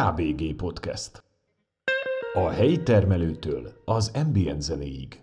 KBG 0.00 0.54
Podcast. 0.56 1.24
A 2.32 2.48
helyi 2.48 2.82
termelőtől 2.82 3.72
az 3.84 4.10
ambient 4.14 4.62
zenéig. 4.62 5.22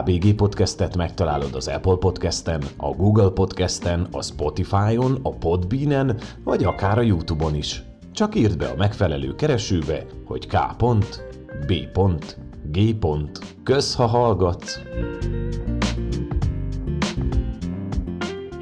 A 0.00 0.02
KBG 0.02 0.34
Podcastet 0.34 0.96
megtalálod 0.96 1.54
az 1.54 1.68
Apple 1.68 1.96
Podcasten, 1.96 2.62
a 2.76 2.90
Google 2.90 3.30
Podcasten, 3.30 4.08
a 4.12 4.22
Spotify-on, 4.22 5.18
a 5.22 5.34
Podbean-en, 5.34 6.20
vagy 6.44 6.64
akár 6.64 6.98
a 6.98 7.02
YouTube-on 7.02 7.54
is. 7.54 7.82
Csak 8.12 8.34
írd 8.34 8.56
be 8.56 8.66
a 8.66 8.76
megfelelő 8.76 9.34
keresőbe, 9.34 10.06
hogy 10.24 10.46
K. 10.46 10.56
B. 11.66 11.72
G. 12.64 12.96
Kösz, 13.62 13.94
ha 13.94 14.06
hallgatsz! 14.06 14.80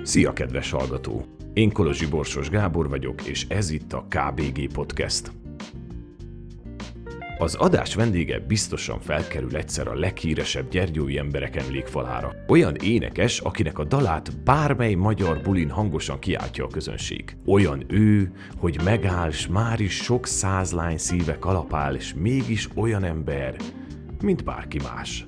Szia, 0.03 0.33
kedves 0.33 0.71
hallgató! 0.71 1.25
Én 1.53 1.73
Kolozsi 1.73 2.07
Borsos 2.07 2.51
Gábor 2.51 2.89
vagyok, 2.89 3.27
és 3.27 3.47
ez 3.49 3.71
itt 3.71 3.93
a 3.93 4.07
KBG 4.09 4.73
Podcast. 4.73 5.38
Az 7.41 7.55
adás 7.55 7.95
vendége 7.95 8.39
biztosan 8.39 9.01
felkerül 9.01 9.57
egyszer 9.57 9.89
a 9.89 9.95
leghíresebb 9.95 10.71
gyergyói 10.71 11.19
emberek 11.19 11.57
emlékfalára. 11.57 12.35
Olyan 12.49 12.75
énekes, 12.75 13.41
akinek 13.41 13.79
a 13.79 13.85
dalát 13.85 14.43
bármely 14.43 14.95
magyar 14.95 15.41
bulin 15.43 15.71
hangosan 15.71 16.19
kiáltja 16.19 16.65
a 16.65 16.69
közönség. 16.69 17.37
Olyan 17.47 17.85
ő, 17.89 18.33
hogy 18.57 18.81
megáll, 18.85 19.31
s 19.31 19.47
már 19.47 19.81
is 19.81 19.95
sok 19.95 20.27
száz 20.27 20.73
lány 20.73 20.99
szíve 20.99 21.39
kalapál, 21.39 21.95
és 21.95 22.15
mégis 22.15 22.69
olyan 22.75 23.05
ember, 23.05 23.57
mint 24.21 24.45
bárki 24.45 24.79
más. 24.79 25.27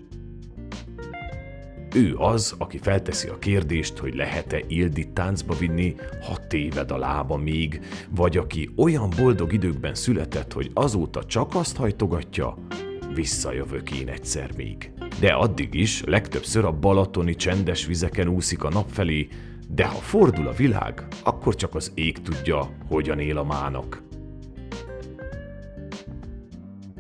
Ő 1.95 2.17
az, 2.17 2.55
aki 2.59 2.79
felteszi 2.79 3.29
a 3.29 3.39
kérdést, 3.39 3.99
hogy 3.99 4.15
lehet-e 4.15 4.63
Ildit 4.69 5.09
táncba 5.09 5.55
vinni, 5.55 5.95
ha 6.23 6.47
téved 6.47 6.91
a 6.91 6.99
lába 6.99 7.37
még, 7.37 7.81
vagy 8.11 8.37
aki 8.37 8.71
olyan 8.77 9.11
boldog 9.17 9.53
időkben 9.53 9.95
született, 9.95 10.53
hogy 10.53 10.71
azóta 10.75 11.25
csak 11.25 11.55
azt 11.55 11.77
hajtogatja, 11.77 12.57
visszajövök 13.15 13.91
én 13.91 14.09
egyszer 14.09 14.51
még. 14.57 14.91
De 15.21 15.33
addig 15.33 15.75
is 15.75 16.03
legtöbbször 16.05 16.65
a 16.65 16.73
balatoni 16.73 17.35
csendes 17.35 17.87
vizeken 17.87 18.29
úszik 18.29 18.65
a 18.65 18.71
nap 18.71 18.91
felé, 18.91 19.29
de 19.69 19.87
ha 19.87 19.99
fordul 19.99 20.47
a 20.47 20.53
világ, 20.53 21.07
akkor 21.23 21.55
csak 21.55 21.75
az 21.75 21.93
ég 21.95 22.23
tudja, 22.23 22.71
hogyan 22.89 23.19
él 23.19 23.39
a 23.39 23.45
mának. 23.45 24.10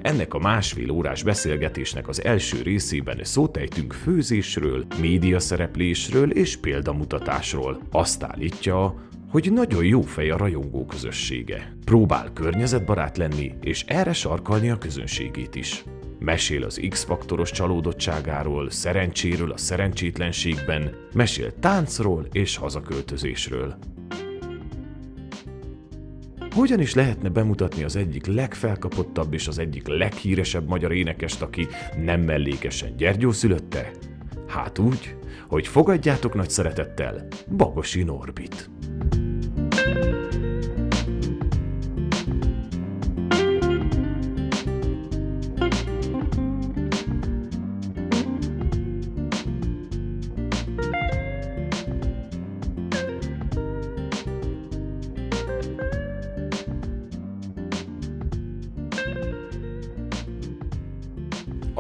Ennek 0.03 0.35
a 0.35 0.39
másfél 0.39 0.91
órás 0.91 1.23
beszélgetésnek 1.23 2.09
az 2.09 2.25
első 2.25 2.63
részében 2.63 3.19
szótejtünk 3.23 3.93
főzésről, 3.93 4.87
médiaszereplésről 5.01 6.31
és 6.31 6.57
példamutatásról. 6.57 7.81
Azt 7.91 8.23
állítja, 8.23 9.09
hogy 9.31 9.53
nagyon 9.53 9.85
jó 9.85 10.01
fej 10.01 10.31
a 10.31 10.37
rajongó 10.37 10.87
közössége. 10.87 11.77
Próbál 11.85 12.31
környezetbarát 12.33 13.17
lenni, 13.17 13.55
és 13.61 13.85
erre 13.87 14.13
sarkalni 14.13 14.71
a 14.71 14.79
közönségét 14.79 15.55
is. 15.55 15.85
Mesél 16.19 16.65
az 16.65 16.81
X-faktoros 16.89 17.51
csalódottságáról, 17.51 18.71
szerencséről 18.71 19.51
a 19.51 19.57
szerencsétlenségben, 19.57 20.95
mesél 21.15 21.53
táncról 21.61 22.27
és 22.33 22.57
hazaköltözésről. 22.57 23.79
Hogyan 26.55 26.81
is 26.81 26.95
lehetne 26.95 27.29
bemutatni 27.29 27.83
az 27.85 27.97
egyik 27.97 28.27
legfelkapottabb 28.27 29.33
és 29.33 29.49
az 29.49 29.59
egyik 29.59 29.87
leghíresebb 29.87 30.69
magyar 30.69 30.93
énekest, 30.93 31.43
aki 31.43 31.67
nem 32.05 32.21
mellékesen 32.21 32.97
Gyergyó 32.97 33.33
szülötte? 33.33 33.91
Hát 34.47 34.79
úgy, 34.79 35.17
hogy 35.49 35.67
fogadjátok 35.67 36.35
nagy 36.35 36.51
szeretettel 36.51 37.27
Bagosi 37.57 38.03
Norbit. 38.03 38.71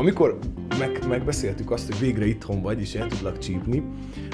Amikor 0.00 0.38
meg, 0.78 1.06
megbeszéltük 1.08 1.70
azt, 1.70 1.86
hogy 1.86 1.98
végre 1.98 2.26
itthon 2.26 2.62
vagy, 2.62 2.80
és 2.80 2.94
el 2.94 3.08
tudlak 3.08 3.38
csípni, 3.38 3.82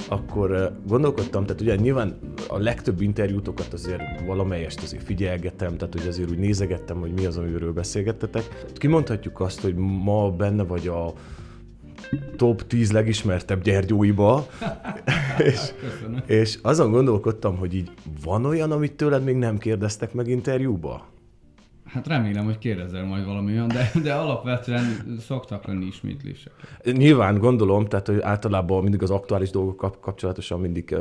akkor 0.09 0.77
gondolkodtam, 0.87 1.44
tehát 1.44 1.60
ugye 1.60 1.75
nyilván 1.75 2.19
a 2.49 2.59
legtöbb 2.59 3.00
interjútokat 3.00 3.72
azért 3.72 4.03
valamelyest 4.26 4.82
azért 4.82 5.03
figyelgetem, 5.03 5.76
tehát 5.76 5.94
hogy 5.94 6.06
azért 6.06 6.31
úgy 6.31 6.38
nézegettem, 6.38 7.00
hogy 7.00 7.12
mi 7.12 7.26
az, 7.26 7.37
amiről 7.37 7.72
beszélgettetek. 7.72 8.65
Kimondhatjuk 8.75 9.41
azt, 9.41 9.60
hogy 9.60 9.75
ma 9.75 10.31
benne 10.31 10.62
vagy 10.62 10.88
a 10.88 11.12
top 12.37 12.66
10 12.66 12.93
legismertebb 12.93 13.62
gyergyóiba, 13.62 14.47
és, 15.50 15.60
és 16.26 16.59
azon 16.62 16.91
gondolkodtam, 16.91 17.56
hogy 17.56 17.75
így 17.75 17.91
van 18.22 18.44
olyan, 18.44 18.71
amit 18.72 18.93
tőled 18.93 19.25
még 19.25 19.37
nem 19.37 19.59
kérdeztek 19.59 20.12
meg 20.12 20.28
interjúba? 20.28 21.15
Hát 21.96 22.06
remélem, 22.06 22.44
hogy 22.44 22.58
kérdezel 22.58 23.04
majd 23.04 23.24
valami 23.24 23.52
olyan, 23.52 23.68
de, 23.68 23.90
de 24.02 24.14
alapvetően 24.14 25.16
szoktak 25.20 25.64
lenni 25.64 25.84
ismétlések. 25.84 26.52
Nyilván 26.84 27.38
gondolom, 27.38 27.86
tehát 27.86 28.06
hogy 28.06 28.20
általában 28.20 28.82
mindig 28.82 29.02
az 29.02 29.10
aktuális 29.10 29.50
dolgok 29.50 30.00
kapcsolatosan 30.00 30.60
mindig 30.60 30.88
uh, 30.92 31.00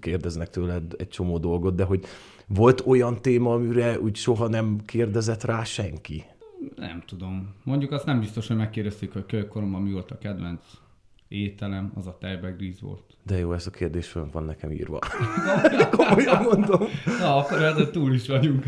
kérdeznek 0.00 0.50
tőled 0.50 0.94
egy 0.98 1.08
csomó 1.08 1.38
dolgot, 1.38 1.74
de 1.74 1.84
hogy 1.84 2.04
volt 2.46 2.82
olyan 2.86 3.22
téma, 3.22 3.52
amire 3.52 4.00
úgy 4.00 4.16
soha 4.16 4.48
nem 4.48 4.78
kérdezett 4.84 5.44
rá 5.44 5.64
senki? 5.64 6.24
Nem 6.76 7.02
tudom. 7.06 7.54
Mondjuk 7.64 7.92
azt 7.92 8.06
nem 8.06 8.20
biztos, 8.20 8.46
hogy 8.46 8.56
megkérdezték, 8.56 9.12
hogy 9.12 9.26
kölykoromban 9.26 9.82
mi 9.82 9.92
volt 9.92 10.10
a 10.10 10.18
kedvenc 10.18 10.62
ételem, 11.28 11.92
az 11.94 12.06
a 12.06 12.16
tejbegríz 12.20 12.80
volt. 12.80 13.09
De 13.22 13.38
jó, 13.38 13.52
ez 13.52 13.66
a 13.66 13.70
kérdés 13.70 14.08
föl 14.08 14.28
van 14.32 14.44
nekem 14.44 14.72
írva. 14.72 14.98
Komolyan 15.96 16.42
mondom. 16.42 16.80
Na, 17.20 17.36
akkor 17.36 17.62
ezzel 17.62 17.90
túl 17.90 18.14
is 18.14 18.28
vagyunk. 18.28 18.64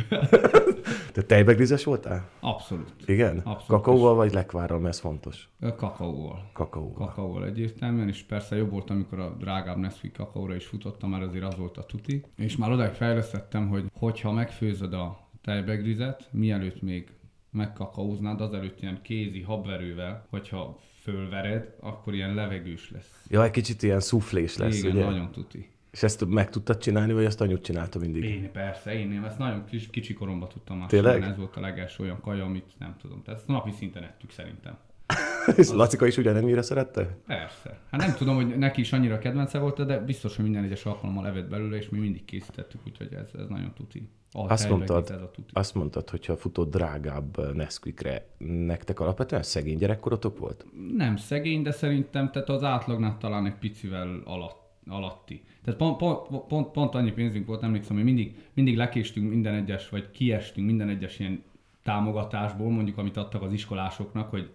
Te 1.12 1.22
tejbegrízes 1.22 1.84
voltál? 1.84 2.28
Abszolút. 2.40 2.92
Igen? 3.06 3.36
Abszolút. 3.38 3.66
Kakaóval 3.66 4.14
vagy 4.14 4.32
lekvárral, 4.32 4.78
mert 4.78 4.94
ez 4.94 5.00
fontos? 5.00 5.48
Kakaóval. 5.76 6.50
Kakaóval. 6.52 7.06
Kakaóval 7.06 7.44
egyértelműen, 7.44 8.08
és 8.08 8.22
persze 8.22 8.56
jobb 8.56 8.70
volt, 8.70 8.90
amikor 8.90 9.18
a 9.18 9.36
drágább 9.38 9.76
Nesquik 9.76 10.12
kakaóra 10.12 10.54
is 10.54 10.66
futottam, 10.66 11.10
mert 11.10 11.24
azért 11.24 11.44
az 11.44 11.56
volt 11.56 11.76
a 11.76 11.82
tuti. 11.82 12.24
És 12.36 12.56
már 12.56 12.70
odáig 12.70 12.92
fejlesztettem, 12.92 13.68
hogy 13.68 13.84
hogyha 13.98 14.32
megfőzöd 14.32 14.92
a 14.92 15.28
tejbegrizet, 15.42 16.28
mielőtt 16.32 16.82
még 16.82 17.10
megkakaóznád, 17.50 18.40
azelőtt 18.40 18.82
ilyen 18.82 19.02
kézi 19.02 19.40
habverővel, 19.40 20.26
hogyha 20.30 20.78
fölvered, 21.02 21.74
akkor 21.80 22.14
ilyen 22.14 22.34
levegős 22.34 22.90
lesz. 22.90 23.24
Ja, 23.28 23.44
egy 23.44 23.50
kicsit 23.50 23.82
ilyen 23.82 24.00
szuflés 24.00 24.56
lesz, 24.56 24.78
Igen, 24.78 24.96
ugye? 24.96 25.04
nagyon 25.04 25.30
tuti. 25.30 25.70
És 25.90 26.02
ezt 26.02 26.26
meg 26.26 26.50
tudtad 26.50 26.78
csinálni, 26.78 27.12
vagy 27.12 27.24
ezt 27.24 27.40
anyut 27.40 27.62
csinálta 27.62 27.98
mindig? 27.98 28.24
Én 28.24 28.52
persze, 28.52 28.94
én, 28.94 29.12
én 29.12 29.24
ezt 29.24 29.38
nagyon 29.38 29.64
kis, 29.64 29.90
kicsi 29.90 30.12
koromban 30.12 30.48
tudtam 30.48 30.78
már 30.78 30.88
Tényleg? 30.88 31.22
Ez 31.22 31.36
volt 31.36 31.56
a 31.56 31.60
legelső 31.60 32.02
olyan 32.02 32.20
kaja, 32.20 32.44
amit 32.44 32.72
nem 32.78 32.96
tudom. 33.00 33.22
Tehát 33.22 33.40
ezt 33.40 33.48
napi 33.48 33.70
szinten 33.70 34.02
ettük 34.02 34.30
szerintem. 34.30 34.78
És 35.56 35.68
Lacika 35.68 36.06
is 36.06 36.16
ugyanennyire 36.16 36.62
szerette? 36.62 37.16
Persze. 37.26 37.78
Hát 37.90 38.00
nem 38.00 38.14
tudom, 38.14 38.34
hogy 38.34 38.58
neki 38.58 38.80
is 38.80 38.92
annyira 38.92 39.18
kedvence 39.18 39.58
volt, 39.58 39.86
de 39.86 39.98
biztos, 39.98 40.36
hogy 40.36 40.44
minden 40.44 40.64
egyes 40.64 40.84
alkalommal 40.84 41.26
evett 41.26 41.48
belőle, 41.48 41.76
és 41.76 41.88
mi 41.88 41.98
mindig 41.98 42.24
készítettük, 42.24 42.80
úgyhogy 42.86 43.12
ez, 43.12 43.30
ez 43.40 43.48
nagyon 43.48 43.72
tuti. 43.74 44.08
Azt 44.32 44.68
mondtad, 44.68 45.30
azt 45.52 45.74
mondtad, 45.74 46.10
hogyha 46.10 46.36
futod 46.36 46.70
drágább 46.70 47.54
Nesquikre, 47.54 48.26
nektek 48.38 49.00
alapvetően 49.00 49.42
szegény 49.42 49.76
gyerekkorotok 49.78 50.38
volt? 50.38 50.66
Nem 50.96 51.16
szegény, 51.16 51.62
de 51.62 51.70
szerintem 51.70 52.30
tehát 52.30 52.48
az 52.48 52.62
átlagnál 52.64 53.16
talán 53.20 53.46
egy 53.46 53.54
picivel 53.54 54.20
alatt, 54.24 54.60
alatti. 54.86 55.42
Tehát 55.64 55.80
pont, 55.80 55.96
pont, 55.96 56.46
pont, 56.46 56.70
pont 56.70 56.94
annyi 56.94 57.12
pénzünk 57.12 57.46
volt, 57.46 57.62
emlékszem, 57.62 57.96
hogy 57.96 58.04
mindig, 58.04 58.36
mindig 58.54 58.76
lekéstünk 58.76 59.28
minden 59.28 59.54
egyes, 59.54 59.88
vagy 59.88 60.10
kiestünk 60.10 60.66
minden 60.66 60.88
egyes 60.88 61.18
ilyen 61.18 61.42
támogatásból, 61.82 62.70
mondjuk 62.70 62.98
amit 62.98 63.16
adtak 63.16 63.42
az 63.42 63.52
iskolásoknak, 63.52 64.30
hogy 64.30 64.50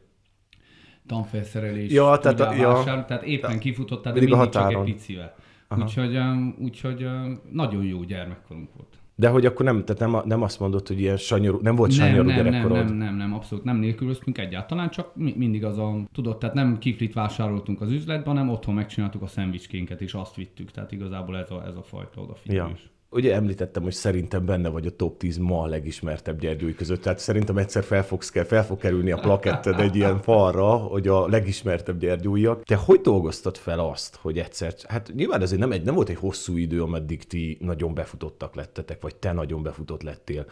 tanfelszerelés, 1.08 1.92
Ja, 1.92 2.18
tehát 2.18 2.40
a- 2.40 2.54
ja. 2.54 2.68
vásár, 2.68 3.06
tehát 3.06 3.24
éppen 3.24 3.60
kifutottál, 3.60 4.14
de 4.14 4.20
Mindig 4.20 4.36
a 4.36 4.42
mindig 4.42 4.60
csak 4.60 4.72
egy 4.72 4.84
picivel. 4.84 5.36
Úgyhogy, 5.70 6.16
um, 6.16 6.56
úgyhogy 6.60 7.04
um, 7.04 7.40
nagyon 7.52 7.84
jó 7.84 8.04
gyermekkorunk 8.04 8.70
volt. 8.76 8.97
De 9.20 9.30
hogy 9.30 9.46
akkor 9.46 9.66
nem, 9.66 9.86
tehát 9.86 10.12
nem, 10.12 10.22
nem 10.26 10.42
azt 10.42 10.60
mondod, 10.60 10.88
hogy 10.88 11.00
ilyen 11.00 11.18
sanyarú, 11.18 11.60
nem 11.62 11.76
volt 11.76 11.90
Nem, 11.90 12.00
sanyarú 12.00 12.28
nem, 12.28 12.36
nem, 12.36 12.46
gyerekkorod? 12.46 12.86
nem, 12.86 12.96
nem, 12.96 13.16
nem, 13.16 13.34
abszolút 13.34 13.64
nem 13.64 13.78
nélkülöztünk 13.78 14.38
egyáltalán, 14.38 14.90
csak 14.90 15.16
mi, 15.16 15.34
mindig 15.38 15.66
az 15.66 15.78
a, 15.78 15.96
tudod, 16.14 16.38
tehát 16.38 16.56
nem 16.56 16.78
kiflit 16.78 17.14
vásároltunk 17.14 17.82
az 17.82 17.92
üzletben, 17.92 18.36
hanem 18.36 18.54
otthon 18.54 18.76
megcsináltuk 18.76 19.22
a 19.22 19.28
szendvicskénket, 19.28 20.02
és 20.02 20.14
azt 20.14 20.36
vittük, 20.36 20.72
tehát 20.72 20.92
igazából 20.92 21.38
ez 21.38 21.52
a, 21.52 21.64
ez 21.66 21.76
a 21.76 21.84
fajta 21.84 22.22
odafigyelés. 22.22 22.82
Ja. 22.84 22.96
Ugye 23.10 23.36
említettem, 23.36 23.84
hogy 23.84 23.94
szerintem 23.94 24.46
benne 24.46 24.70
vagy 24.70 24.86
a 24.86 24.96
top 24.96 25.18
10 25.18 25.38
ma 25.38 25.62
a 25.62 25.66
legismertebb 25.66 26.40
gyergyói 26.40 26.76
között, 26.76 27.02
tehát 27.02 27.20
szerintem 27.20 27.58
egyszer 27.58 27.84
fel, 27.84 28.04
fogsz, 28.04 28.32
fel 28.46 28.66
fog 28.66 28.78
kerülni 28.78 29.12
a 29.12 29.18
plaketted 29.18 29.80
egy 29.80 29.96
ilyen 29.96 30.22
falra, 30.22 30.76
hogy 30.76 31.08
a 31.08 31.28
legismertebb 31.28 32.00
gyergyóiak. 32.00 32.64
Te 32.64 32.76
hogy 32.76 33.02
dolgoztad 33.02 33.58
fel 33.58 33.80
azt, 33.80 34.16
hogy 34.16 34.40
egyszer, 34.40 34.74
hát 34.88 35.12
nyilván 35.16 35.42
ez 35.42 35.52
nem, 35.52 35.72
egy, 35.72 35.84
nem 35.84 35.96
volt 35.96 36.10
egy 36.10 36.18
hosszú 36.18 36.58
idő, 36.58 36.82
ameddig 36.82 37.24
ti 37.24 37.58
nagyon 37.62 37.94
befutottak 37.94 38.56
lettetek, 38.56 39.02
vagy 39.02 39.16
te 39.16 39.32
nagyon 39.32 39.64
befutott 39.64 40.04
lettél. 40.04 40.46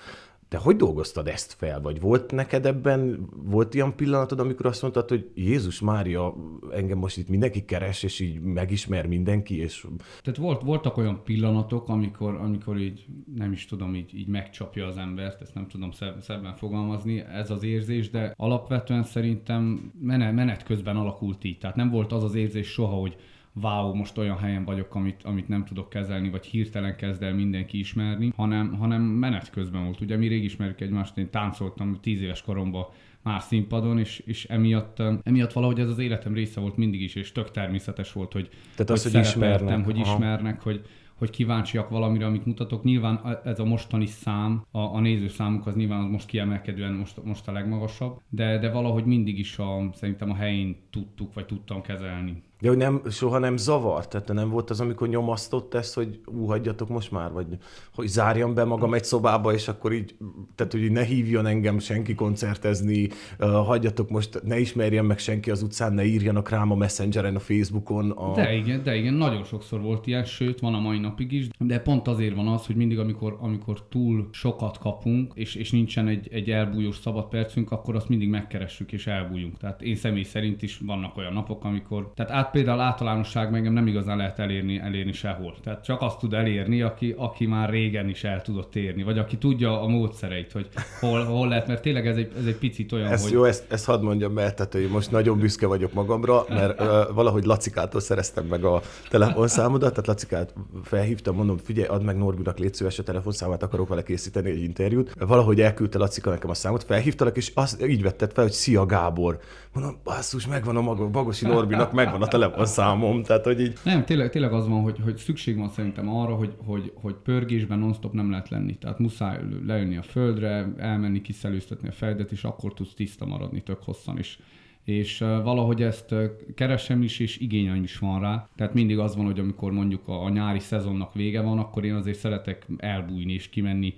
De 0.49 0.57
hogy 0.57 0.75
dolgoztad 0.75 1.27
ezt 1.27 1.53
fel? 1.53 1.81
Vagy 1.81 2.01
volt 2.01 2.31
neked 2.31 2.65
ebben, 2.65 3.29
volt 3.43 3.73
ilyen 3.73 3.95
pillanatod, 3.95 4.39
amikor 4.39 4.65
azt 4.65 4.81
mondtad, 4.81 5.09
hogy 5.09 5.31
Jézus 5.35 5.79
Mária, 5.79 6.35
engem 6.71 6.97
most 6.97 7.17
itt 7.17 7.29
mindenki 7.29 7.65
keres, 7.65 8.03
és 8.03 8.19
így 8.19 8.41
megismer 8.41 9.07
mindenki, 9.07 9.57
és 9.59 9.87
Tehát 10.21 10.39
volt, 10.39 10.61
voltak 10.61 10.97
olyan 10.97 11.21
pillanatok, 11.23 11.89
amikor, 11.89 12.35
amikor 12.35 12.77
így, 12.77 13.05
nem 13.35 13.51
is 13.51 13.65
tudom, 13.65 13.95
így, 13.95 14.15
így 14.15 14.27
megcsapja 14.27 14.87
az 14.87 14.97
embert, 14.97 15.41
ezt 15.41 15.53
nem 15.53 15.67
tudom 15.67 15.91
szeb- 15.91 16.21
szebben 16.21 16.55
fogalmazni, 16.55 17.19
ez 17.19 17.51
az 17.51 17.63
érzés, 17.63 18.09
de 18.09 18.33
alapvetően 18.37 19.03
szerintem 19.03 19.91
menet, 19.99 20.33
menet 20.33 20.63
közben 20.63 20.97
alakult 20.97 21.43
így. 21.43 21.57
Tehát 21.57 21.75
nem 21.75 21.89
volt 21.89 22.11
az 22.11 22.23
az 22.23 22.35
érzés 22.35 22.67
soha, 22.67 22.95
hogy 22.95 23.15
wow, 23.61 23.93
most 23.93 24.17
olyan 24.17 24.37
helyen 24.37 24.65
vagyok, 24.65 24.95
amit, 24.95 25.23
amit 25.23 25.47
nem 25.47 25.65
tudok 25.65 25.89
kezelni, 25.89 26.29
vagy 26.29 26.45
hirtelen 26.45 26.95
kezd 26.95 27.23
el 27.23 27.33
mindenki 27.33 27.79
ismerni, 27.79 28.31
hanem, 28.35 28.73
hanem 28.73 29.01
menet 29.01 29.49
közben 29.49 29.83
volt. 29.83 30.01
Ugye 30.01 30.17
mi 30.17 30.27
rég 30.27 30.43
ismerjük 30.43 30.81
egymást, 30.81 31.17
én 31.17 31.29
táncoltam 31.29 31.97
tíz 32.01 32.21
éves 32.21 32.41
koromban 32.41 32.85
már 33.21 33.41
színpadon, 33.41 33.99
és, 33.99 34.19
és 34.25 34.45
emiatt, 34.45 35.01
emiatt 35.23 35.53
valahogy 35.53 35.79
ez 35.79 35.89
az 35.89 35.99
életem 35.99 36.33
része 36.33 36.59
volt 36.59 36.77
mindig 36.77 37.01
is, 37.01 37.15
és 37.15 37.31
tök 37.31 37.51
természetes 37.51 38.13
volt, 38.13 38.33
hogy, 38.33 38.49
Tehát 38.75 38.89
az, 38.91 39.11
hogy 39.11 39.21
ismernek. 39.21 39.85
hogy 39.85 39.99
Aha. 39.99 40.13
ismernek, 40.13 40.61
hogy, 40.61 40.85
hogy 41.15 41.29
kíváncsiak 41.29 41.89
valamire, 41.89 42.25
amit 42.25 42.45
mutatok. 42.45 42.83
Nyilván 42.83 43.39
ez 43.43 43.59
a 43.59 43.65
mostani 43.65 44.05
szám, 44.05 44.63
a, 44.71 44.79
a 44.79 44.99
nézőszámuk 44.99 45.67
az 45.67 45.75
nyilván 45.75 46.03
az 46.03 46.11
most 46.11 46.27
kiemelkedően 46.27 46.93
most, 46.93 47.23
most 47.23 47.47
a 47.47 47.51
legmagasabb, 47.51 48.21
de, 48.29 48.57
de 48.57 48.71
valahogy 48.71 49.05
mindig 49.05 49.39
is 49.39 49.57
a, 49.57 49.89
szerintem 49.93 50.29
a 50.29 50.35
helyén 50.35 50.75
tudtuk, 50.89 51.33
vagy 51.33 51.45
tudtam 51.45 51.81
kezelni. 51.81 52.43
De 52.59 52.67
hogy 52.67 52.77
nem, 52.77 53.01
soha 53.09 53.37
nem 53.37 53.57
zavart? 53.57 54.09
Tehát 54.09 54.33
nem 54.33 54.49
volt 54.49 54.69
az, 54.69 54.79
amikor 54.79 55.07
nyomasztott 55.07 55.73
ezt, 55.73 55.93
hogy 55.93 56.19
ú, 56.25 56.45
hagyjatok 56.45 56.89
most 56.89 57.11
már, 57.11 57.31
vagy 57.31 57.47
hogy 57.93 58.07
zárjam 58.07 58.53
be 58.53 58.63
magam 58.63 58.93
egy 58.93 59.03
szobába, 59.03 59.53
és 59.53 59.67
akkor 59.67 59.93
így, 59.93 60.15
tehát 60.55 60.71
hogy 60.71 60.91
ne 60.91 61.03
hívjon 61.03 61.45
engem 61.45 61.79
senki 61.79 62.15
koncertezni, 62.15 63.09
uh, 63.39 63.65
hagyjatok 63.65 64.09
most, 64.09 64.41
ne 64.43 64.59
ismerjen 64.59 65.05
meg 65.05 65.19
senki 65.19 65.51
az 65.51 65.61
utcán, 65.61 65.93
ne 65.93 66.05
írjanak 66.05 66.49
rám 66.49 66.71
a 66.71 66.75
Messengeren, 66.75 67.35
a 67.35 67.39
Facebookon. 67.39 68.11
A... 68.11 68.33
De 68.33 68.53
igen, 68.53 68.83
de 68.83 68.95
igen, 68.95 69.13
nagyon 69.13 69.43
sokszor 69.43 69.81
volt 69.81 70.07
ilyen, 70.07 70.23
sőt, 70.23 70.59
van 70.59 70.73
a 70.73 70.79
mai 70.79 70.99
napig 70.99 71.31
is, 71.31 71.47
de 71.59 71.79
pont 71.79 72.07
azért 72.07 72.35
van 72.35 72.47
az, 72.47 72.65
hogy 72.65 72.75
mindig, 72.75 72.99
amikor, 72.99 73.37
amikor 73.39 73.87
túl 73.87 74.29
sokat 74.31 74.77
kapunk, 74.77 75.31
és, 75.35 75.55
és 75.55 75.71
nincsen 75.71 76.07
egy, 76.07 76.27
egy 76.31 76.49
elbújós 76.49 76.97
szabad 76.97 77.27
percünk, 77.27 77.71
akkor 77.71 77.95
azt 77.95 78.09
mindig 78.09 78.29
megkeressük 78.29 78.91
és 78.91 79.07
elbújunk. 79.07 79.57
Tehát 79.57 79.81
én 79.81 79.95
személy 79.95 80.23
szerint 80.23 80.61
is 80.61 80.79
vannak 80.85 81.17
olyan 81.17 81.33
napok, 81.33 81.63
amikor, 81.63 82.11
tehát 82.15 82.31
át 82.45 82.51
például 82.51 82.79
általánosság 82.79 83.53
engem 83.53 83.73
nem 83.73 83.87
igazán 83.87 84.17
lehet 84.17 84.39
elérni, 84.39 84.79
elérni 84.79 85.11
sehol. 85.11 85.55
Tehát 85.63 85.83
csak 85.83 86.01
azt 86.01 86.19
tud 86.19 86.33
elérni, 86.33 86.81
aki, 86.81 87.15
aki 87.17 87.45
már 87.45 87.69
régen 87.69 88.09
is 88.09 88.23
el 88.23 88.41
tudott 88.41 88.75
érni, 88.75 89.03
vagy 89.03 89.17
aki 89.17 89.37
tudja 89.37 89.81
a 89.81 89.87
módszereit, 89.87 90.51
hogy 90.51 90.67
hol, 90.99 91.23
hol 91.23 91.47
lehet, 91.47 91.67
mert 91.67 91.81
tényleg 91.81 92.07
ez 92.07 92.17
egy, 92.17 92.31
ez 92.37 92.45
egy 92.45 92.55
picit 92.55 92.91
olyan, 92.91 93.11
Ez 93.11 93.23
hogy... 93.23 93.31
jó, 93.31 93.43
ezt, 93.43 93.65
ezt 93.71 93.85
hadd 93.85 94.01
mondjam 94.01 94.37
el, 94.37 94.53
tehát 94.53 94.73
hogy 94.73 94.89
most 94.91 95.11
nagyon 95.11 95.39
büszke 95.39 95.67
vagyok 95.67 95.93
magamra, 95.93 96.45
mert 96.49 96.81
uh, 96.81 96.87
valahogy 97.13 97.43
Lacikától 97.45 98.01
szereztem 98.01 98.45
meg 98.45 98.63
a 98.63 98.81
telefonszámodat, 99.09 99.89
tehát 99.89 100.07
Lacikát 100.07 100.53
felhívtam, 100.83 101.35
mondom, 101.35 101.57
figyelj, 101.57 101.87
add 101.87 102.01
meg 102.01 102.17
Norbinak 102.17 102.57
légy 102.59 102.73
szíves 102.73 102.99
a 102.99 103.03
telefonszámát, 103.03 103.63
akarok 103.63 103.87
vele 103.87 104.03
készíteni 104.03 104.49
egy 104.49 104.63
interjút. 104.63 105.13
Valahogy 105.19 105.61
elküldte 105.61 105.97
Lacika 105.97 106.29
nekem 106.29 106.49
a 106.49 106.53
számot, 106.53 106.83
felhívtalak, 106.83 107.37
és 107.37 107.51
azt 107.53 107.85
így 107.85 108.01
vetted 108.01 108.31
fel, 108.31 108.43
hogy 108.43 108.53
szia 108.53 108.85
Gábor. 108.85 109.39
Mondom, 109.75 109.95
basszus, 110.03 110.47
megvan 110.47 110.75
a 110.75 110.81
maga, 110.81 111.09
Bagosi 111.09 111.45
Norbinak, 111.45 111.91
megvan 111.91 112.21
a 112.21 112.27
telefonszámom, 112.27 113.23
tehát 113.23 113.43
hogy 113.43 113.59
így 113.59 113.73
Nem, 113.83 114.05
tényleg, 114.05 114.29
tényleg 114.29 114.53
az 114.53 114.67
van, 114.67 114.81
hogy, 114.81 114.99
hogy 115.03 115.17
szükség 115.17 115.57
van 115.57 115.69
szerintem 115.69 116.09
arra, 116.09 116.35
hogy, 116.35 116.53
hogy, 116.65 116.91
hogy 116.95 117.13
pörgésben 117.13 117.79
non-stop 117.79 118.13
nem 118.13 118.29
lehet 118.29 118.49
lenni. 118.49 118.77
Tehát 118.77 118.99
muszáj 118.99 119.39
lejönni 119.65 119.97
a 119.97 120.01
földre, 120.01 120.73
elmenni, 120.77 121.21
kiszelőztetni 121.21 121.87
a 121.87 121.91
fejedet, 121.91 122.31
és 122.31 122.43
akkor 122.43 122.73
tudsz 122.73 122.93
tiszta 122.93 123.25
maradni 123.25 123.61
tök 123.61 123.83
hosszan 123.83 124.19
is. 124.19 124.39
És 124.83 125.17
valahogy 125.19 125.81
ezt 125.81 126.15
keresem 126.55 127.01
is, 127.01 127.19
és 127.19 127.37
igényem 127.37 127.83
is 127.83 127.97
van 127.97 128.19
rá. 128.19 128.47
Tehát 128.55 128.73
mindig 128.73 128.99
az 128.99 129.15
van, 129.15 129.25
hogy 129.25 129.39
amikor 129.39 129.71
mondjuk 129.71 130.07
a 130.07 130.29
nyári 130.29 130.59
szezonnak 130.59 131.13
vége 131.13 131.41
van, 131.41 131.59
akkor 131.59 131.85
én 131.85 131.93
azért 131.93 132.17
szeretek 132.17 132.67
elbújni 132.77 133.33
és 133.33 133.49
kimenni 133.49 133.93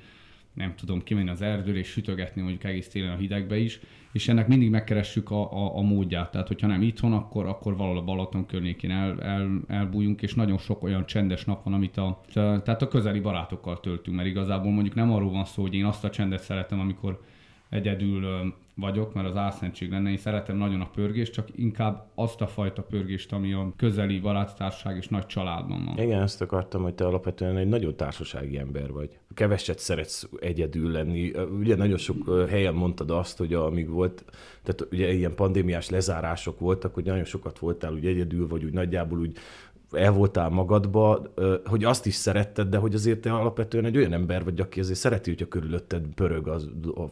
nem 0.53 0.75
tudom, 0.75 1.03
kimenni 1.03 1.29
az 1.29 1.41
erdőre 1.41 1.77
és 1.77 1.87
sütögetni 1.87 2.41
mondjuk 2.41 2.63
egész 2.63 2.87
télen 2.87 3.11
a 3.11 3.17
hidegbe 3.17 3.57
is, 3.57 3.79
és 4.11 4.27
ennek 4.27 4.47
mindig 4.47 4.69
megkeressük 4.69 5.31
a, 5.31 5.51
a, 5.51 5.77
a 5.77 5.81
módját. 5.81 6.31
Tehát, 6.31 6.47
hogyha 6.47 6.67
nem 6.67 6.81
itthon, 6.81 7.13
akkor, 7.13 7.45
akkor 7.45 7.77
valahol 7.77 7.97
a 7.97 8.03
Balaton 8.03 8.45
környékén 8.45 8.91
el, 8.91 9.21
el, 9.21 9.61
elbújunk, 9.67 10.21
és 10.21 10.33
nagyon 10.33 10.57
sok 10.57 10.83
olyan 10.83 11.05
csendes 11.05 11.45
nap 11.45 11.63
van, 11.63 11.73
amit 11.73 11.97
a, 11.97 12.21
tehát 12.33 12.81
a 12.81 12.87
közeli 12.87 13.19
barátokkal 13.19 13.79
töltünk, 13.79 14.17
mert 14.17 14.29
igazából 14.29 14.71
mondjuk 14.71 14.95
nem 14.95 15.11
arról 15.11 15.31
van 15.31 15.45
szó, 15.45 15.61
hogy 15.61 15.73
én 15.73 15.85
azt 15.85 16.03
a 16.03 16.09
csendet 16.09 16.43
szeretem, 16.43 16.79
amikor 16.79 17.21
egyedül 17.69 18.53
vagyok, 18.77 19.13
mert 19.13 19.27
az 19.27 19.35
álszentség 19.35 19.91
lenne. 19.91 20.09
Én 20.09 20.17
szeretem 20.17 20.57
nagyon 20.57 20.81
a 20.81 20.89
pörgést, 20.89 21.33
csak 21.33 21.47
inkább 21.55 22.11
azt 22.15 22.41
a 22.41 22.47
fajta 22.47 22.81
pörgést, 22.81 23.31
ami 23.33 23.53
a 23.53 23.73
közeli 23.75 24.19
baráttárság 24.19 24.97
és 24.97 25.07
nagy 25.07 25.25
családban 25.25 25.85
van. 25.85 25.97
Igen, 25.97 26.21
ezt 26.21 26.41
akartam, 26.41 26.81
hogy 26.81 26.93
te 26.93 27.05
alapvetően 27.05 27.57
egy 27.57 27.67
nagyon 27.67 27.95
társasági 27.95 28.57
ember 28.57 28.91
vagy. 28.91 29.17
Keveset 29.33 29.79
szeretsz 29.79 30.29
egyedül 30.39 30.91
lenni. 30.91 31.31
Ugye 31.59 31.75
nagyon 31.75 31.97
sok 31.97 32.47
helyen 32.49 32.73
mondtad 32.73 33.11
azt, 33.11 33.37
hogy 33.37 33.53
amíg 33.53 33.89
volt, 33.89 34.25
tehát 34.63 34.93
ugye 34.93 35.13
ilyen 35.13 35.35
pandémiás 35.35 35.89
lezárások 35.89 36.59
voltak, 36.59 36.93
hogy 36.93 37.05
nagyon 37.05 37.23
sokat 37.25 37.59
voltál 37.59 37.93
úgy 37.93 38.05
egyedül, 38.05 38.47
vagy 38.47 38.63
úgy 38.63 38.73
nagyjából 38.73 39.19
úgy 39.19 39.37
el 39.91 40.11
voltál 40.11 40.49
magadba, 40.49 41.31
hogy 41.65 41.83
azt 41.83 42.05
is 42.05 42.13
szeretted, 42.13 42.67
de 42.67 42.77
hogy 42.77 42.93
azért 42.93 43.19
te 43.19 43.33
alapvetően 43.33 43.85
egy 43.85 43.97
olyan 43.97 44.13
ember 44.13 44.43
vagy, 44.43 44.59
aki 44.59 44.79
azért 44.79 44.99
szereti, 44.99 45.29
hogyha 45.29 45.47
körülötted 45.47 46.05
pörög 46.15 46.47
az, 46.47 46.69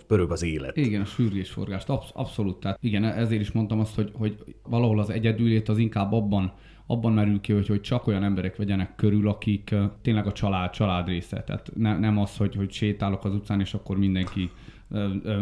pörög 0.08 0.32
az 0.32 0.44
élet. 0.44 0.78
Igen, 0.78 1.02
a 1.02 1.06
sürgésforgást, 1.06 1.90
absz- 1.90 2.12
abszolút. 2.14 2.60
Tehát 2.60 2.78
igen, 2.82 3.04
ezért 3.04 3.42
is 3.42 3.52
mondtam 3.52 3.80
azt, 3.80 3.96
hogy, 3.96 4.12
hogy 4.14 4.56
valahol 4.64 5.00
az 5.00 5.10
egyedülét 5.10 5.70
az 5.70 5.78
inkább 5.78 6.12
abban, 6.12 6.54
abban 6.88 7.14
merül 7.14 7.42
ki, 7.42 7.54
hogy, 7.54 7.68
hogy 7.68 7.82
csak 7.82 8.08
olyan 8.08 8.24
emberek 8.24 8.56
vegyenek 8.56 8.96
körül, 8.96 9.28
akik 9.28 9.76
tényleg 10.02 10.28
a 10.28 10.32
család, 10.32 10.70
család 10.70 11.08
része. 11.08 11.44
Tehát 11.44 11.72
ne, 11.76 11.98
nem 11.98 12.18
az, 12.18 12.38
hogy, 12.38 12.56
hogy 12.56 12.72
sétálok 12.72 13.26
az 13.26 13.34
utcán, 13.34 13.60
és 13.60 13.74
akkor 13.74 13.98
mindenki 13.98 14.52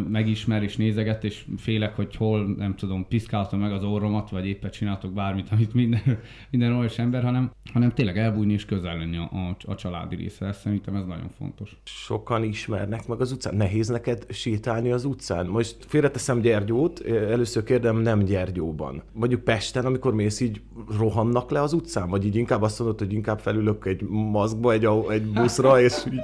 megismer 0.10 0.64
és 0.64 0.78
nézeget, 0.78 1.24
és 1.24 1.46
félek, 1.58 1.96
hogy 1.96 2.16
hol, 2.16 2.56
nem 2.58 2.76
tudom, 2.76 3.08
piszkáltam 3.08 3.60
meg 3.60 3.72
az 3.72 3.84
orromat, 3.84 4.30
vagy 4.30 4.46
éppen 4.46 4.72
csináltok 4.72 5.14
bármit, 5.14 5.48
amit 5.52 5.74
minden, 5.74 6.02
minden 6.52 6.74
olyas 6.74 7.00
ember, 7.00 7.24
hanem, 7.24 7.52
hanem 7.74 7.92
tényleg 7.92 8.18
elbújni 8.18 8.54
és 8.54 8.66
közel 8.66 8.98
lenni 8.98 9.18
a, 9.18 9.30
a, 9.32 9.56
a 9.72 9.76
családi 9.76 10.16
része. 10.16 10.52
Szerintem 10.52 10.96
ez 10.96 11.06
nagyon 11.06 11.30
fontos. 11.38 11.78
Sokan 11.84 12.44
ismernek 12.44 13.08
meg 13.08 13.22
az 13.22 13.32
utcán. 13.32 13.56
Nehéz 13.56 13.88
neked 13.88 14.26
sétálni 14.30 14.92
az 14.92 15.06
utcán? 15.06 15.46
Most 15.46 15.78
félreteszem 15.88 16.42
Gyergyót, 16.42 17.00
először 17.06 17.64
kérdem 17.64 17.98
nem 17.98 18.20
Gyergyóban. 18.20 19.04
Mondjuk 19.14 19.42
Pesten, 19.44 19.86
amikor 19.86 20.14
mész 20.14 20.40
így 20.40 20.62
rohannak 20.98 21.52
le 21.52 21.62
az 21.62 21.74
utcán? 21.74 22.10
Vagy 22.10 22.26
így 22.26 22.36
inkább 22.36 22.62
azt 22.62 22.80
mondod, 22.80 23.00
hogy 23.00 23.14
inkább 23.14 23.40
felülök 23.40 23.86
egy 23.86 24.02
maszkba, 24.10 24.72
egy, 24.72 24.88
egy 25.10 25.26
buszra, 25.26 25.82
és 25.82 25.94
így, 26.12 26.22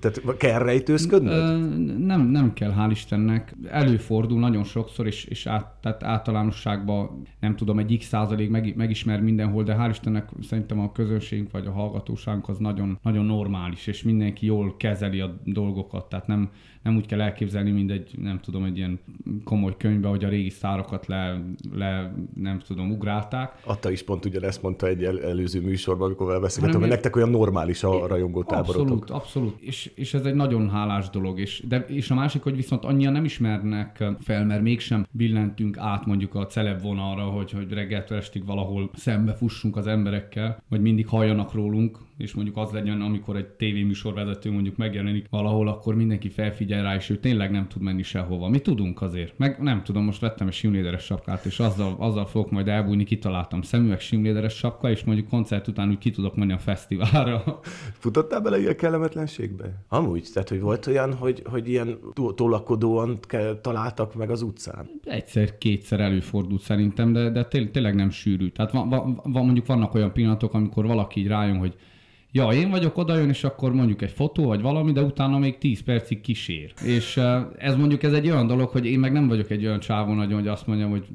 tehát 0.00 0.36
kell 0.36 0.58
rejtőzködnöd? 0.58 1.98
Nem, 2.06 2.35
nem 2.36 2.52
kell, 2.52 2.74
hál' 2.78 2.90
Istennek. 2.90 3.54
Előfordul 3.68 4.38
nagyon 4.38 4.64
sokszor, 4.64 5.06
és, 5.06 5.24
és 5.24 5.46
át, 5.46 5.74
tehát 5.80 6.02
általánosságban 6.02 7.22
nem 7.40 7.56
tudom, 7.56 7.78
egy 7.78 7.96
x 7.98 8.06
százalék 8.06 8.50
meg, 8.50 8.76
megismer 8.76 9.20
mindenhol, 9.20 9.62
de 9.62 9.76
hál' 9.78 9.90
Istennek 9.90 10.28
szerintem 10.42 10.80
a 10.80 10.92
közönségünk 10.92 11.50
vagy 11.50 11.66
a 11.66 11.70
hallgatóságunk 11.70 12.48
az 12.48 12.58
nagyon, 12.58 12.98
nagyon 13.02 13.24
normális, 13.24 13.86
és 13.86 14.02
mindenki 14.02 14.46
jól 14.46 14.76
kezeli 14.76 15.20
a 15.20 15.40
dolgokat, 15.44 16.08
tehát 16.08 16.26
nem, 16.26 16.50
nem 16.82 16.96
úgy 16.96 17.06
kell 17.06 17.20
elképzelni, 17.20 17.70
mint 17.70 17.90
egy, 17.90 18.10
nem 18.18 18.40
tudom, 18.40 18.64
egy 18.64 18.76
ilyen 18.76 19.00
komoly 19.44 19.74
könyvbe, 19.78 20.08
hogy 20.08 20.24
a 20.24 20.28
régi 20.28 20.50
szárakat 20.50 21.06
le, 21.06 21.42
le 21.72 22.14
nem 22.34 22.58
tudom, 22.58 22.90
ugrálták. 22.90 23.52
Atta 23.64 23.90
is 23.90 24.02
pont 24.02 24.24
ugyanezt 24.24 24.62
mondta 24.62 24.86
egy 24.86 25.04
el, 25.04 25.20
előző 25.22 25.60
műsorban, 25.60 26.06
amikor 26.06 26.40
beszélgettem, 26.40 26.80
hogy 26.80 26.90
nektek 26.90 27.16
olyan 27.16 27.30
normális 27.30 27.82
a 27.82 28.06
rajongó 28.06 28.42
táborotok. 28.42 28.80
Abszolút, 28.80 29.10
abszolút. 29.10 29.60
És, 29.60 29.92
és 29.94 30.14
ez 30.14 30.24
egy 30.24 30.34
nagyon 30.34 30.70
hálás 30.70 31.10
dolog. 31.10 31.40
És, 31.40 31.64
de, 31.68 31.84
és 31.88 32.10
a 32.10 32.14
másik, 32.26 32.42
hogy 32.42 32.56
viszont 32.56 32.84
annyian 32.84 33.12
nem 33.12 33.24
ismernek 33.24 34.04
fel, 34.20 34.44
mert 34.44 34.62
mégsem 34.62 35.06
billentünk 35.10 35.78
át 35.78 36.06
mondjuk 36.06 36.34
a 36.34 36.46
celeb 36.46 36.82
vonalra, 36.82 37.22
hogy, 37.22 37.50
hogy 37.50 37.72
reggeltől 37.72 38.18
estig 38.18 38.46
valahol 38.46 38.90
szembe 38.94 39.34
fussunk 39.34 39.76
az 39.76 39.86
emberekkel, 39.86 40.62
vagy 40.68 40.80
mindig 40.80 41.06
halljanak 41.06 41.52
rólunk, 41.52 41.98
és 42.18 42.34
mondjuk 42.34 42.56
az 42.56 42.70
legyen, 42.70 43.00
amikor 43.00 43.36
egy 43.36 43.46
tévéműsorvezető 43.46 44.52
mondjuk 44.52 44.76
megjelenik 44.76 45.26
valahol, 45.30 45.68
akkor 45.68 45.94
mindenki 45.94 46.28
felfigyel 46.28 46.82
rá, 46.82 46.94
és 46.94 47.10
ő 47.10 47.16
tényleg 47.16 47.50
nem 47.50 47.68
tud 47.68 47.82
menni 47.82 48.02
sehova. 48.02 48.48
Mi 48.48 48.58
tudunk 48.58 49.02
azért. 49.02 49.38
Meg 49.38 49.58
nem 49.62 49.82
tudom, 49.82 50.04
most 50.04 50.20
vettem 50.20 50.46
egy 50.46 50.52
simléderes 50.52 51.04
sapkát, 51.04 51.44
és 51.44 51.58
azzal, 51.58 51.96
azzal 51.98 52.26
fogok 52.26 52.50
majd 52.50 52.68
elbújni, 52.68 53.04
kitaláltam 53.04 53.62
szemüveg 53.62 54.00
simléderes 54.00 54.54
sapka, 54.54 54.90
és 54.90 55.04
mondjuk 55.04 55.28
koncert 55.28 55.68
után 55.68 55.88
úgy 55.88 55.98
ki 55.98 56.10
tudok 56.10 56.36
menni 56.36 56.52
a 56.52 56.58
fesztiválra. 56.58 57.60
Futottál 57.98 58.40
bele 58.40 58.58
ilyen 58.58 58.76
kellemetlenségbe? 58.76 59.84
Amúgy, 59.88 60.28
tehát 60.32 60.48
hogy 60.48 60.60
volt 60.60 60.86
olyan, 60.86 61.14
hogy, 61.14 61.42
hogy 61.44 61.68
ilyen 61.68 61.98
tolakodóan 62.34 63.18
találtak 63.60 64.14
meg 64.14 64.30
az 64.30 64.42
utcán? 64.42 64.90
Egyszer-kétszer 65.04 66.00
előfordult 66.00 66.60
szerintem, 66.60 67.12
de, 67.12 67.30
de 67.30 67.44
tényleg 67.44 67.94
nem 67.94 68.10
sűrű. 68.10 68.48
Tehát 68.48 68.72
van, 68.72 68.88
van, 68.88 69.20
van, 69.22 69.44
mondjuk 69.44 69.66
vannak 69.66 69.94
olyan 69.94 70.12
pillanatok, 70.12 70.54
amikor 70.54 70.86
valaki 70.86 71.20
így 71.20 71.26
rájön, 71.26 71.58
hogy 71.58 71.74
ja, 72.36 72.48
én 72.48 72.70
vagyok, 72.70 72.98
oda 72.98 73.16
jön, 73.16 73.28
és 73.28 73.44
akkor 73.44 73.72
mondjuk 73.72 74.02
egy 74.02 74.10
fotó, 74.10 74.44
vagy 74.44 74.60
valami, 74.60 74.92
de 74.92 75.02
utána 75.02 75.38
még 75.38 75.58
10 75.58 75.82
percig 75.82 76.20
kísér. 76.20 76.72
És 76.84 77.20
ez 77.58 77.76
mondjuk 77.76 78.02
ez 78.02 78.12
egy 78.12 78.30
olyan 78.30 78.46
dolog, 78.46 78.68
hogy 78.68 78.86
én 78.86 78.98
meg 78.98 79.12
nem 79.12 79.28
vagyok 79.28 79.50
egy 79.50 79.66
olyan 79.66 79.80
csávó 79.80 80.14
nagyon, 80.14 80.38
hogy 80.38 80.48
azt 80.48 80.66
mondjam, 80.66 80.90
hogy 80.90 81.06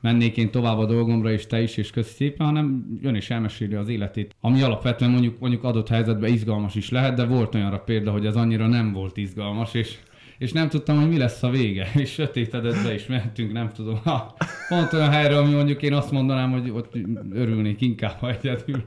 mennék 0.00 0.36
én 0.36 0.50
tovább 0.50 0.78
a 0.78 0.86
dolgomra, 0.86 1.32
és 1.32 1.46
te 1.46 1.62
is, 1.62 1.76
és 1.76 1.90
köszi 1.90 2.12
szépen, 2.14 2.46
hanem 2.46 2.98
jön 3.02 3.14
és 3.14 3.30
elmeséli 3.30 3.74
az 3.74 3.88
életét. 3.88 4.34
Ami 4.40 4.62
alapvetően 4.62 5.10
mondjuk, 5.10 5.38
mondjuk 5.38 5.64
adott 5.64 5.88
helyzetben 5.88 6.32
izgalmas 6.32 6.74
is 6.74 6.90
lehet, 6.90 7.14
de 7.14 7.24
volt 7.24 7.54
olyanra 7.54 7.78
példa, 7.78 8.10
hogy 8.10 8.26
ez 8.26 8.36
annyira 8.36 8.66
nem 8.66 8.92
volt 8.92 9.16
izgalmas, 9.16 9.74
és 9.74 9.98
és 10.38 10.52
nem 10.52 10.68
tudtam, 10.68 11.00
hogy 11.00 11.08
mi 11.08 11.18
lesz 11.18 11.42
a 11.42 11.50
vége, 11.50 11.90
és 12.02 12.10
sötétedett 12.10 12.82
be 12.84 12.94
is 12.94 13.06
mentünk, 13.06 13.52
nem 13.52 13.68
tudom. 13.68 14.00
Ha, 14.04 14.34
pont 14.70 14.92
olyan 14.92 15.10
helyre, 15.10 15.38
ami 15.38 15.54
mondjuk 15.54 15.82
én 15.82 15.92
azt 15.92 16.10
mondanám, 16.10 16.50
hogy 16.50 16.70
ott 16.70 16.98
örülnék 17.32 17.80
inkább, 17.80 18.18
ha 18.18 18.30
egyedül 18.30 18.82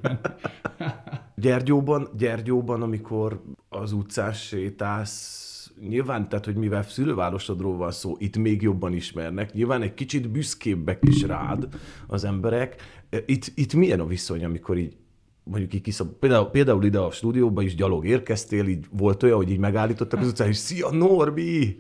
Gyergyóban, 1.36 2.08
Gyergyóban, 2.18 2.82
amikor 2.82 3.42
az 3.70 3.92
utcán 3.92 4.34
sétálsz, 4.34 5.72
nyilván, 5.88 6.30
tehát, 6.30 6.46
hogy 6.46 6.56
mivel 6.56 6.84
szülővárosodról 6.84 7.78
van 7.78 7.92
szó, 7.92 8.16
itt 8.20 8.38
még 8.38 8.62
jobban 8.62 8.94
ismernek, 8.94 9.54
nyilván 9.54 9.82
egy 9.82 9.94
kicsit 9.94 10.30
büszkébbek 10.30 11.00
is 11.02 11.22
rád 11.22 11.68
az 12.08 12.24
emberek. 12.24 12.76
Itt, 13.26 13.52
itt 13.56 13.74
milyen 13.74 14.00
a 14.00 14.06
viszony, 14.06 14.44
amikor 14.44 14.78
így 14.78 14.96
mondjuk 15.44 15.74
így 15.74 15.82
kiszab, 15.82 16.08
például, 16.20 16.46
például 16.46 16.84
ide 16.84 17.00
a 17.00 17.12
stúdióba 17.12 17.62
is 17.62 17.76
gyalog 17.76 18.06
érkeztél, 18.06 18.68
így 18.68 18.86
volt 18.92 19.24
olyan, 19.24 19.36
hogy 19.36 19.52
így 19.52 19.58
megállítottak 19.58 20.20
az 20.20 20.28
utcán, 20.28 20.48
és 20.48 20.58
szia 20.58 20.92
Norbi! 20.92 21.76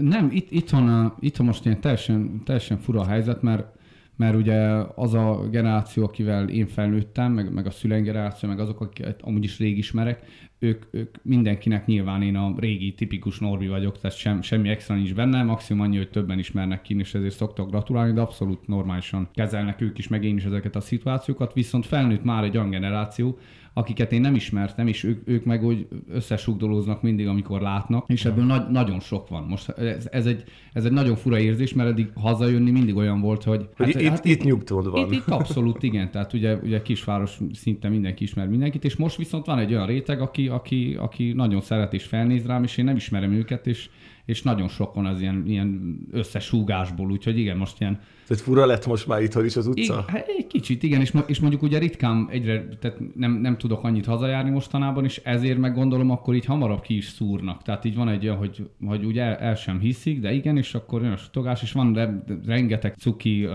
Nem, 0.00 0.28
itt, 0.32 0.50
itthon, 0.50 1.14
itthon 1.20 1.46
most 1.46 1.64
ilyen 1.64 1.80
teljesen, 1.80 2.42
teljesen 2.44 2.78
fura 2.78 3.00
a 3.00 3.06
helyzet, 3.06 3.42
mert 3.42 3.78
mert 4.16 4.36
ugye 4.36 4.58
az 4.94 5.14
a 5.14 5.48
generáció, 5.50 6.04
akivel 6.04 6.48
én 6.48 6.66
felnőttem, 6.66 7.32
meg, 7.32 7.52
meg 7.52 7.66
a 7.66 7.70
szüleim 7.70 8.02
generáció, 8.02 8.48
meg 8.48 8.60
azok, 8.60 8.80
akiket 8.80 9.22
amúgy 9.22 9.44
is 9.44 9.58
rég 9.58 9.78
ismerek, 9.78 10.22
ők, 10.62 10.84
ők 10.90 11.16
mindenkinek 11.22 11.86
nyilván 11.86 12.22
én 12.22 12.36
a 12.36 12.54
régi 12.56 12.94
tipikus 12.94 13.38
Norbi 13.38 13.68
vagyok, 13.68 13.98
tehát 14.00 14.16
sem, 14.16 14.42
semmi 14.42 14.68
extra 14.68 14.94
nincs 14.94 15.14
benne, 15.14 15.42
maximum 15.42 15.82
annyi, 15.82 15.96
hogy 15.96 16.10
többen 16.10 16.38
ismernek 16.38 16.82
ki, 16.82 16.98
és 16.98 17.14
ezért 17.14 17.34
szoktak 17.34 17.70
gratulálni, 17.70 18.12
de 18.12 18.20
abszolút 18.20 18.66
normálisan 18.66 19.28
kezelnek 19.34 19.80
ők 19.80 19.98
is, 19.98 20.08
meg 20.08 20.24
én 20.24 20.36
is 20.36 20.44
ezeket 20.44 20.76
a 20.76 20.80
szituációkat, 20.80 21.52
viszont 21.52 21.86
felnőtt 21.86 22.24
már 22.24 22.44
egy 22.44 22.56
olyan 22.56 22.70
generáció, 22.70 23.38
akiket 23.72 24.12
én 24.12 24.20
nem 24.20 24.34
ismertem, 24.34 24.86
és 24.86 25.04
ők, 25.04 25.28
ők 25.28 25.44
meg 25.44 25.64
úgy 25.64 25.88
összesugdolóznak 26.08 27.02
mindig, 27.02 27.26
amikor 27.26 27.60
látnak, 27.60 28.04
és 28.08 28.24
ebből 28.24 28.44
nagy, 28.44 28.68
nagyon 28.70 29.00
sok 29.00 29.28
van. 29.28 29.42
Most 29.42 29.68
ez, 29.68 30.08
ez, 30.10 30.26
egy, 30.26 30.44
ez 30.72 30.84
egy 30.84 30.92
nagyon 30.92 31.16
fura 31.16 31.38
érzés, 31.38 31.74
mert 31.74 31.88
eddig 31.88 32.10
hazajönni 32.14 32.70
mindig 32.70 32.96
olyan 32.96 33.20
volt, 33.20 33.42
hogy... 33.42 33.68
Hát, 33.76 33.88
itt, 33.88 34.08
hát, 34.08 34.24
itt 34.24 34.42
nyugtod 34.42 34.90
van. 34.90 35.12
Itt, 35.12 35.12
itt 35.12 35.28
abszolút 35.28 35.82
igen, 35.82 36.10
tehát 36.10 36.32
ugye, 36.32 36.56
ugye 36.56 36.82
kisváros 36.82 37.38
szinte 37.52 37.88
mindenki 37.88 38.24
ismer 38.24 38.48
mindenkit, 38.48 38.84
és 38.84 38.96
most 38.96 39.16
viszont 39.16 39.46
van 39.46 39.58
egy 39.58 39.72
olyan 39.72 39.86
réteg, 39.86 40.20
aki, 40.20 40.48
aki, 40.48 40.96
aki 40.98 41.32
nagyon 41.32 41.60
szeret 41.60 41.94
és 41.94 42.04
felnéz 42.04 42.46
rám, 42.46 42.62
és 42.62 42.76
én 42.76 42.84
nem 42.84 42.96
ismerem 42.96 43.32
őket, 43.32 43.66
és, 43.66 43.90
és 44.24 44.42
nagyon 44.42 44.68
sokon 44.68 45.06
az 45.06 45.20
ilyen, 45.20 45.42
ilyen 45.46 45.98
összesúgásból, 46.10 47.10
úgyhogy 47.10 47.38
igen, 47.38 47.56
most 47.56 47.80
ilyen... 47.80 48.00
Tehát 48.30 48.44
fura 48.44 48.66
lett 48.66 48.86
most 48.86 49.06
már 49.06 49.22
itthon 49.22 49.44
is 49.44 49.56
az 49.56 49.66
utca? 49.66 50.04
I, 50.08 50.12
hát 50.12 50.28
egy 50.28 50.46
kicsit, 50.46 50.82
igen, 50.82 51.00
és, 51.00 51.12
és 51.26 51.40
mondjuk 51.40 51.62
ugye 51.62 51.78
ritkán 51.78 52.28
egyre, 52.30 52.68
tehát 52.80 52.98
nem, 53.14 53.32
nem 53.32 53.58
tudok 53.58 53.84
annyit 53.84 54.06
hazajárni 54.06 54.50
mostanában, 54.50 55.04
és 55.04 55.20
ezért 55.24 55.58
meg 55.58 55.74
gondolom, 55.74 56.10
akkor 56.10 56.34
így 56.34 56.44
hamarabb 56.44 56.80
ki 56.80 56.96
is 56.96 57.08
szúrnak. 57.08 57.62
Tehát 57.62 57.84
így 57.84 57.94
van 57.94 58.08
egy 58.08 58.24
olyan, 58.24 58.36
hogy, 58.36 58.68
hogy 58.86 59.04
ugye 59.04 59.22
el, 59.22 59.34
el 59.34 59.54
sem 59.54 59.78
hiszik, 59.78 60.20
de 60.20 60.32
igen, 60.32 60.56
és 60.56 60.74
akkor 60.74 61.02
jön 61.02 61.12
a 61.12 61.16
sutogás, 61.16 61.62
és 61.62 61.72
van 61.72 61.92
de, 61.92 62.24
rengeteg 62.46 62.94
cuki 62.94 63.44
uh, 63.44 63.52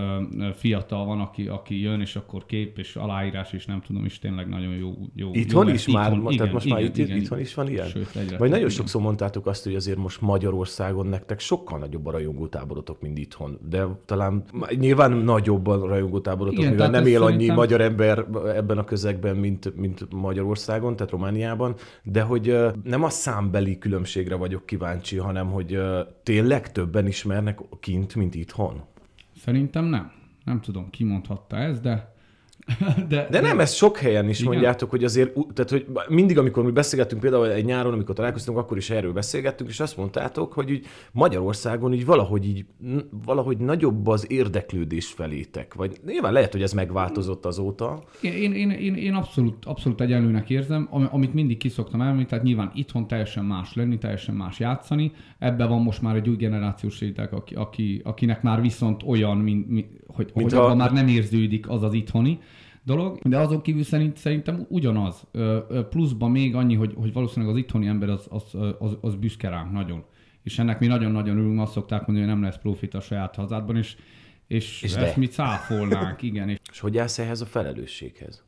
fiatal 0.54 1.04
van, 1.04 1.20
aki, 1.20 1.48
aki 1.48 1.80
jön, 1.80 2.00
és 2.00 2.16
akkor 2.16 2.46
kép 2.46 2.78
és 2.78 2.96
aláírás, 2.96 3.52
és 3.52 3.66
nem 3.66 3.80
tudom, 3.80 4.04
és 4.04 4.18
tényleg 4.18 4.48
nagyon 4.48 4.74
jó. 4.74 4.94
jó 5.14 5.30
itthon 5.32 5.66
jó 5.66 5.74
is 5.74 5.86
itthon, 5.86 6.02
már, 6.02 6.32
igen, 6.32 6.36
tehát 6.36 6.52
most 6.52 6.66
igen, 6.66 6.78
már 6.78 6.86
itt, 6.86 6.96
igen, 6.96 7.16
itthon 7.16 7.40
is 7.40 7.54
van 7.54 7.68
ilyen? 7.68 7.86
Sőt, 7.86 8.36
Vagy 8.38 8.50
nagyon 8.50 8.68
sokszor 8.68 9.02
mondtátok 9.02 9.46
azt, 9.46 9.64
hogy 9.64 9.74
azért 9.74 9.98
most 9.98 10.20
Magyarországon 10.20 11.06
nektek 11.06 11.40
sokkal 11.40 11.78
nagyobb 11.78 12.06
a 12.06 12.10
rajongótáborotok, 12.10 13.00
mint 13.00 13.18
itthon. 13.18 13.58
De 13.68 13.86
talán 14.04 14.44
nyilván 14.74 15.12
nagyobb 15.12 15.66
a 15.66 15.86
rajongótáborotok, 15.86 16.58
Igen, 16.58 16.70
mivel 16.70 16.90
nem 16.90 17.06
él 17.06 17.22
annyi 17.22 17.30
szerintem... 17.32 17.56
magyar 17.56 17.80
ember 17.80 18.24
ebben 18.54 18.78
a 18.78 18.84
közegben, 18.84 19.36
mint, 19.36 19.76
mint 19.76 20.12
Magyarországon, 20.12 20.96
tehát 20.96 21.12
Romániában, 21.12 21.74
de 22.02 22.22
hogy 22.22 22.56
nem 22.84 23.04
a 23.04 23.08
számbeli 23.08 23.78
különbségre 23.78 24.34
vagyok 24.34 24.66
kíváncsi, 24.66 25.16
hanem 25.16 25.50
hogy 25.50 25.80
tényleg 26.22 26.72
többen 26.72 27.06
ismernek 27.06 27.60
kint, 27.80 28.14
mint 28.14 28.34
itthon? 28.34 28.82
Szerintem 29.36 29.84
nem. 29.84 30.12
Nem 30.44 30.60
tudom, 30.60 30.90
ki 30.90 31.04
mondhatta 31.04 31.56
ez, 31.56 31.80
de 31.80 32.14
de, 33.08 33.26
de 33.30 33.40
nem, 33.40 33.60
ezt 33.60 33.74
sok 33.74 33.98
helyen 33.98 34.28
is 34.28 34.40
igen. 34.40 34.52
mondjátok, 34.52 34.90
hogy 34.90 35.04
azért, 35.04 35.32
tehát, 35.54 35.70
hogy 35.70 35.86
mindig, 36.08 36.38
amikor 36.38 36.64
mi 36.64 36.70
beszélgettünk, 36.70 37.20
például 37.20 37.50
egy 37.50 37.64
nyáron, 37.64 37.92
amikor 37.92 38.14
találkoztunk, 38.14 38.58
akkor 38.58 38.76
is 38.76 38.90
erről 38.90 39.12
beszélgettünk, 39.12 39.70
és 39.70 39.80
azt 39.80 39.96
mondtátok, 39.96 40.52
hogy 40.52 40.70
így 40.70 40.86
Magyarországon 41.12 41.92
így 41.92 42.04
valahogy, 42.04 42.46
így, 42.46 42.64
valahogy 43.24 43.56
nagyobb 43.58 44.06
az 44.06 44.30
érdeklődés 44.30 45.06
felétek, 45.06 45.74
vagy 45.74 45.96
nyilván 46.06 46.32
lehet, 46.32 46.52
hogy 46.52 46.62
ez 46.62 46.72
megváltozott 46.72 47.46
azóta. 47.46 48.02
Én, 48.20 48.52
én, 48.52 48.70
én, 48.70 48.94
én 48.94 49.14
abszolút, 49.14 49.64
abszolút 49.64 50.00
egyenlőnek 50.00 50.50
érzem, 50.50 50.88
amit 51.10 51.34
mindig 51.34 51.56
kiszoktam 51.56 52.00
elmondani, 52.00 52.28
tehát 52.28 52.44
nyilván 52.44 52.70
itthon 52.74 53.06
teljesen 53.06 53.44
más 53.44 53.74
lenni, 53.74 53.98
teljesen 53.98 54.34
más 54.34 54.58
játszani, 54.58 55.12
ebben 55.38 55.68
van 55.68 55.82
most 55.82 56.02
már 56.02 56.16
egy 56.16 56.28
új 56.28 56.36
generációs 56.36 57.00
réteg, 57.00 57.32
aki, 57.32 57.54
aki, 57.54 58.00
akinek 58.04 58.42
már 58.42 58.60
viszont 58.60 59.02
olyan, 59.02 59.36
mint, 59.36 59.68
mint, 59.68 59.88
hogy, 60.06 60.30
mint 60.34 60.52
hogy 60.52 60.60
ha... 60.60 60.74
már 60.74 60.92
nem 60.92 61.08
érződik 61.08 61.68
az 61.68 61.82
az 61.82 61.92
itthoni, 61.92 62.38
dolog, 62.86 63.18
de 63.22 63.38
azon 63.38 63.62
kívül 63.62 63.82
szerint, 63.82 64.16
szerintem 64.16 64.66
ugyanaz. 64.68 65.26
Pluszban 65.90 66.30
még 66.30 66.54
annyi, 66.54 66.74
hogy, 66.74 66.94
hogy 66.96 67.12
valószínűleg 67.12 67.54
az 67.54 67.60
itthoni 67.60 67.86
ember 67.86 68.08
az, 68.08 68.26
az, 68.30 68.54
az, 68.78 68.96
az 69.00 69.14
büszke 69.14 69.48
ránk 69.48 69.72
nagyon. 69.72 70.04
És 70.42 70.58
ennek 70.58 70.78
mi 70.78 70.86
nagyon-nagyon 70.86 71.36
örülünk, 71.36 71.60
azt 71.60 71.72
szokták 71.72 72.06
mondani, 72.06 72.26
hogy 72.26 72.34
nem 72.34 72.42
lesz 72.42 72.58
profit 72.58 72.94
a 72.94 73.00
saját 73.00 73.34
hazádban, 73.34 73.76
és, 73.76 73.96
és, 74.46 74.82
és 74.82 74.94
ezt 74.94 75.14
de. 75.14 75.20
mi 75.20 75.26
cáfolnánk, 75.26 76.22
igen. 76.22 76.48
És, 76.48 76.80
hogy 76.80 76.98
állsz 76.98 77.18
ehhez 77.18 77.40
a 77.40 77.46
felelősséghez? 77.46 78.45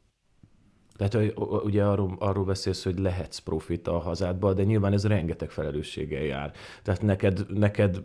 Tehát 0.99 1.33
ugye 1.65 1.85
arról, 1.85 2.17
arról 2.19 2.45
beszélsz, 2.45 2.85
hogy 2.85 2.99
lehetsz 2.99 3.39
profit 3.39 3.89
a 3.89 3.99
hazádban, 3.99 4.55
de 4.55 4.65
nyilván 4.65 4.93
ez 4.93 5.07
rengeteg 5.07 5.51
felelősséggel 5.51 6.23
jár. 6.23 6.53
Tehát 6.83 7.03
neked, 7.03 7.47
neked 7.59 8.03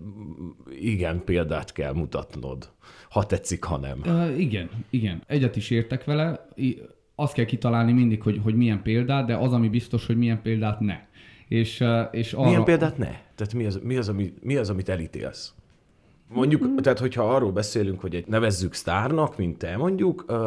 igen 0.80 1.24
példát 1.26 1.72
kell 1.72 1.94
mutatnod, 1.94 2.70
ha 3.10 3.26
tetszik, 3.26 3.64
ha 3.64 3.78
nem. 3.78 4.00
Uh, 4.06 4.40
igen, 4.40 4.70
igen. 4.90 5.22
Egyet 5.28 5.56
is 5.56 5.70
értek 5.70 6.04
vele. 6.04 6.48
Azt 7.16 7.34
kell 7.34 7.46
kitalálni 7.46 7.92
mindig, 7.92 8.22
hogy, 8.22 8.40
hogy 8.44 8.56
milyen 8.56 8.82
példát, 8.82 9.26
de 9.26 9.36
az, 9.36 9.54
ami 9.54 9.70
biztos, 9.70 10.06
hogy 10.06 10.18
milyen 10.18 10.42
példát 10.42 10.80
ne. 10.80 11.00
És, 11.48 11.84
és 12.12 12.34
arra... 12.34 12.48
Milyen 12.48 12.64
példát 12.64 12.98
ne? 12.98 13.12
Tehát 13.36 13.54
mi 13.54 13.66
az, 13.66 13.80
mi 13.84 13.98
az, 13.98 14.10
ami, 14.10 14.34
mi 14.42 14.56
az 14.56 14.70
amit 14.70 14.90
elítélsz? 14.90 15.54
Mondjuk, 16.28 16.64
mm-hmm. 16.64 16.76
tehát 16.76 17.00
hogyha 17.00 17.36
arról 17.36 17.52
beszélünk, 17.52 18.00
hogy 18.00 18.16
egy 18.16 18.28
nevezzük 18.28 18.74
sztárnak, 18.74 19.38
mint 19.38 19.58
te 19.58 19.78
mondjuk, 19.78 20.26
uh, 20.28 20.38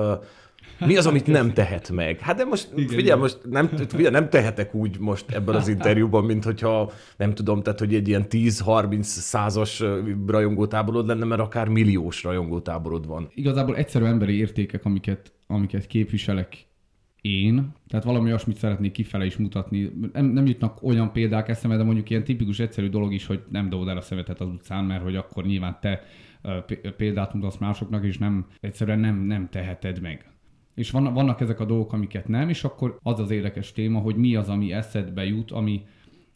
mi 0.78 0.97
az, 0.97 1.06
amit 1.06 1.26
nem 1.26 1.52
tehet 1.52 1.90
meg? 1.90 2.21
Hát 2.21 2.37
de 2.37 2.45
most, 2.45 2.68
igen, 2.73 2.87
figyelj, 2.87 3.04
igen. 3.04 3.18
most 3.18 3.38
nem, 3.50 3.68
figyelj, 3.88 4.11
nem 4.11 4.28
tehetek 4.28 4.75
úgy 4.75 4.99
most 4.99 5.30
ebben 5.30 5.54
az 5.54 5.68
interjúban, 5.68 6.25
mint 6.25 6.45
hogyha 6.45 6.92
nem 7.16 7.35
tudom, 7.35 7.62
tehát 7.62 7.78
hogy 7.78 7.95
egy 7.95 8.09
ilyen 8.09 8.26
10-30 8.30 9.02
százas 9.02 9.83
rajongótáborod 10.26 11.06
lenne, 11.06 11.25
mert 11.25 11.40
akár 11.40 11.68
milliós 11.68 12.23
rajongótáborod 12.23 13.06
van. 13.06 13.28
Igazából 13.35 13.76
egyszerű 13.76 14.04
emberi 14.04 14.38
értékek, 14.38 14.85
amiket, 14.85 15.33
amiket 15.47 15.87
képviselek 15.87 16.66
én, 17.21 17.73
tehát 17.88 18.04
valami 18.04 18.28
olyasmit 18.28 18.56
szeretnék 18.56 18.92
kifele 18.92 19.25
is 19.25 19.37
mutatni. 19.37 19.92
Nem, 20.12 20.25
nem 20.25 20.47
jutnak 20.47 20.83
olyan 20.83 21.12
példák 21.12 21.49
eszembe, 21.49 21.76
de 21.76 21.83
mondjuk 21.83 22.11
ilyen 22.11 22.25
tipikus 22.25 22.59
egyszerű 22.59 22.88
dolog 22.88 23.12
is, 23.12 23.26
hogy 23.26 23.42
nem 23.50 23.68
dobod 23.68 23.88
el 23.88 23.97
a 23.97 24.00
szemetet 24.00 24.40
az 24.40 24.49
utcán, 24.49 24.85
mert 24.85 25.02
hogy 25.02 25.16
akkor 25.16 25.45
nyilván 25.45 25.78
te 25.80 26.02
példát 26.97 27.35
mutatsz 27.35 27.59
másoknak, 27.59 28.04
és 28.04 28.18
nem, 28.18 28.47
egyszerűen 28.61 28.99
nem, 28.99 29.16
nem 29.16 29.49
teheted 29.50 30.00
meg 30.00 30.25
és 30.76 30.90
van, 30.90 31.14
vannak 31.14 31.40
ezek 31.40 31.61
a 31.61 31.64
dolgok, 31.64 31.92
amiket 31.92 32.28
nem, 32.28 32.49
és 32.49 32.64
akkor 32.64 32.99
az 33.02 33.21
az 33.21 33.30
érdekes 33.30 33.73
téma, 33.73 33.99
hogy 33.99 34.16
mi 34.16 34.37
az, 34.37 34.49
ami 34.49 34.73
eszedbe 34.73 35.25
jut, 35.25 35.50
ami, 35.50 35.87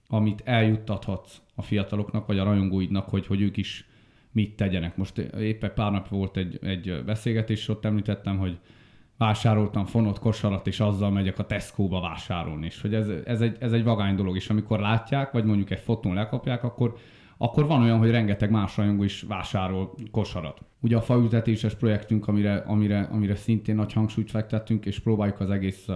amit 0.08 0.42
eljuttathatsz 0.44 1.40
a 1.54 1.62
fiataloknak, 1.62 2.26
vagy 2.26 2.38
a 2.38 2.44
rajongóidnak, 2.44 3.08
hogy, 3.08 3.26
hogy 3.26 3.40
ők 3.40 3.56
is 3.56 3.88
mit 4.32 4.56
tegyenek. 4.56 4.96
Most 4.96 5.18
éppen 5.18 5.72
pár 5.74 5.92
nap 5.92 6.08
volt 6.08 6.36
egy, 6.36 6.58
egy 6.62 7.02
beszélgetés, 7.04 7.60
és 7.60 7.68
ott 7.68 7.84
említettem, 7.84 8.38
hogy 8.38 8.58
vásároltam 9.18 9.84
fonott 9.84 10.18
kosarat, 10.18 10.66
és 10.66 10.80
azzal 10.80 11.10
megyek 11.10 11.38
a 11.38 11.46
Tesco-ba 11.46 12.00
vásárolni. 12.00 12.66
És 12.66 12.80
hogy 12.80 12.94
ez, 12.94 13.08
ez, 13.08 13.40
egy, 13.40 13.56
ez 13.58 13.72
egy 13.72 13.84
vagány 13.84 14.14
dolog, 14.16 14.36
és 14.36 14.50
amikor 14.50 14.80
látják, 14.80 15.30
vagy 15.30 15.44
mondjuk 15.44 15.70
egy 15.70 15.80
fotón 15.80 16.14
lekapják, 16.14 16.64
akkor, 16.64 16.96
akkor 17.42 17.66
van 17.66 17.82
olyan, 17.82 17.98
hogy 17.98 18.10
rengeteg 18.10 18.50
más 18.50 18.76
rajongó 18.76 19.02
is 19.02 19.22
vásárol 19.22 19.94
kosarat. 20.10 20.58
Ugye 20.80 20.96
a 20.96 21.00
faültetéses 21.00 21.74
projektünk, 21.74 22.28
amire, 22.28 22.54
amire, 22.54 23.08
amire 23.12 23.34
szintén 23.34 23.74
nagy 23.74 23.92
hangsúlyt 23.92 24.30
fektettünk, 24.30 24.86
és 24.86 24.98
próbáljuk 24.98 25.40
az 25.40 25.50
egész 25.50 25.86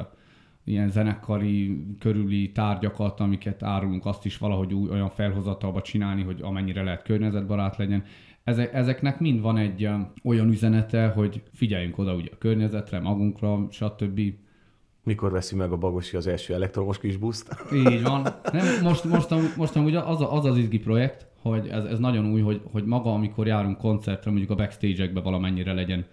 ilyen 0.64 0.88
zenekari 0.88 1.84
körüli 1.98 2.52
tárgyakat, 2.52 3.20
amiket 3.20 3.62
árulunk, 3.62 4.06
azt 4.06 4.24
is 4.24 4.38
valahogy 4.38 4.74
új, 4.74 4.90
olyan 4.90 5.08
felhozatalba 5.08 5.82
csinálni, 5.82 6.22
hogy 6.22 6.40
amennyire 6.42 6.82
lehet 6.82 7.02
környezetbarát 7.02 7.76
legyen. 7.76 8.04
Ezek, 8.44 8.74
ezeknek 8.74 9.20
mind 9.20 9.40
van 9.40 9.56
egy 9.56 9.88
olyan 10.22 10.48
üzenete, 10.48 11.08
hogy 11.08 11.42
figyeljünk 11.52 11.98
oda 11.98 12.14
ugye 12.14 12.30
a 12.32 12.38
környezetre, 12.38 13.00
magunkra, 13.00 13.66
stb. 13.70 14.20
Mikor 15.02 15.30
veszi 15.30 15.56
meg 15.56 15.72
a 15.72 15.76
Bagosi 15.76 16.16
az 16.16 16.26
első 16.26 16.54
elektromos 16.54 16.98
kis 16.98 17.16
buszt? 17.16 17.56
Így 17.72 18.02
van. 18.02 18.22
Nem, 18.52 18.82
most, 18.82 19.04
most, 19.04 19.56
most 19.56 19.76
ugye 19.76 19.98
az, 19.98 20.26
az 20.30 20.44
az 20.44 20.56
izgi 20.56 20.78
projekt, 20.78 21.32
hogy 21.50 21.68
ez, 21.68 21.84
ez 21.84 21.98
nagyon 21.98 22.32
új, 22.32 22.40
hogy, 22.40 22.60
hogy 22.72 22.84
maga, 22.84 23.12
amikor 23.12 23.46
járunk 23.46 23.78
koncertre, 23.78 24.30
mondjuk 24.30 24.50
a 24.50 24.54
backstage-ekbe 24.54 25.20
valamennyire 25.20 25.72
legyen, 25.72 26.04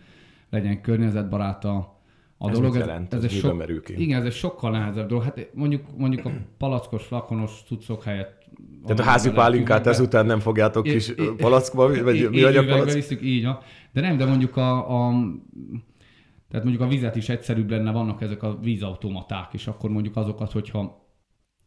legyen 0.50 0.82
környezetbarát 0.82 1.66
a, 1.66 2.00
a 2.38 2.50
ez 2.50 2.58
dolog. 2.58 2.76
Ez, 2.76 2.80
jelent? 2.80 3.14
Ez, 3.14 3.24
ez, 3.24 3.32
sok, 3.32 3.70
igen, 3.88 4.20
ez 4.20 4.26
egy 4.26 4.32
sokkal 4.32 4.72
nehezebb 4.72 5.08
dolog. 5.08 5.24
Hát 5.24 5.50
mondjuk, 5.54 5.82
mondjuk 5.98 6.26
a 6.26 6.32
palackos, 6.58 7.04
flakonos 7.04 7.64
cuccok 7.66 8.04
helyett 8.04 8.40
tehát 8.86 9.00
a 9.00 9.04
házi 9.04 9.32
pálinkát 9.32 9.88
ezután 9.88 10.26
nem 10.26 10.40
fogjátok 10.40 10.88
é, 10.88 10.92
kis 10.92 11.14
palackba, 11.38 12.04
vagy 12.04 12.30
mi 12.30 12.44
a 12.44 12.66
palack? 12.66 12.92
Visszük, 12.92 13.22
így. 13.22 13.48
De 13.92 14.02
nem, 14.02 14.18
de 14.18 14.26
mondjuk 14.26 14.58
a, 14.58 14.78
a 14.78 15.12
tehát 16.50 16.66
mondjuk 16.66 16.82
a 16.82 16.88
vizet 16.88 17.16
is 17.16 17.30
egyszerűbb 17.30 17.70
lenne, 17.70 17.92
vannak 17.92 18.22
ezek 18.22 18.44
a 18.44 18.58
vízautomaták, 18.62 19.54
és 19.54 19.68
akkor 19.68 19.90
mondjuk 19.90 20.16
azokat, 20.16 20.52
hogyha 20.52 21.01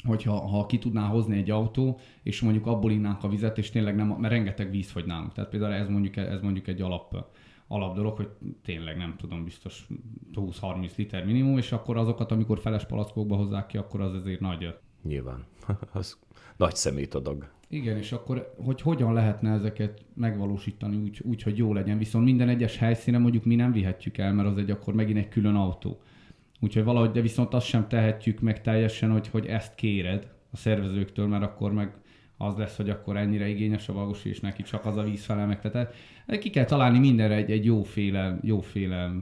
hogyha 0.05 0.47
ha 0.47 0.67
ki 0.67 0.79
tudná 0.79 1.07
hozni 1.07 1.37
egy 1.37 1.51
autó, 1.51 1.99
és 2.23 2.41
mondjuk 2.41 2.67
abból 2.67 2.91
innánk 2.91 3.25
a 3.25 3.29
vizet, 3.29 3.59
és 3.59 3.71
tényleg 3.71 3.97
nem, 3.97 4.07
mert 4.07 4.33
rengeteg 4.33 4.71
víz 4.71 4.91
fogy 4.91 5.05
nálunk. 5.05 5.33
Tehát 5.33 5.51
például 5.51 5.73
ez 5.73 5.89
mondjuk, 5.89 6.17
ez 6.17 6.41
mondjuk 6.41 6.67
egy 6.67 6.81
alap, 6.81 7.27
alap 7.69 7.95
dolog, 7.95 8.17
hogy 8.17 8.29
tényleg 8.63 8.97
nem 8.97 9.15
tudom, 9.17 9.45
biztos 9.45 9.87
20-30 10.35 10.97
liter 10.97 11.25
minimum, 11.25 11.59
és 11.59 11.73
akkor 11.73 11.97
azokat, 11.97 12.33
amikor 12.33 12.59
feles 12.59 12.85
palackokba 12.87 13.37
hozzák 13.37 13.67
ki, 13.67 13.77
akkor 13.77 14.01
az 14.01 14.15
azért 14.15 14.41
nagy. 14.41 14.75
Nyilván. 15.03 15.45
az 15.93 16.19
nagy 16.57 16.75
szemétadag. 16.75 17.49
Igen, 17.69 17.97
és 17.97 18.13
akkor 18.13 18.55
hogy 18.65 18.81
hogyan 18.81 19.13
lehetne 19.13 19.53
ezeket 19.53 20.05
megvalósítani 20.15 20.97
úgy, 20.97 21.21
úgy, 21.25 21.43
hogy 21.43 21.59
jó 21.59 21.73
legyen. 21.73 21.99
Viszont 21.99 22.25
minden 22.25 22.49
egyes 22.49 22.77
helyszínen 22.77 23.21
mondjuk 23.21 23.45
mi 23.45 23.55
nem 23.55 23.73
vihetjük 23.73 24.19
el, 24.19 24.33
mert 24.33 24.49
az 24.49 24.59
egy 24.59 24.71
akkor 24.71 24.95
megint 24.95 25.19
egy 25.19 25.29
külön 25.29 25.55
autó. 25.55 26.01
Úgyhogy 26.61 26.85
valahogy, 26.85 27.11
de 27.11 27.21
viszont 27.21 27.55
azt 27.55 27.67
sem 27.67 27.89
tehetjük 27.89 28.41
meg 28.41 28.61
teljesen, 28.61 29.11
hogy, 29.11 29.29
hogy 29.29 29.47
ezt 29.47 29.75
kéred 29.75 30.29
a 30.53 30.57
szervezőktől, 30.57 31.27
mert 31.27 31.43
akkor 31.43 31.73
meg 31.73 31.95
az 32.37 32.57
lesz, 32.57 32.77
hogy 32.77 32.91
akkor 32.91 33.17
ennyire 33.17 33.49
igényes 33.49 33.89
a 33.89 33.93
valós, 33.93 34.25
és 34.25 34.41
neki 34.41 34.63
csak 34.63 34.85
az 34.85 34.97
a 34.97 35.03
víz 35.03 35.25
felel 35.25 35.47
meg. 35.47 35.61
Tehát 35.61 35.95
ki 36.41 36.51
kell 36.51 36.65
találni 36.65 36.99
mindenre 36.99 37.35
egy, 37.35 37.51
egy 37.51 37.65
jóféle, 37.65 38.39
jóféle 38.43 39.13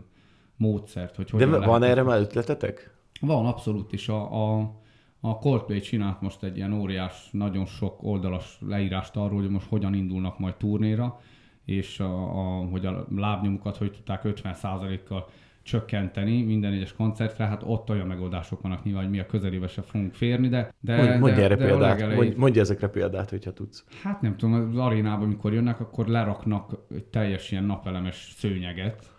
módszert. 0.57 1.17
Hogy 1.17 1.31
De 1.31 1.47
van 1.47 1.83
erre 1.83 2.03
már 2.03 2.21
ötletetek? 2.21 2.95
Van, 3.21 3.47
abszolút, 3.47 3.93
és 3.93 4.09
a, 4.09 4.57
a, 4.59 4.75
a 5.21 5.39
Coldplay 5.39 5.81
csinált 5.81 6.21
most 6.21 6.43
egy 6.43 6.57
ilyen 6.57 6.73
óriás, 6.73 7.29
nagyon 7.31 7.67
sok 7.67 8.03
oldalas 8.03 8.59
leírást 8.61 9.17
arról, 9.17 9.41
hogy 9.41 9.51
most 9.51 9.69
hogyan 9.69 9.95
indulnak 9.95 10.39
majd 10.39 10.55
turnéra, 10.55 11.21
és 11.65 12.01
a, 12.01 12.39
a, 12.39 12.69
hogy 12.71 12.87
a 12.87 13.07
lábnyomukat 13.17 13.77
hogy 13.77 13.93
tudták 13.93 14.21
50%-kal 14.25 15.29
csökkenteni 15.63 16.43
minden 16.43 16.73
egyes 16.73 16.93
koncertre, 16.93 17.45
hát 17.45 17.63
ott 17.67 17.91
olyan 17.91 18.07
megoldások 18.07 18.61
vannak 18.61 18.85
nyilván, 18.85 19.03
hogy 19.03 19.13
mi 19.13 19.19
a 19.19 19.27
közelébe 19.27 19.67
se 19.67 19.83
fogunk 19.83 20.15
férni, 20.15 20.49
de... 20.49 20.75
de 20.81 20.97
mondj, 20.97 21.19
mondj 21.19 21.37
de, 21.37 21.43
erre 21.43 21.57
de 21.57 21.65
példát, 21.65 21.91
legelejé... 21.91 22.17
mondj, 22.17 22.35
mondj 22.37 22.59
ezekre 22.59 22.89
példát, 22.89 23.31
hogyha 23.31 23.53
tudsz. 23.53 23.85
Hát 24.03 24.21
nem 24.21 24.37
tudom, 24.37 24.55
az 24.55 24.77
arénában, 24.77 25.25
amikor 25.25 25.53
jönnek, 25.53 25.81
akkor 25.81 26.07
leraknak 26.07 26.77
egy 26.95 27.05
teljes 27.05 27.51
ilyen 27.51 27.65
napelemes 27.65 28.35
szőnyeget, 28.37 29.13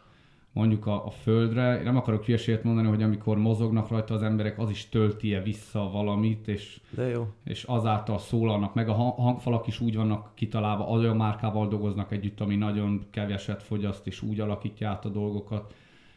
mondjuk 0.53 0.85
a, 0.85 1.05
a 1.05 1.09
földre. 1.09 1.77
Én 1.77 1.83
nem 1.83 1.97
akarok 1.97 2.25
hülyeséget 2.25 2.63
mondani, 2.63 2.87
hogy 2.87 3.03
amikor 3.03 3.37
mozognak 3.37 3.89
rajta 3.89 4.13
az 4.13 4.23
emberek, 4.23 4.59
az 4.59 4.69
is 4.69 4.89
tölti-e 4.89 5.41
vissza 5.41 5.89
valamit, 5.93 6.47
és, 6.47 6.81
De 6.89 7.07
jó. 7.07 7.27
és 7.43 7.63
azáltal 7.63 8.19
szólalnak 8.19 8.73
meg. 8.73 8.89
A 8.89 8.93
hangfalak 8.93 9.67
is 9.67 9.79
úgy 9.79 9.95
vannak 9.95 10.31
kitalálva, 10.33 10.83
olyan 10.83 11.15
márkával 11.15 11.67
dolgoznak 11.67 12.11
együtt, 12.11 12.39
ami 12.39 12.55
nagyon 12.55 13.05
keveset 13.09 13.63
fogyaszt, 13.63 14.07
és 14.07 14.21
úgy 14.21 14.39
alakítja 14.39 14.89
át 14.89 15.05
a 15.05 15.09
dolgokat 15.09 15.73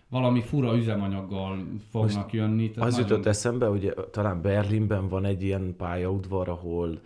valami 0.09 0.41
fura 0.41 0.77
üzemanyaggal 0.77 1.67
fognak 1.91 2.15
Most 2.15 2.33
jönni. 2.33 2.71
Tehát 2.71 2.89
az 2.89 2.95
nagyon... 2.95 3.11
jutott 3.11 3.27
eszembe, 3.27 3.67
hogy 3.67 3.95
talán 4.11 4.43
Berlinben 4.43 5.09
van 5.09 5.25
egy 5.25 5.43
ilyen 5.43 5.75
pályaudvar, 5.77 6.49
ahol 6.49 7.01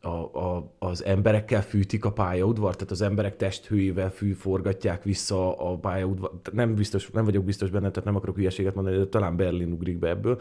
a, 0.00 0.08
a, 0.08 0.72
az 0.78 1.04
emberekkel 1.04 1.62
fűtik 1.62 2.04
a 2.04 2.12
pályaudvar, 2.12 2.74
tehát 2.74 2.90
az 2.90 3.02
emberek 3.02 3.36
testhőjével 3.36 4.10
fű 4.10 4.32
forgatják 4.32 5.02
vissza 5.02 5.58
a 5.58 5.76
pályaudvar. 5.76 6.30
Nem, 6.52 6.74
biztos, 6.74 7.10
nem 7.10 7.24
vagyok 7.24 7.44
biztos 7.44 7.70
benne, 7.70 7.90
tehát 7.90 8.04
nem 8.04 8.16
akarok 8.16 8.36
hülyeséget 8.36 8.74
mondani, 8.74 8.96
de 8.96 9.06
talán 9.06 9.36
Berlin 9.36 9.72
ugrik 9.72 9.98
be 9.98 10.08
ebből, 10.08 10.40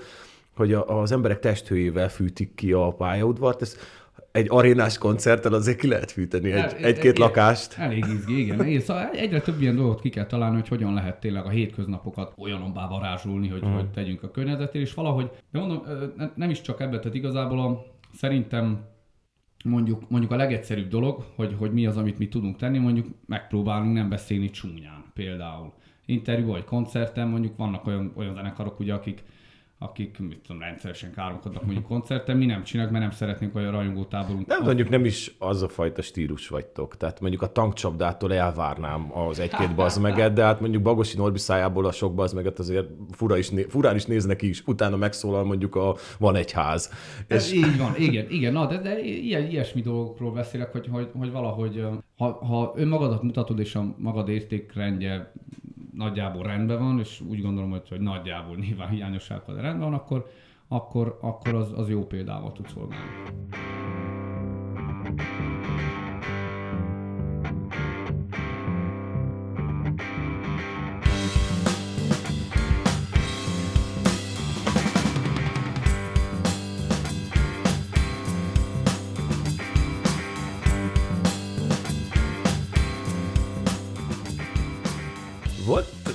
hogy 0.56 0.74
a, 0.74 1.00
az 1.00 1.12
emberek 1.12 1.40
testhőjével 1.40 2.10
fűtik 2.10 2.56
ki 2.56 2.72
a 2.72 2.94
pályaudvart. 2.94 3.62
Ez 3.62 3.78
egy 4.32 4.46
arénás 4.50 4.98
koncerttel 4.98 5.54
azért 5.54 5.80
ki 5.80 5.88
lehet 5.88 6.12
fűteni 6.12 6.52
egy, 6.52 6.76
egy-két 6.82 7.18
lakást. 7.18 7.78
Elég 7.78 8.06
izgi, 8.06 8.40
igen. 8.40 8.66
Én, 8.66 8.80
szóval 8.80 9.10
egyre 9.10 9.42
több 9.42 9.62
ilyen 9.62 9.76
dolgot 9.76 10.02
ki 10.02 10.10
kell 10.10 10.26
találni, 10.26 10.56
hogy 10.56 10.68
hogyan 10.68 10.94
lehet 10.94 11.20
tényleg 11.20 11.46
a 11.46 11.50
hétköznapokat 11.50 12.34
olyanobbá 12.38 12.88
varázsolni, 12.88 13.48
hogy, 13.48 13.62
uh-huh. 13.62 13.76
hogy 13.76 13.90
tegyünk 13.90 14.24
a 14.24 14.32
környezetére, 14.32 14.84
és 14.84 14.94
valahogy, 14.94 15.32
de 15.52 15.60
mondom, 15.60 15.84
nem 16.36 16.50
is 16.50 16.62
csak 16.62 16.82
ebbe, 16.82 17.00
tehát 17.00 17.16
igazából 17.16 17.60
a, 17.60 17.86
szerintem 18.14 18.86
mondjuk, 19.64 20.10
mondjuk 20.10 20.32
a 20.32 20.36
legegyszerűbb 20.36 20.90
dolog, 20.90 21.24
hogy, 21.36 21.56
hogy 21.58 21.74
mi 21.74 21.86
az, 21.86 21.98
amit 21.98 22.18
mi 22.18 22.28
tudunk 22.28 22.58
tenni, 22.58 22.78
mondjuk 22.78 23.08
megpróbálunk 23.26 23.94
nem 23.94 24.10
beszélni 24.10 24.50
csúnyán 24.50 25.04
például. 25.14 25.74
Interjú 26.06 26.48
vagy 26.48 26.64
koncerten 26.64 27.28
mondjuk 27.28 27.58
vannak 27.58 27.88
olyan, 27.88 28.14
olyan 28.16 28.34
zenekarok, 28.34 28.80
ugye, 28.80 28.94
akik 28.94 29.24
akik 29.82 30.20
mit 30.20 30.40
tudom, 30.48 30.62
rendszeresen 30.62 31.12
káromkodnak 31.14 31.64
mondjuk 31.64 31.86
koncerten, 31.86 32.38
mi 32.38 32.46
nem 32.46 32.64
csinálunk, 32.64 32.94
mert 32.94 33.06
nem 33.06 33.16
szeretnénk 33.16 33.56
olyan 33.56 33.72
rajongótáborunk. 33.72 34.48
Nem, 34.48 34.64
mondjuk 34.64 34.90
nem 34.90 35.06
is 35.06 35.36
az 35.38 35.62
a 35.62 35.68
fajta 35.68 36.02
stílus 36.02 36.48
vagytok. 36.48 36.98
Tehát 36.98 37.20
mondjuk 37.20 37.42
a 37.42 37.52
tankcsapdától 37.52 38.34
elvárnám 38.34 39.18
az 39.18 39.40
egy-két 39.40 39.76
bazmeget, 39.76 40.34
de 40.34 40.44
hát 40.44 40.60
mondjuk 40.60 40.84
Bagosi 40.84 41.18
Norbi 41.18 41.38
szájából 41.38 41.86
a 41.86 41.92
sok 41.92 42.16
bazmeget 42.16 42.60
azért 42.60 42.88
fura 43.12 43.38
is, 43.38 43.52
furán 43.68 43.96
is 43.96 44.06
néznek 44.06 44.42
is, 44.42 44.64
utána 44.66 44.96
megszólal 44.96 45.44
mondjuk 45.44 45.76
a 45.76 45.96
van 46.18 46.36
egy 46.36 46.52
ház. 46.52 46.94
És... 47.28 47.54
Így 47.54 47.78
van, 47.78 47.96
igen, 47.98 48.30
igen, 48.30 48.54
na, 48.54 48.68
de, 48.68 48.78
de 48.78 49.00
ilyen, 49.00 49.50
ilyesmi 49.50 49.82
dolgokról 49.82 50.32
beszélek, 50.32 50.72
hogy, 50.72 50.88
hogy, 50.92 51.10
hogy 51.18 51.32
valahogy, 51.32 51.86
ha, 52.18 52.32
ha 52.32 52.74
önmagadat 52.76 53.24
mutatod, 53.24 53.60
és 53.60 53.76
a 53.76 53.96
magad 53.98 54.30
értékrendje 54.30 55.32
nagyjából 55.94 56.44
rendben 56.44 56.80
van, 56.80 57.00
és 57.00 57.22
úgy 57.22 57.42
gondolom, 57.42 57.70
hogy, 57.70 57.90
hogy 57.90 58.00
nagyjából 58.00 58.56
nyilván 58.56 58.90
hiányosságokkal 58.90 59.56
rendben 59.56 59.90
van, 59.90 60.00
akkor, 60.00 60.26
akkor, 60.68 61.18
akkor 61.22 61.56
az, 61.56 61.72
az 61.76 61.90
jó 61.90 62.06
példával 62.06 62.52
tud 62.52 62.68
szolgálni. 62.68 63.10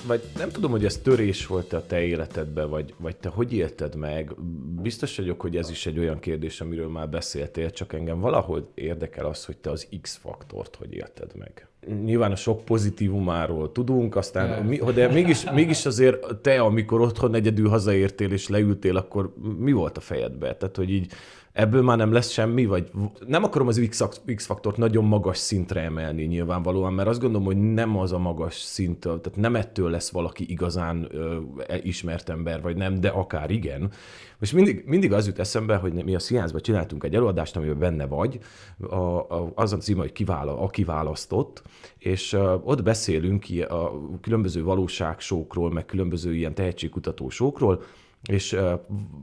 Vagy 0.07 0.23
nem 0.37 0.51
tudom, 0.51 0.71
hogy 0.71 0.85
ez 0.85 0.97
törés 0.97 1.47
volt 1.47 1.73
a 1.73 1.87
te 1.87 2.03
életedben, 2.03 2.71
vagy, 2.71 2.95
vagy 2.97 3.17
te 3.17 3.29
hogy 3.29 3.53
élted 3.53 3.95
meg. 3.95 4.35
Biztos 4.83 5.17
vagyok, 5.17 5.40
hogy 5.40 5.57
ez 5.57 5.71
is 5.71 5.87
egy 5.87 5.99
olyan 5.99 6.19
kérdés, 6.19 6.61
amiről 6.61 6.88
már 6.88 7.09
beszéltél, 7.09 7.71
csak 7.71 7.93
engem 7.93 8.21
valahol 8.21 8.71
érdekel 8.75 9.27
az, 9.27 9.45
hogy 9.45 9.57
te 9.57 9.71
az 9.71 9.88
X-faktort 10.01 10.77
hogy 10.77 10.95
élted 10.95 11.31
meg. 11.37 11.69
Nyilván 12.05 12.33
a 12.33 12.37
sok 12.37 12.64
pozitívumáról 12.64 13.73
tudunk, 13.73 14.17
aztán, 14.17 14.64
mi, 14.64 14.79
de 14.95 15.09
mégis, 15.09 15.51
mégis 15.51 15.87
azért 15.87 16.37
te, 16.37 16.61
amikor 16.61 17.01
otthon 17.01 17.35
egyedül 17.35 17.69
hazaértél 17.69 18.33
és 18.33 18.49
leültél, 18.49 18.97
akkor 18.97 19.35
mi 19.59 19.73
volt 19.73 19.97
a 19.97 20.01
fejedbe? 20.01 20.57
Tehát, 20.57 20.77
hogy 20.77 20.90
így 20.90 21.12
ebből 21.55 21.83
már 21.83 21.97
nem 21.97 22.12
lesz 22.12 22.31
semmi, 22.31 22.67
vagy 22.67 22.90
nem 23.27 23.45
akarom 23.45 23.67
az 23.67 23.90
X-faktort 24.35 24.77
nagyon 24.77 25.05
magas 25.05 25.38
szintre 25.38 25.81
emelni 25.81 26.25
nyilvánvalóan, 26.25 26.93
mert 26.93 27.09
azt 27.09 27.21
gondolom, 27.21 27.47
hogy 27.47 27.73
nem 27.73 27.99
az 27.99 28.12
a 28.12 28.19
magas 28.19 28.55
szint, 28.55 29.01
tehát 29.01 29.37
nem 29.37 29.57
ettől 29.57 29.90
lesz 29.90 30.11
valaki 30.11 30.51
igazán 30.51 31.09
ö, 31.11 31.38
e, 31.67 31.81
ismert 31.83 32.29
ember, 32.29 32.62
vagy 32.62 32.77
nem, 32.77 33.01
de 33.01 33.09
akár 33.09 33.51
igen. 33.51 33.90
És 34.40 34.53
mindig, 34.53 34.83
mindig 34.87 35.12
az 35.12 35.27
jut 35.27 35.38
eszembe, 35.38 35.77
hogy 35.77 36.05
mi 36.05 36.14
a 36.14 36.19
Science-ban 36.19 36.61
csináltunk 36.61 37.05
egy 37.05 37.14
előadást, 37.14 37.57
amiben 37.57 37.79
benne 37.79 38.07
vagy, 38.07 38.38
a, 38.81 38.95
a, 38.95 39.53
az 39.55 39.73
a 39.73 39.77
címe, 39.77 40.01
hogy 40.01 40.12
kivála, 40.12 40.61
a 40.61 40.69
kiválasztott, 40.69 41.62
és 41.99 42.33
uh, 42.33 42.69
ott 42.69 42.83
beszélünk 42.83 43.45
a 43.69 43.90
különböző 44.21 44.62
valóságsókról, 44.62 45.73
meg 45.73 45.85
különböző 45.85 46.35
ilyen 46.35 46.55
tehetségkutató 46.55 47.29
sókról, 47.29 47.83
és 48.31 48.57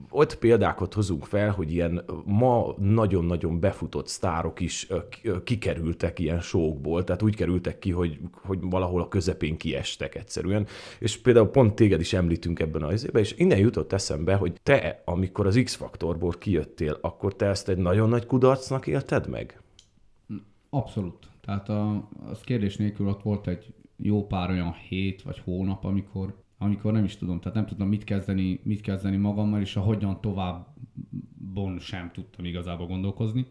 ott 0.10 0.36
példákat 0.38 0.94
hozunk 0.94 1.26
fel, 1.26 1.52
hogy 1.52 1.72
ilyen 1.72 2.04
ma 2.26 2.76
nagyon-nagyon 2.78 3.60
befutott 3.60 4.08
sztárok 4.08 4.60
is 4.60 4.88
kikerültek 5.44 6.20
ilyen 6.20 6.42
sókból, 6.42 7.04
tehát 7.04 7.22
úgy 7.22 7.36
kerültek 7.36 7.80
ki, 7.80 7.92
hogy, 7.92 8.20
hogy 8.34 8.60
valahol 8.62 9.02
a 9.02 9.08
közepén 9.08 9.58
kiestek 9.58 10.16
egyszerűen. 10.16 10.68
És 11.00 11.18
például 11.18 11.48
pont 11.48 11.74
téged 11.74 12.00
is 12.00 12.14
említünk 12.14 12.60
ebben 12.60 12.84
az 12.84 13.06
évben, 13.06 13.22
és 13.22 13.36
innen 13.38 13.58
jutott 13.58 13.94
eszembe, 13.94 14.36
hogy 14.36 14.54
te, 14.64 15.02
amikor 15.06 15.48
az 15.48 15.62
X-faktorból 15.64 16.32
kijöttél, 16.32 16.98
akkor 17.02 17.36
te 17.36 17.46
ezt 17.46 17.70
egy 17.70 17.78
nagyon 17.78 18.10
nagy 18.10 18.26
kudarcnak 18.26 18.88
élted 18.88 19.28
meg? 19.28 19.62
Abszolút. 20.70 21.30
Tehát 21.42 21.70
a, 21.70 22.10
az 22.30 22.40
kérdés 22.40 22.78
nélkül 22.78 23.08
ott 23.08 23.22
volt 23.22 23.48
egy 23.48 23.74
jó 23.98 24.28
pár 24.28 24.50
olyan 24.50 24.74
hét 24.74 25.22
vagy 25.22 25.42
hónap, 25.44 25.86
amikor 25.86 26.36
amikor 26.62 26.92
nem 26.92 27.04
is 27.04 27.18
tudom, 27.18 27.40
tehát 27.40 27.58
nem 27.58 27.66
tudtam 27.66 27.88
mit 27.88 28.04
kezdeni, 28.04 28.60
mit 28.64 28.82
kezdeni 28.82 29.18
magammal, 29.18 29.62
és 29.62 29.76
a 29.76 29.80
hogyan 29.80 30.22
továbbon 30.22 31.80
sem 31.80 32.12
tudtam 32.14 32.46
igazából 32.46 32.88
gondolkozni. 32.88 33.46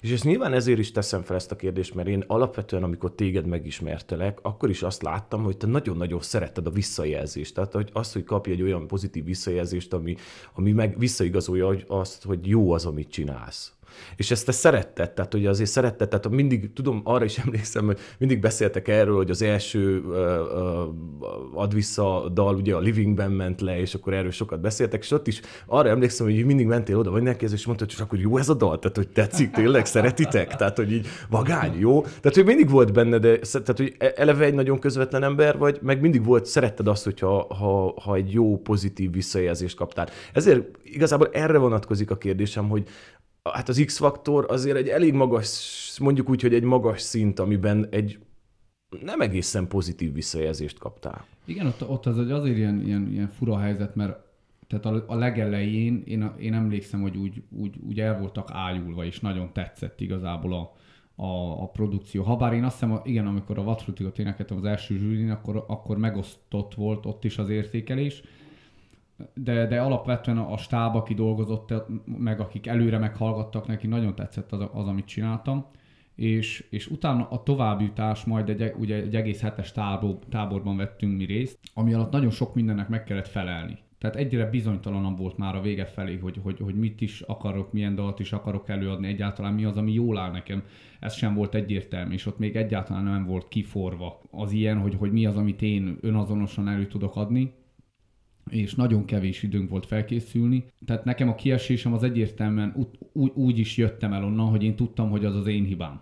És 0.00 0.12
ezt 0.12 0.24
nyilván 0.24 0.52
ezért 0.52 0.78
is 0.78 0.90
teszem 0.90 1.22
fel 1.22 1.36
ezt 1.36 1.50
a 1.50 1.56
kérdést, 1.56 1.94
mert 1.94 2.08
én 2.08 2.24
alapvetően, 2.26 2.82
amikor 2.82 3.14
téged 3.14 3.46
megismertelek, 3.46 4.38
akkor 4.42 4.70
is 4.70 4.82
azt 4.82 5.02
láttam, 5.02 5.42
hogy 5.42 5.56
te 5.56 5.66
nagyon-nagyon 5.66 6.20
szeretted 6.20 6.66
a 6.66 6.70
visszajelzést. 6.70 7.54
Tehát 7.54 7.72
hogy 7.72 7.90
azt, 7.92 8.12
hogy 8.12 8.24
kapj 8.24 8.50
egy 8.50 8.62
olyan 8.62 8.86
pozitív 8.86 9.24
visszajelzést, 9.24 9.92
ami, 9.92 10.16
ami 10.54 10.72
meg 10.72 10.98
visszaigazolja 10.98 11.76
azt, 11.86 12.24
hogy 12.24 12.46
jó 12.46 12.72
az, 12.72 12.86
amit 12.86 13.10
csinálsz. 13.10 13.72
És 14.16 14.30
ezt 14.30 14.46
te 14.46 14.52
szeretted, 14.52 15.10
tehát 15.10 15.34
ugye 15.34 15.48
azért 15.48 15.70
szeretted, 15.70 16.08
tehát 16.08 16.28
mindig, 16.28 16.72
tudom, 16.72 17.00
arra 17.04 17.24
is 17.24 17.38
emlékszem, 17.44 17.86
hogy 17.86 17.98
mindig 18.18 18.40
beszéltek 18.40 18.88
erről, 18.88 19.16
hogy 19.16 19.30
az 19.30 19.42
első 19.42 19.98
uh, 19.98 20.14
uh, 20.14 21.60
ad 21.60 21.74
vissza 21.74 22.28
dal, 22.32 22.54
ugye 22.54 22.74
a 22.74 22.78
Livingben 22.78 23.30
ment 23.30 23.60
le, 23.60 23.80
és 23.80 23.94
akkor 23.94 24.14
erről 24.14 24.30
sokat 24.30 24.60
beszéltek, 24.60 25.02
és 25.02 25.10
ott 25.10 25.26
is 25.26 25.40
arra 25.66 25.88
emlékszem, 25.88 26.26
hogy 26.26 26.44
mindig 26.44 26.66
mentél 26.66 26.98
oda, 26.98 27.10
vagy 27.10 27.22
neki, 27.22 27.44
és 27.52 27.66
mondtad, 27.66 27.92
hogy 27.92 28.00
akkor 28.02 28.18
jó 28.18 28.36
ez 28.36 28.48
a 28.48 28.54
dal, 28.54 28.78
tehát 28.78 28.96
hogy 28.96 29.08
tetszik, 29.08 29.50
tényleg 29.50 29.86
szeretitek, 29.86 30.56
tehát 30.56 30.76
hogy 30.76 30.92
így 30.92 31.06
vagány, 31.30 31.78
jó? 31.78 32.00
Tehát, 32.00 32.34
hogy 32.34 32.44
mindig 32.44 32.70
volt 32.70 32.92
benne, 32.92 33.18
de 33.18 33.38
tehát, 33.38 33.76
hogy 33.76 33.94
e- 33.98 34.12
eleve 34.16 34.44
egy 34.44 34.54
nagyon 34.54 34.78
közvetlen 34.78 35.22
ember 35.22 35.58
vagy, 35.58 35.78
meg 35.82 36.00
mindig 36.00 36.24
volt, 36.24 36.46
szeretted 36.46 36.88
azt, 36.88 37.04
hogyha 37.04 37.54
ha, 37.54 37.94
ha 38.00 38.14
egy 38.14 38.32
jó, 38.32 38.58
pozitív 38.58 39.12
visszajelzést 39.12 39.76
kaptál. 39.76 40.08
Ezért 40.32 40.78
igazából 40.82 41.28
erre 41.32 41.58
vonatkozik 41.58 42.10
a 42.10 42.16
kérdésem, 42.16 42.68
hogy 42.68 42.88
hát 43.52 43.68
az 43.68 43.82
X-faktor 43.86 44.46
azért 44.48 44.76
egy 44.76 44.88
elég 44.88 45.12
magas, 45.12 45.96
mondjuk 46.00 46.28
úgy, 46.28 46.42
hogy 46.42 46.54
egy 46.54 46.62
magas 46.62 47.00
szint, 47.00 47.38
amiben 47.38 47.86
egy 47.90 48.18
nem 49.00 49.20
egészen 49.20 49.68
pozitív 49.68 50.12
visszajelzést 50.12 50.78
kaptál. 50.78 51.26
Igen, 51.44 51.66
ott, 51.66 51.88
ott 51.88 52.06
az 52.06 52.18
azért 52.18 52.56
ilyen, 52.56 52.82
ilyen, 52.86 53.08
ilyen 53.12 53.28
fura 53.28 53.58
helyzet, 53.58 53.94
mert 53.94 54.18
tehát 54.66 54.84
a, 54.84 55.04
a 55.06 55.14
legelején 55.14 56.02
én, 56.06 56.32
én 56.38 56.54
emlékszem, 56.54 57.00
hogy 57.00 57.16
úgy, 57.16 57.42
úgy, 57.50 57.74
úgy 57.86 58.00
el 58.00 58.18
voltak 58.18 58.48
ájulva, 58.52 59.04
és 59.04 59.20
nagyon 59.20 59.52
tetszett 59.52 60.00
igazából 60.00 60.52
a, 60.52 60.72
a, 61.22 61.62
a 61.62 61.68
produkció. 61.68 62.22
Habár 62.22 62.52
én 62.52 62.64
azt 62.64 62.80
hiszem, 62.80 63.00
igen, 63.04 63.26
amikor 63.26 63.58
a 63.58 63.62
Vatfrutikot 63.62 64.18
énekeltem 64.18 64.56
az 64.56 64.64
első 64.64 64.96
zsűrin, 64.96 65.30
akkor, 65.30 65.64
akkor 65.66 65.98
megosztott 65.98 66.74
volt 66.74 67.06
ott 67.06 67.24
is 67.24 67.38
az 67.38 67.48
értékelés, 67.48 68.22
de, 69.34 69.66
de 69.66 69.80
alapvetően 69.80 70.38
a 70.38 70.56
stáb, 70.56 70.96
aki 70.96 71.14
dolgozott, 71.14 71.74
meg 72.04 72.40
akik 72.40 72.66
előre 72.66 72.98
meghallgattak, 72.98 73.66
neki 73.66 73.86
nagyon 73.86 74.14
tetszett 74.14 74.52
az, 74.52 74.68
az 74.72 74.86
amit 74.86 75.06
csináltam. 75.06 75.66
És, 76.14 76.66
és 76.70 76.86
utána 76.86 77.28
a 77.30 77.42
továbbjutás, 77.42 78.24
majd 78.24 78.48
egy, 78.48 78.74
ugye 78.78 78.94
egy 78.94 79.16
egész 79.16 79.40
hetes 79.40 79.72
tábor, 79.72 80.18
táborban 80.30 80.76
vettünk 80.76 81.16
mi 81.16 81.24
részt, 81.24 81.58
ami 81.74 81.94
alatt 81.94 82.12
nagyon 82.12 82.30
sok 82.30 82.54
mindennek 82.54 82.88
meg 82.88 83.04
kellett 83.04 83.28
felelni. 83.28 83.78
Tehát 83.98 84.16
egyre 84.16 84.46
bizonytalanabb 84.46 85.18
volt 85.18 85.36
már 85.36 85.56
a 85.56 85.60
vége 85.60 85.84
felé, 85.84 86.16
hogy, 86.16 86.38
hogy, 86.42 86.58
hogy 86.58 86.74
mit 86.74 87.00
is 87.00 87.20
akarok, 87.20 87.72
milyen 87.72 87.94
dalt 87.94 88.20
is 88.20 88.32
akarok 88.32 88.68
előadni, 88.68 89.06
egyáltalán 89.06 89.54
mi 89.54 89.64
az, 89.64 89.76
ami 89.76 89.92
jól 89.92 90.18
áll 90.18 90.30
nekem. 90.30 90.62
Ez 91.00 91.14
sem 91.14 91.34
volt 91.34 91.54
egyértelmű, 91.54 92.12
és 92.12 92.26
ott 92.26 92.38
még 92.38 92.56
egyáltalán 92.56 93.04
nem 93.04 93.26
volt 93.26 93.48
kiforva 93.48 94.20
az 94.30 94.52
ilyen, 94.52 94.78
hogy, 94.78 94.94
hogy 94.94 95.12
mi 95.12 95.26
az, 95.26 95.36
amit 95.36 95.62
én 95.62 95.98
önazonosan 96.00 96.68
elő 96.68 96.86
tudok 96.86 97.16
adni 97.16 97.52
és 98.50 98.74
nagyon 98.74 99.04
kevés 99.04 99.42
időnk 99.42 99.70
volt 99.70 99.86
felkészülni. 99.86 100.64
Tehát 100.86 101.04
nekem 101.04 101.28
a 101.28 101.34
kiesésem 101.34 101.92
az 101.92 102.02
egyértelműen 102.02 102.88
úgy, 103.12 103.30
úgy 103.34 103.58
is 103.58 103.76
jöttem 103.76 104.12
el 104.12 104.24
onnan, 104.24 104.50
hogy 104.50 104.62
én 104.62 104.76
tudtam, 104.76 105.10
hogy 105.10 105.24
az 105.24 105.36
az 105.36 105.46
én 105.46 105.64
hibám. 105.64 106.00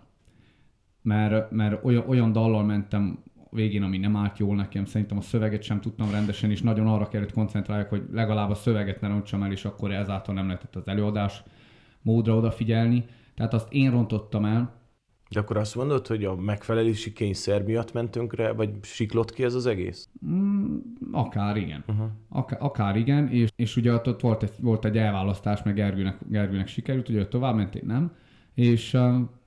Mert, 1.01 1.51
mert 1.51 1.85
olyan, 1.85 2.03
olyan 2.07 2.31
dallal 2.31 2.63
mentem 2.63 3.23
végén, 3.49 3.83
ami 3.83 3.97
nem 3.97 4.15
állt 4.15 4.37
jól 4.37 4.55
nekem, 4.55 4.85
szerintem 4.85 5.17
a 5.17 5.21
szöveget 5.21 5.63
sem 5.63 5.81
tudtam 5.81 6.11
rendesen, 6.11 6.51
és 6.51 6.61
nagyon 6.61 6.87
arra 6.87 7.07
kellett 7.07 7.31
koncentráljak, 7.31 7.89
hogy 7.89 8.03
legalább 8.11 8.49
a 8.49 8.55
szöveget 8.55 9.01
ne 9.01 9.07
rontsam 9.07 9.43
el, 9.43 9.51
és 9.51 9.65
akkor 9.65 9.91
ezáltal 9.91 10.33
nem 10.33 10.45
lehetett 10.45 10.75
az 10.75 10.87
előadás 10.87 11.43
módra 12.01 12.35
odafigyelni. 12.35 13.05
Tehát 13.35 13.53
azt 13.53 13.73
én 13.73 13.91
rontottam 13.91 14.45
el, 14.45 14.82
de 15.33 15.39
akkor 15.39 15.57
azt 15.57 15.75
mondod, 15.75 16.07
hogy 16.07 16.25
a 16.25 16.35
megfelelési 16.35 17.13
kényszer 17.13 17.63
miatt 17.63 17.93
mentünkre, 17.93 18.51
vagy 18.51 18.69
siklott 18.81 19.33
ki 19.33 19.43
ez 19.43 19.53
az 19.53 19.65
egész? 19.65 20.09
Mm, 20.25 20.77
akár 21.11 21.57
igen. 21.57 21.83
Uh-huh. 21.87 22.07
Akár, 22.29 22.59
akár 22.61 22.95
igen, 22.95 23.29
és, 23.29 23.49
és 23.55 23.75
ugye 23.75 23.93
ott, 23.93 24.07
ott 24.07 24.21
volt, 24.21 24.43
egy, 24.43 24.51
volt 24.61 24.85
egy 24.85 24.97
elválasztás, 24.97 25.63
meg 25.63 25.73
Gergőnek, 25.73 26.17
Gergőnek 26.29 26.67
sikerült, 26.67 27.09
ugye 27.09 27.27
tovább 27.27 27.55
ment, 27.55 27.75
én 27.75 27.83
nem. 27.85 28.11
És, 28.53 28.97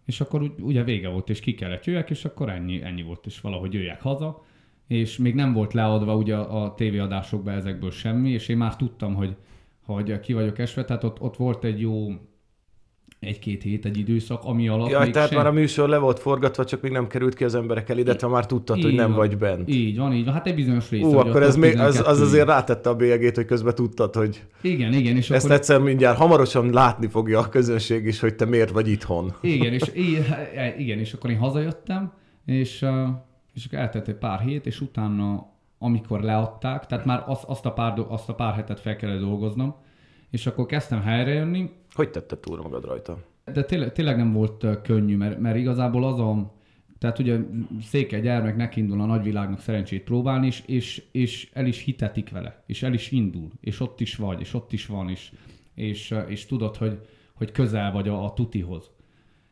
és 0.04 0.20
akkor 0.20 0.54
ugye 0.60 0.84
vége 0.84 1.08
volt, 1.08 1.30
és 1.30 1.40
ki 1.40 1.54
kellett 1.54 1.84
jöjjek, 1.84 2.10
és 2.10 2.24
akkor 2.24 2.48
ennyi, 2.48 2.82
ennyi 2.82 3.02
volt, 3.02 3.26
és 3.26 3.40
valahogy 3.40 3.72
jöjjek 3.72 4.02
haza. 4.02 4.44
És 4.86 5.16
még 5.16 5.34
nem 5.34 5.52
volt 5.52 5.72
leadva 5.72 6.16
ugye 6.16 6.36
a, 6.36 6.64
a 6.64 6.74
tévéadásokba 6.74 7.50
ezekből 7.50 7.90
semmi, 7.90 8.30
és 8.30 8.48
én 8.48 8.56
már 8.56 8.76
tudtam, 8.76 9.14
hogy, 9.14 9.36
hogy 9.84 10.20
ki 10.20 10.32
vagyok 10.32 10.58
esve, 10.58 10.84
tehát 10.84 11.04
ott, 11.04 11.20
ott 11.20 11.36
volt 11.36 11.64
egy 11.64 11.80
jó 11.80 12.08
egy-két 13.20 13.62
hét, 13.62 13.84
egy 13.84 13.98
időszak, 13.98 14.44
ami 14.44 14.68
alatt 14.68 14.90
Jaj, 14.90 15.10
tehát 15.10 15.28
sem... 15.28 15.38
már 15.38 15.46
a 15.46 15.52
műsor 15.52 15.88
le 15.88 15.98
volt 15.98 16.18
forgatva, 16.18 16.64
csak 16.64 16.80
még 16.80 16.92
nem 16.92 17.06
került 17.06 17.34
ki 17.34 17.44
az 17.44 17.54
emberek 17.54 17.88
elé, 17.88 18.02
de 18.02 18.14
te 18.16 18.26
már 18.26 18.46
tudtad, 18.46 18.76
így 18.76 18.82
hogy 18.82 18.94
nem 18.94 19.08
van. 19.08 19.16
vagy 19.16 19.38
bent. 19.38 19.68
Így 19.68 19.96
van, 19.96 20.12
így 20.12 20.24
van. 20.24 20.34
Hát 20.34 20.46
egy 20.46 20.54
bizonyos 20.54 20.90
rész. 20.90 21.04
Ó, 21.04 21.18
akkor 21.18 21.42
ez 21.42 21.56
még, 21.56 21.78
az, 21.78 22.02
az, 22.06 22.20
azért 22.20 22.46
rátette 22.46 22.88
a 22.88 22.94
bélyegét, 22.94 23.34
hogy 23.34 23.44
közben 23.44 23.74
tudtad, 23.74 24.14
hogy 24.14 24.42
igen, 24.60 24.92
igen, 24.92 25.16
és 25.16 25.30
ezt 25.30 25.44
akkor... 25.44 25.56
egyszer 25.56 25.80
mindjárt 25.80 26.18
hamarosan 26.18 26.72
látni 26.72 27.06
fogja 27.06 27.38
a 27.38 27.48
közönség 27.48 28.06
is, 28.06 28.20
hogy 28.20 28.34
te 28.34 28.44
miért 28.44 28.70
vagy 28.70 28.88
itthon. 28.88 29.34
Igen, 29.40 29.72
és, 29.72 29.90
igen, 30.78 30.98
és 30.98 31.12
akkor 31.12 31.30
én 31.30 31.38
hazajöttem, 31.38 32.12
és, 32.44 32.84
és 33.54 33.64
akkor 33.66 33.78
eltelt 33.78 34.08
egy 34.08 34.14
pár 34.14 34.40
hét, 34.40 34.66
és 34.66 34.80
utána, 34.80 35.46
amikor 35.78 36.20
leadták, 36.20 36.86
tehát 36.86 37.04
már 37.04 37.24
azt, 37.26 37.44
azt, 37.44 37.66
a, 37.66 37.72
pár, 37.72 37.94
azt 38.08 38.28
a 38.28 38.34
pár 38.34 38.54
hetet 38.54 38.80
fel 38.80 38.96
kellett 38.96 39.20
dolgoznom, 39.20 39.74
és 40.30 40.46
akkor 40.46 40.66
kezdtem 40.66 41.00
helyrejönni, 41.02 41.70
hogy 41.92 42.10
tetted 42.10 42.38
túl 42.38 42.62
magad 42.62 42.84
rajta? 42.84 43.18
De 43.52 43.64
tényleg, 43.64 43.92
tényleg 43.92 44.16
nem 44.16 44.32
volt 44.32 44.80
könnyű, 44.82 45.16
mert, 45.16 45.38
mert 45.38 45.56
igazából 45.56 46.04
az 46.04 46.18
a, 46.18 46.54
tehát 46.98 47.18
ugye 47.18 47.38
széke 47.82 48.20
gyermek 48.20 48.56
neki 48.56 48.80
indul 48.80 49.00
a 49.00 49.06
nagyvilágnak 49.06 49.60
szerencsét 49.60 50.04
próbálni, 50.04 50.46
és, 50.46 50.62
és, 50.66 51.02
és 51.12 51.50
el 51.52 51.66
is 51.66 51.82
hitetik 51.82 52.30
vele, 52.30 52.62
és 52.66 52.82
el 52.82 52.92
is 52.92 53.10
indul, 53.10 53.50
és 53.60 53.80
ott 53.80 54.00
is 54.00 54.16
vagy, 54.16 54.40
és 54.40 54.54
ott 54.54 54.72
is 54.72 54.86
van, 54.86 55.08
és, 55.08 55.32
és, 55.74 56.14
és 56.28 56.46
tudod, 56.46 56.76
hogy, 56.76 57.00
hogy 57.34 57.52
közel 57.52 57.92
vagy 57.92 58.08
a, 58.08 58.24
a 58.24 58.32
tutihoz. 58.32 58.90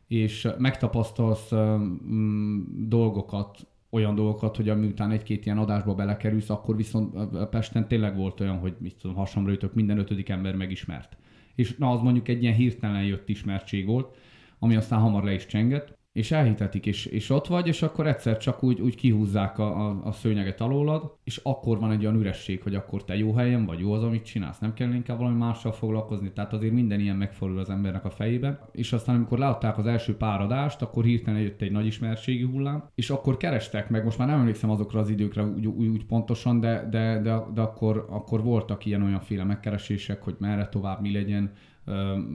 És 0.07 0.47
megtapasztalsz 0.57 1.51
mm, 1.53 2.61
dolgokat, 2.87 3.67
olyan 3.95 4.15
dolgokat, 4.15 4.55
hogy 4.55 4.69
amiután 4.69 5.11
egy-két 5.11 5.45
ilyen 5.45 5.57
adásba 5.57 5.95
belekerülsz, 5.95 6.49
akkor 6.49 6.75
viszont 6.75 7.35
Pesten 7.49 7.87
tényleg 7.87 8.15
volt 8.15 8.39
olyan, 8.39 8.57
hogy 8.57 8.75
mit 8.79 8.95
tudom, 8.95 9.15
hasamra 9.15 9.51
ütök, 9.51 9.73
minden 9.73 9.97
ötödik 9.97 10.29
ember 10.29 10.55
megismert. 10.55 11.17
És 11.55 11.75
na 11.77 11.91
az 11.91 12.01
mondjuk 12.01 12.27
egy 12.27 12.41
ilyen 12.41 12.53
hirtelen 12.53 13.03
jött 13.03 13.29
ismertség 13.29 13.85
volt, 13.85 14.15
ami 14.59 14.75
aztán 14.75 14.99
hamar 14.99 15.23
le 15.23 15.33
is 15.33 15.45
csengett, 15.45 15.94
és 16.15 16.31
elhitetik, 16.31 16.85
és, 16.85 17.05
és 17.05 17.29
ott 17.29 17.47
vagy, 17.47 17.67
és 17.67 17.81
akkor 17.81 18.07
egyszer 18.07 18.37
csak 18.37 18.63
úgy, 18.63 18.81
úgy 18.81 18.95
kihúzzák 18.95 19.59
a, 19.59 19.87
a, 19.87 20.01
a 20.03 20.11
szőnyeget 20.11 20.61
alólad, 20.61 21.11
és 21.23 21.39
akkor 21.43 21.79
van 21.79 21.91
egy 21.91 22.05
olyan 22.05 22.19
üresség, 22.19 22.61
hogy 22.61 22.75
akkor 22.75 23.03
te 23.03 23.15
jó 23.15 23.33
helyen 23.33 23.65
vagy, 23.65 23.79
jó 23.79 23.91
az, 23.91 24.03
amit 24.03 24.25
csinálsz, 24.25 24.59
nem 24.59 24.73
kell 24.73 24.93
inkább 24.93 25.17
valami 25.17 25.37
mással 25.37 25.71
foglalkozni, 25.71 26.31
tehát 26.31 26.53
azért 26.53 26.73
minden 26.73 26.99
ilyen 26.99 27.15
megfordul 27.15 27.59
az 27.59 27.69
embernek 27.69 28.05
a 28.05 28.09
fejében. 28.09 28.59
És 28.71 28.93
aztán, 28.93 29.15
amikor 29.15 29.37
leadták 29.37 29.77
az 29.77 29.85
első 29.85 30.17
páradást, 30.17 30.81
akkor 30.81 31.03
hirtelen 31.03 31.41
jött 31.41 31.61
egy 31.61 31.71
nagy 31.71 31.85
ismertségi 31.85 32.43
hullám, 32.43 32.89
és 32.95 33.09
akkor 33.09 33.37
kerestek 33.37 33.89
meg, 33.89 34.03
most 34.03 34.17
már 34.17 34.27
nem 34.27 34.39
emlékszem 34.39 34.69
azokra 34.69 34.99
az 34.99 35.09
időkre 35.09 35.43
úgy, 35.43 35.67
úgy, 35.67 35.87
úgy 35.87 36.05
pontosan, 36.05 36.59
de, 36.59 36.87
de, 36.89 37.19
de, 37.21 37.43
de 37.53 37.61
akkor, 37.61 38.05
akkor 38.09 38.43
voltak 38.43 38.85
ilyen 38.85 39.03
olyan 39.03 39.21
féle 39.21 39.43
megkeresések, 39.43 40.23
hogy 40.23 40.35
merre 40.39 40.67
tovább, 40.67 41.01
mi 41.01 41.11
legyen, 41.11 41.51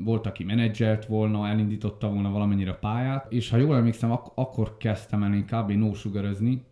volt, 0.05 0.27
aki 0.27 0.45
menedzselt 0.45 1.07
volna, 1.07 1.49
elindította 1.49 2.09
volna 2.09 2.31
valamennyire 2.31 2.71
a 2.71 2.79
pályát, 2.81 3.33
és 3.33 3.51
ha 3.51 3.57
jól 3.57 3.77
emlékszem, 3.77 4.11
ak- 4.11 4.33
akkor 4.35 4.77
kezdtem 4.77 5.23
el 5.23 5.35
én 5.35 5.45
kb. 5.47 5.71
nósugörözni, 5.71 6.63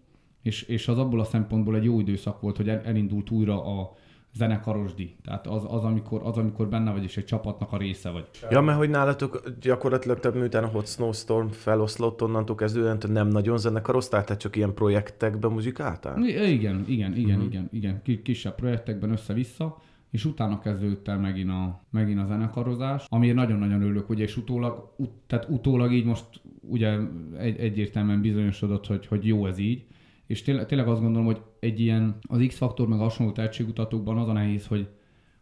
és, 0.42 0.62
és 0.62 0.88
az 0.88 0.98
abból 0.98 1.20
a 1.20 1.24
szempontból 1.24 1.76
egy 1.76 1.84
jó 1.84 2.00
időszak 2.00 2.40
volt, 2.40 2.56
hogy 2.56 2.68
elindult 2.68 3.30
újra 3.30 3.64
a, 3.80 3.96
zenekarosdi. 4.34 5.16
Tehát 5.24 5.46
az, 5.46 5.64
az, 5.68 5.84
amikor, 5.84 6.20
az, 6.24 6.36
amikor 6.36 6.68
benne 6.68 6.92
vagy 6.92 7.02
és 7.02 7.16
egy 7.16 7.24
csapatnak 7.24 7.72
a 7.72 7.76
része 7.76 8.10
vagy. 8.10 8.28
Ja, 8.50 8.60
mert 8.60 8.78
hogy 8.78 8.90
nálatok 8.90 9.42
gyakorlatilag, 9.60 10.20
tehát 10.20 10.38
miután 10.38 10.64
a 10.64 10.66
Hot 10.66 10.86
Snowstorm 10.88 11.46
feloszlott, 11.48 12.22
onnantól 12.22 12.56
kezdően 12.56 12.98
nem 13.08 13.28
nagyon 13.28 13.58
zenekaroztál, 13.58 14.24
tehát 14.24 14.40
csak 14.40 14.56
ilyen 14.56 14.74
projektekben 14.74 15.50
muzsikáltál? 15.50 16.22
I- 16.22 16.52
Igen, 16.52 16.84
igen, 16.86 17.16
igen, 17.16 17.36
uh-huh. 17.36 17.44
igen, 17.44 17.68
igen. 17.72 18.02
Ki- 18.02 18.22
Kisebb 18.22 18.54
projektekben 18.54 19.10
össze-vissza, 19.10 19.76
és 20.10 20.24
utána 20.24 20.58
kezdődött 20.58 21.08
el 21.08 21.18
megint 21.18 21.50
a, 21.50 21.84
megint 21.90 22.20
a 22.20 22.26
zenekarozás, 22.26 23.04
amiért 23.08 23.36
nagyon-nagyon 23.36 23.82
örülök, 23.82 24.08
ugye, 24.08 24.22
és 24.22 24.36
utólag, 24.36 24.94
ut, 24.96 25.10
tehát 25.26 25.48
utólag 25.48 25.92
így 25.92 26.04
most 26.04 26.26
ugye 26.60 26.98
egy, 27.38 27.58
egyértelműen 27.58 28.20
bizonyosodott, 28.20 28.86
hogy, 28.86 29.06
hogy 29.06 29.26
jó 29.26 29.46
ez 29.46 29.58
így, 29.58 29.86
és 30.26 30.42
tényleg, 30.42 30.66
tényleg 30.66 30.88
azt 30.88 31.00
gondolom, 31.00 31.26
hogy 31.26 31.40
egy 31.60 31.80
ilyen, 31.80 32.16
az 32.28 32.44
X-faktor 32.46 32.88
meg 32.88 32.98
hasonló 32.98 33.32
tehetségkutatókban 33.32 34.18
az 34.18 34.28
a 34.28 34.32
nehéz, 34.32 34.66
hogy, 34.66 34.88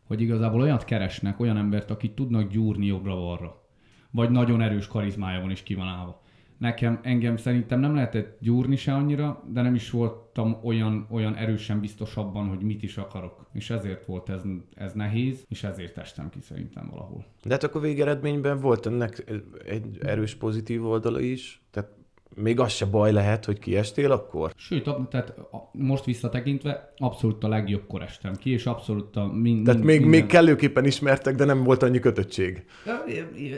hogy 0.03 0.21
igazából 0.21 0.61
olyat 0.61 0.85
keresnek, 0.85 1.41
olyan 1.41 1.57
embert, 1.57 1.91
akit 1.91 2.15
tudnak 2.15 2.51
gyúrni 2.51 2.87
jobbra-balra. 2.87 3.65
Vagy 4.11 4.31
nagyon 4.31 4.61
erős 4.61 4.87
karizmája 4.87 5.41
van 5.41 5.51
és 5.51 5.63
ki 5.63 5.75
van 5.75 5.87
állva. 5.87 6.23
Nekem, 6.59 7.01
engem 7.03 7.37
szerintem 7.37 7.81
nem 7.81 7.95
lehetett 7.95 8.39
gyúrni 8.41 8.77
se 8.77 8.95
annyira, 8.95 9.43
de 9.53 9.63
nem 9.63 9.75
is 9.75 9.91
voltam 9.91 10.57
olyan, 10.63 11.07
olyan 11.11 11.35
erősen 11.35 11.81
biztos 11.81 12.17
abban, 12.17 12.49
hogy 12.49 12.63
mit 12.63 12.83
is 12.83 12.97
akarok. 12.97 13.47
És 13.53 13.71
ezért 13.71 14.07
volt 14.07 14.29
ez, 14.29 14.43
ez 14.75 14.93
nehéz, 14.93 15.45
és 15.49 15.65
ezért 15.65 15.99
estem 15.99 16.29
ki 16.29 16.41
szerintem 16.41 16.89
valahol. 16.91 17.25
De 17.45 17.53
hát 17.53 17.65
akkor 17.65 17.81
végeredményben 17.81 18.61
volt 18.61 18.87
ennek 18.87 19.25
egy 19.65 19.99
erős 20.01 20.35
pozitív 20.35 20.87
oldala 20.87 21.21
is, 21.21 21.63
tehát 21.71 21.96
még 22.35 22.61
az 22.61 22.73
se 22.73 22.85
baj 22.85 23.13
lehet, 23.13 23.45
hogy 23.45 23.59
kiestél 23.59 24.13
akkor? 24.13 24.53
Sőt, 24.57 24.91
tehát 25.11 25.35
most 25.73 26.05
visszatekintve 26.05 26.93
abszolút 26.97 27.45
a 27.45 27.49
legjobbkor 27.49 28.03
estem 28.03 28.35
ki, 28.35 28.51
és 28.51 28.67
abszolút 28.67 29.17
a 29.17 29.27
min, 29.27 29.65
Tehát 29.65 29.83
még, 29.83 30.01
minden... 30.01 30.21
még 30.21 30.27
kellőképpen 30.27 30.85
ismertek, 30.85 31.35
de 31.35 31.45
nem 31.45 31.63
volt 31.63 31.83
annyi 31.83 31.99
kötöttség. 31.99 32.65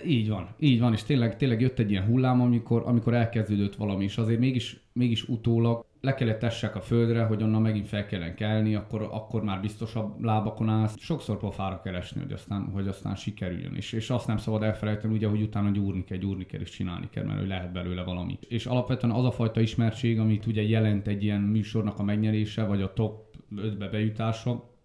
Így 0.07 0.28
van, 0.28 0.48
így 0.59 0.81
van, 0.81 0.92
és 0.92 1.02
tényleg, 1.02 1.37
tényleg 1.37 1.61
jött 1.61 1.78
egy 1.78 1.90
ilyen 1.90 2.04
hullám, 2.04 2.40
amikor, 2.40 2.83
amikor 2.87 3.14
elkezdődött 3.14 3.74
valami, 3.74 4.04
és 4.04 4.18
azért 4.18 4.40
mégis, 4.40 4.81
mégis 4.92 5.28
utólag 5.28 5.85
le 6.00 6.14
kellett 6.14 6.38
tessek 6.38 6.76
a 6.76 6.80
földre, 6.80 7.22
hogy 7.22 7.42
onnan 7.42 7.62
megint 7.62 7.88
fel 7.88 8.06
kellene 8.06 8.34
kelni, 8.34 8.74
akkor, 8.74 9.08
akkor 9.12 9.42
már 9.42 9.61
biztosabb 9.61 10.22
lábakon 10.22 10.68
állsz. 10.68 10.98
Sokszor 10.98 11.38
pofára 11.38 11.80
kell 11.80 11.94
esni, 11.94 12.20
hogy 12.20 12.32
aztán, 12.32 12.70
hogy 12.72 12.88
aztán 12.88 13.14
sikerüljön. 13.14 13.74
És, 13.74 13.92
és 13.92 14.11
azt 14.11 14.26
nem 14.26 14.37
szabad 14.37 14.62
elfelejteni, 14.62 15.14
ugye, 15.14 15.28
hogy 15.28 15.42
utána 15.42 15.70
gyúrni 15.70 16.04
kell, 16.04 16.18
gyúrni 16.18 16.46
kell, 16.46 16.61
és 16.61 16.70
csinálni 16.70 17.08
kell, 17.11 17.24
mert 17.24 17.38
hogy 17.38 17.48
lehet 17.48 17.72
belőle 17.72 18.02
valami. 18.02 18.38
És 18.48 18.66
alapvetően 18.66 19.14
az 19.14 19.24
a 19.24 19.30
fajta 19.30 19.61
ismertség, 19.61 20.18
amit 20.18 20.46
ugye 20.46 20.62
jelent 20.62 21.06
egy 21.06 21.22
ilyen 21.22 21.40
műsornak 21.40 21.98
a 21.98 22.02
megnyerése, 22.02 22.64
vagy 22.64 22.82
a 22.82 22.92
top 22.92 23.34
5-be 23.56 23.88
bejutása, 23.88 24.76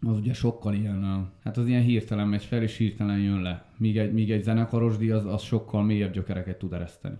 az 0.00 0.18
ugye 0.18 0.32
sokkal 0.32 0.74
ilyen, 0.74 1.30
hát 1.42 1.56
az 1.56 1.66
ilyen 1.66 1.82
hirtelen 1.82 2.28
megy 2.28 2.44
fel, 2.44 2.62
és 2.62 2.76
hirtelen 2.76 3.18
jön 3.18 3.42
le. 3.42 3.64
Míg 3.78 3.98
egy, 3.98 4.12
míg 4.12 4.30
egy 4.30 4.42
zenekarosdi, 4.42 5.10
az, 5.10 5.24
az 5.24 5.42
sokkal 5.42 5.82
mélyebb 5.82 6.12
gyökereket 6.12 6.58
tud 6.58 6.72
ereszteni. 6.72 7.16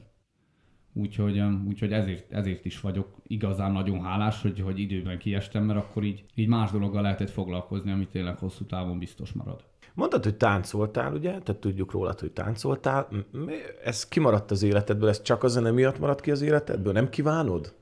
Úgyhogy, 0.98 1.42
úgyhogy 1.68 1.92
ezért, 1.92 2.32
ezért 2.32 2.64
is 2.64 2.80
vagyok 2.80 3.09
igazán 3.26 3.72
nagyon 3.72 4.02
hálás, 4.02 4.42
hogy, 4.42 4.61
hogy 4.61 4.78
időben 4.78 5.18
kiestem, 5.18 5.64
mert 5.64 5.78
akkor 5.78 6.04
így, 6.04 6.24
így 6.35 6.48
más 6.48 6.70
dologgal 6.70 7.02
lehetett 7.02 7.30
foglalkozni, 7.30 7.92
ami 7.92 8.06
tényleg 8.06 8.38
hosszú 8.38 8.64
távon 8.64 8.98
biztos 8.98 9.32
marad. 9.32 9.64
Mondtad, 9.94 10.24
hogy 10.24 10.37
táncoltál, 10.37 11.14
ugye? 11.14 11.30
Tehát 11.30 11.61
tudjuk 11.61 11.92
rólad, 11.92 12.20
hogy 12.20 12.32
táncoltál. 12.32 13.09
Ez 13.85 14.09
kimaradt 14.09 14.50
az 14.50 14.62
életedből, 14.62 15.09
ez 15.09 15.22
csak 15.22 15.42
a 15.42 15.48
zene 15.48 15.70
miatt 15.70 15.98
maradt 15.98 16.20
ki 16.20 16.30
az 16.30 16.42
életedből? 16.42 16.92
Nem 16.92 17.09
kívánod? 17.09 17.74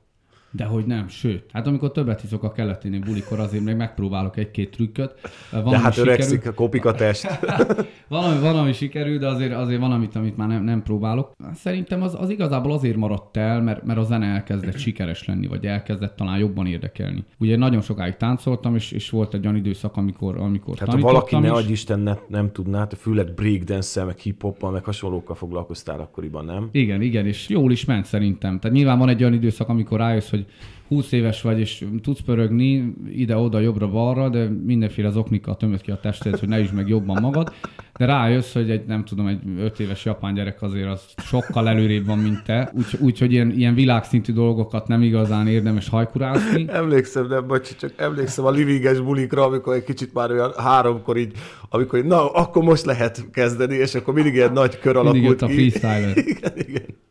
De 0.55 0.65
hogy 0.65 0.85
nem, 0.85 1.07
sőt. 1.07 1.43
Hát 1.53 1.67
amikor 1.67 1.91
többet 1.91 2.21
hiszok 2.21 2.43
a 2.43 2.51
keleténél 2.51 2.99
bulikor, 2.99 3.39
azért 3.39 3.63
még 3.63 3.75
megpróbálok 3.75 4.37
egy-két 4.37 4.71
trükköt. 4.71 5.13
Van, 5.51 5.63
De 5.63 5.79
hát 5.79 5.93
sikerül. 5.93 6.13
öregszik 6.13 6.47
a 6.47 6.53
kopik 6.53 6.85
a 6.85 6.91
test. 6.93 7.27
Valami, 8.07 8.39
van, 8.39 8.57
ami 8.57 8.73
sikerül, 8.73 9.17
de 9.17 9.27
azért, 9.27 9.53
azért 9.53 9.79
van, 9.79 9.91
amit, 9.91 10.15
amit 10.15 10.37
már 10.37 10.47
nem, 10.47 10.63
nem 10.63 10.83
próbálok. 10.83 11.31
Szerintem 11.53 12.01
az, 12.01 12.15
az 12.19 12.29
igazából 12.29 12.71
azért 12.71 12.95
maradt 12.95 13.37
el, 13.37 13.61
mert, 13.61 13.83
mert 13.83 13.99
a 13.99 14.03
zene 14.03 14.25
elkezdett 14.25 14.77
sikeres 14.77 15.25
lenni, 15.25 15.47
vagy 15.47 15.65
elkezdett 15.65 16.15
talán 16.15 16.37
jobban 16.37 16.67
érdekelni. 16.67 17.23
Ugye 17.37 17.57
nagyon 17.57 17.81
sokáig 17.81 18.15
táncoltam, 18.15 18.75
és, 18.75 18.91
és 18.91 19.09
volt 19.09 19.33
egy 19.33 19.45
olyan 19.45 19.57
időszak, 19.57 19.97
amikor, 19.97 20.37
amikor 20.37 20.77
Tehát 20.77 20.93
ha 20.93 20.99
valaki 20.99 21.35
ne 21.35 21.51
adj 21.51 21.71
Isten 21.71 21.99
ne, 21.99 22.15
nem 22.27 22.51
tudná, 22.51 22.87
te 22.87 22.95
főleg 22.95 23.33
breakdance 23.33 24.03
meg 24.03 24.17
hip-hoppal, 24.17 24.71
meg 24.71 24.83
hasonlókkal 24.83 25.35
foglalkoztál 25.35 25.99
akkoriban, 25.99 26.45
nem? 26.45 26.69
Igen, 26.71 27.01
igen, 27.01 27.25
és 27.25 27.49
jól 27.49 27.71
is 27.71 27.85
ment 27.85 28.05
szerintem. 28.05 28.59
Tehát 28.59 28.75
nyilván 28.75 28.97
van 28.97 29.09
egy 29.09 29.21
olyan 29.21 29.33
időszak, 29.33 29.69
amikor 29.69 29.99
rájössz, 29.99 30.29
hogy 30.29 30.44
20 30.87 31.11
éves 31.11 31.41
vagy, 31.41 31.59
és 31.59 31.85
tudsz 32.01 32.21
pörögni 32.21 32.93
ide-oda, 33.09 33.59
jobbra-balra, 33.59 34.29
de 34.29 34.49
mindenféle 34.65 35.09
zoknikkal 35.09 35.57
tömöd 35.57 35.81
ki 35.81 35.91
a 35.91 35.99
tested, 35.99 36.39
hogy 36.39 36.49
ne 36.49 36.59
is 36.59 36.71
meg 36.71 36.87
jobban 36.87 37.21
magad. 37.21 37.53
De 37.97 38.05
rájössz, 38.05 38.53
hogy 38.53 38.69
egy, 38.69 38.85
nem 38.85 39.03
tudom, 39.05 39.27
egy 39.27 39.39
5 39.59 39.79
éves 39.79 40.05
japán 40.05 40.33
gyerek 40.33 40.61
azért 40.61 40.87
az 40.87 41.01
sokkal 41.17 41.69
előrébb 41.69 42.05
van, 42.05 42.17
mint 42.17 42.43
te. 42.43 42.71
Úgyhogy 42.73 42.99
úgy, 43.01 43.19
hogy 43.19 43.31
ilyen, 43.31 43.51
ilyen 43.51 43.73
világszintű 43.73 44.33
dolgokat 44.33 44.87
nem 44.87 45.01
igazán 45.01 45.47
érdemes 45.47 45.89
hajkurászni. 45.89 46.65
Emlékszem, 46.67 47.27
nem, 47.27 47.47
bocs, 47.47 47.75
csak 47.75 47.93
emlékszem 47.95 48.45
a 48.45 48.51
livinges 48.51 48.99
bulikra, 48.99 49.45
amikor 49.45 49.73
egy 49.75 49.83
kicsit 49.83 50.13
már 50.13 50.31
olyan 50.31 50.53
háromkor 50.57 51.17
így, 51.17 51.31
amikor 51.69 51.99
így, 51.99 52.05
na, 52.05 52.31
akkor 52.31 52.63
most 52.63 52.85
lehet 52.85 53.29
kezdeni, 53.31 53.75
és 53.75 53.95
akkor 53.95 54.13
mindig 54.13 54.33
ilyen 54.33 54.53
nagy 54.53 54.79
kör 54.79 54.95
Mindig 54.95 55.21
alakult 55.21 55.41
a 55.41 55.47
freestyler. 55.47 56.17
Igen, 56.35 56.51
igen. 56.55 57.03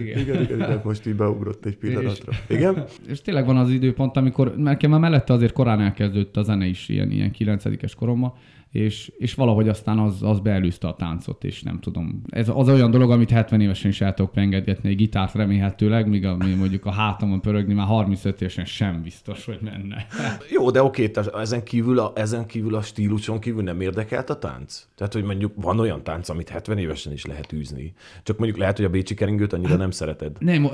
Igen. 0.00 0.18
Igen, 0.18 0.42
igen, 0.42 0.56
igen, 0.56 0.80
most 0.84 1.06
így 1.06 1.14
beugrott 1.14 1.64
egy 1.64 1.76
pillanatra. 1.76 2.32
Igen? 2.48 2.84
És 3.08 3.20
tényleg 3.20 3.46
van 3.46 3.56
az 3.56 3.70
időpont, 3.70 4.16
amikor, 4.16 4.56
mert 4.56 4.86
már 4.86 5.00
mellette 5.00 5.32
azért 5.32 5.52
korán 5.52 5.80
elkezdődött 5.80 6.36
a 6.36 6.42
zene 6.42 6.66
is, 6.66 6.88
ilyen, 6.88 7.10
ilyen 7.10 7.30
9 7.30 7.94
koromban, 7.94 8.32
és, 8.74 9.12
és 9.18 9.34
valahogy 9.34 9.68
aztán 9.68 9.98
az, 9.98 10.22
az 10.22 10.40
beelőzte 10.40 10.88
a 10.88 10.94
táncot, 10.94 11.44
és 11.44 11.62
nem 11.62 11.80
tudom. 11.80 12.22
Ez 12.28 12.48
az 12.54 12.68
olyan 12.68 12.90
dolog, 12.90 13.10
amit 13.10 13.30
70 13.30 13.60
évesen 13.60 13.90
is 13.90 14.00
el 14.00 14.14
tudok 14.14 14.36
engedgetni 14.36 14.88
egy 14.88 14.96
gitárt 14.96 15.34
remélhetőleg, 15.34 16.08
míg 16.08 16.26
a, 16.26 16.36
míg 16.36 16.56
mondjuk 16.56 16.86
a 16.86 16.90
hátamon 16.90 17.40
pörögni 17.40 17.74
már 17.74 17.86
35 17.86 18.40
évesen 18.40 18.64
sem 18.64 19.02
biztos, 19.02 19.44
hogy 19.44 19.58
menne. 19.62 20.06
Jó, 20.56 20.70
de 20.70 20.82
oké, 20.82 21.08
tehát 21.08 21.34
ezen 21.34 21.64
kívül, 21.64 21.98
a, 21.98 22.12
ezen 22.14 22.46
kívül 22.46 22.74
a 22.74 22.82
stíluson 22.82 23.38
kívül 23.38 23.62
nem 23.62 23.80
érdekelt 23.80 24.30
a 24.30 24.38
tánc? 24.38 24.86
Tehát, 24.94 25.12
hogy 25.12 25.24
mondjuk 25.24 25.52
van 25.56 25.78
olyan 25.78 26.02
tánc, 26.02 26.28
amit 26.28 26.48
70 26.48 26.78
évesen 26.78 27.12
is 27.12 27.24
lehet 27.24 27.52
űzni. 27.52 27.92
Csak 28.22 28.38
mondjuk 28.38 28.58
lehet, 28.58 28.76
hogy 28.76 28.86
a 28.86 28.90
Bécsi 28.90 29.14
keringőt 29.14 29.52
annyira 29.52 29.76
nem 29.76 29.90
szereted. 29.90 30.36
Nem, 30.38 30.68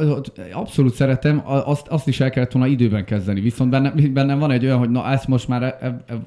abszolút 0.53 0.95
szeretem, 0.95 1.43
azt, 1.45 1.89
azt 1.89 2.09
is 2.09 2.21
el 2.21 2.31
kellett 2.31 2.53
volna 2.53 2.69
időben 2.69 3.05
kezdeni, 3.05 3.41
viszont 3.41 3.71
bennem, 3.71 4.13
bennem 4.13 4.39
van 4.39 4.51
egy 4.51 4.65
olyan, 4.65 4.79
hogy 4.79 4.91
na 4.91 5.07
ezt 5.07 5.29
most 5.29 5.49
már 5.49 5.63
e, 5.63 5.77
e, 5.81 6.03
e, 6.07 6.21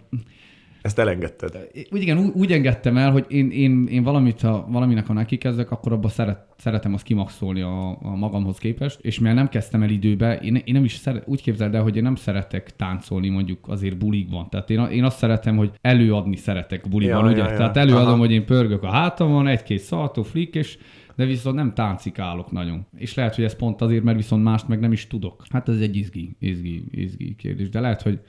Ezt 0.83 0.99
elengedted. 0.99 1.69
úgy, 1.91 2.01
igen, 2.01 2.17
úgy, 2.17 2.31
úgy 2.35 2.51
engedtem 2.51 2.97
el, 2.97 3.11
hogy 3.11 3.25
én, 3.27 3.51
én, 3.51 3.87
én 3.87 4.03
valamit, 4.03 4.41
ha, 4.41 4.67
valaminek, 4.69 5.07
ha 5.07 5.13
neki 5.13 5.37
kezdek, 5.37 5.71
akkor 5.71 5.91
abban 5.91 6.09
szeret, 6.09 6.45
szeretem 6.57 6.93
azt 6.93 7.03
kimaxolni 7.03 7.61
a, 7.61 7.89
a 7.89 8.15
magamhoz 8.15 8.57
képest, 8.57 8.99
és 9.01 9.19
mivel 9.19 9.33
nem 9.33 9.49
kezdtem 9.49 9.83
el 9.83 9.89
időbe, 9.89 10.37
én, 10.37 10.55
én 10.55 10.73
nem 10.73 10.83
is 10.83 10.93
szeret, 10.93 11.23
úgy 11.27 11.41
képzeld 11.41 11.75
el, 11.75 11.81
hogy 11.81 11.95
én 11.95 12.03
nem 12.03 12.15
szeretek 12.15 12.75
táncolni 12.75 13.29
mondjuk 13.29 13.59
azért 13.67 13.97
bulikban. 13.97 14.49
Tehát 14.49 14.69
én, 14.69 14.79
én 14.79 15.03
azt 15.03 15.17
szeretem, 15.17 15.57
hogy 15.57 15.71
előadni 15.81 16.35
szeretek 16.35 16.89
bulikban, 16.89 17.25
Ja, 17.25 17.31
ugye? 17.31 17.43
ja, 17.43 17.49
ja. 17.49 17.57
Tehát 17.57 17.77
előadom, 17.77 18.07
Aha. 18.07 18.17
hogy 18.17 18.31
én 18.31 18.45
pörgök 18.45 18.83
a 18.83 18.91
hátamon, 18.91 19.47
egy-két 19.47 19.79
szaltó, 19.79 20.23
flick, 20.23 20.55
és 20.55 20.77
de 21.15 21.25
viszont 21.25 21.55
nem 21.55 21.73
táncikálok 21.73 22.51
nagyon. 22.51 22.85
És 22.97 23.13
lehet, 23.13 23.35
hogy 23.35 23.43
ez 23.43 23.55
pont 23.55 23.81
azért, 23.81 24.03
mert 24.03 24.17
viszont 24.17 24.43
mást 24.43 24.67
meg 24.67 24.79
nem 24.79 24.91
is 24.91 25.07
tudok. 25.07 25.43
Hát 25.49 25.69
ez 25.69 25.79
egy 25.79 25.95
izgi, 25.95 26.35
izgi, 26.39 26.83
izgi 26.91 27.35
kérdés. 27.35 27.69
De 27.69 27.79
lehet, 27.79 28.01
hogy 28.01 28.19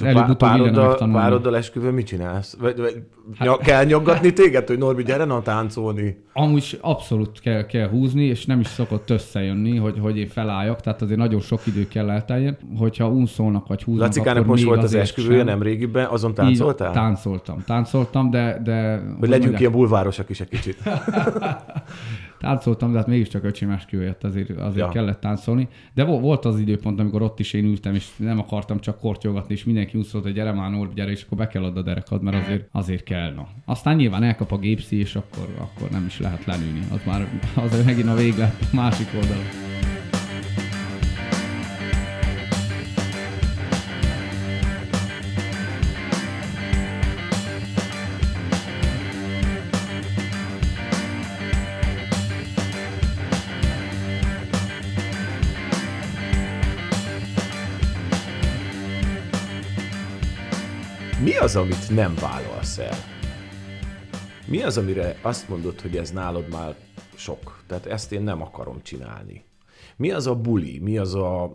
És 0.00 0.06
előbb-utóbb 0.06 0.36
pároddal, 0.36 1.10
pároddal 1.12 1.56
esküvőn 1.56 1.94
mit 1.94 2.06
csinálsz? 2.06 2.56
Vagy, 2.60 2.76
vagy 2.76 3.02
hát... 3.38 3.58
kell 3.58 3.84
nyaggatni 3.84 4.32
téged, 4.32 4.66
hogy 4.66 4.78
Norbi, 4.78 5.02
gyere 5.02 5.24
na 5.24 5.42
táncolni? 5.42 6.24
Amúgy 6.32 6.78
abszolút 6.80 7.40
kell, 7.40 7.66
kell 7.66 7.88
húzni, 7.88 8.24
és 8.24 8.46
nem 8.46 8.60
is 8.60 8.66
szokott 8.66 9.10
összejönni, 9.10 9.76
hogy, 9.76 9.98
hogy 9.98 10.18
én 10.18 10.28
felálljak, 10.28 10.80
tehát 10.80 11.02
azért 11.02 11.18
nagyon 11.18 11.40
sok 11.40 11.66
idő 11.66 11.88
kell 11.88 12.10
elteljen. 12.10 12.56
Hogyha 12.78 13.08
unszolnak 13.08 13.66
vagy 13.66 13.82
húznak, 13.82 14.06
Lacikának 14.06 14.42
akkor 14.42 14.48
most 14.50 14.64
volt 14.64 14.82
az 14.82 14.94
esküvője 14.94 15.38
sem. 15.38 15.46
nem 15.46 15.62
régiben, 15.62 16.06
azon 16.06 16.30
Így, 16.30 16.36
táncoltál? 16.36 16.92
Táncoltam, 16.92 17.62
táncoltam, 17.66 18.30
de... 18.30 18.60
de 18.64 19.02
hogy 19.20 19.28
legyünk 19.28 19.60
ilyen 19.60 19.72
bulvárosak 19.72 20.30
is 20.30 20.40
egy 20.40 20.48
kicsit. 20.48 20.76
Táncoltam, 22.38 22.92
de 22.92 22.98
hát 22.98 23.06
mégiscsak 23.06 23.44
öcsém 23.44 23.70
esküvőjött, 23.70 24.24
azért, 24.24 24.50
azért 24.50 24.76
Ja. 24.76 24.88
kellett 24.88 25.20
táncolni. 25.20 25.68
De 25.94 26.04
vo- 26.04 26.20
volt 26.20 26.44
az 26.44 26.58
időpont, 26.58 27.00
amikor 27.00 27.22
ott 27.22 27.38
is 27.40 27.52
én 27.52 27.64
ültem, 27.64 27.94
és 27.94 28.06
nem 28.16 28.38
akartam 28.38 28.80
csak 28.80 28.98
kortyogatni, 28.98 29.54
és 29.54 29.64
mindenki 29.64 29.98
úgy 29.98 30.04
szólt, 30.04 30.24
hogy 30.24 30.32
gyere 30.32 30.52
már 30.52 30.70
Norbi, 30.70 30.94
gyere, 30.94 31.10
és 31.10 31.22
akkor 31.22 31.38
be 31.38 31.46
kell 31.46 31.64
adni 31.64 31.78
a 31.78 31.82
derekad, 31.82 32.22
mert 32.22 32.44
azért, 32.44 32.68
azért 32.72 33.02
kell. 33.02 33.32
No. 33.34 33.42
Aztán 33.64 33.96
nyilván 33.96 34.22
elkap 34.22 34.52
a 34.52 34.58
gépszi, 34.58 34.98
és 34.98 35.14
akkor, 35.16 35.54
akkor 35.58 35.90
nem 35.90 36.04
is 36.06 36.18
lehet 36.20 36.44
lenülni. 36.44 36.80
Az 36.92 37.00
már 37.06 37.28
az 37.54 37.84
megint 37.84 38.08
a 38.08 38.14
véglet 38.14 38.72
másik 38.72 39.06
oldal. 39.14 39.75
Mi 61.36 61.42
az, 61.42 61.56
amit 61.56 61.94
nem 61.94 62.14
vállalsz 62.20 62.78
el? 62.78 62.94
Mi 64.46 64.62
az, 64.62 64.78
amire 64.78 65.16
azt 65.22 65.48
mondod, 65.48 65.80
hogy 65.80 65.96
ez 65.96 66.10
nálad 66.10 66.48
már 66.50 66.74
sok? 67.14 67.62
Tehát 67.66 67.86
ezt 67.86 68.12
én 68.12 68.22
nem 68.22 68.42
akarom 68.42 68.82
csinálni. 68.82 69.44
Mi 69.96 70.10
az 70.10 70.26
a 70.26 70.36
buli, 70.36 70.78
mi 70.78 70.98
az 70.98 71.14
a 71.14 71.52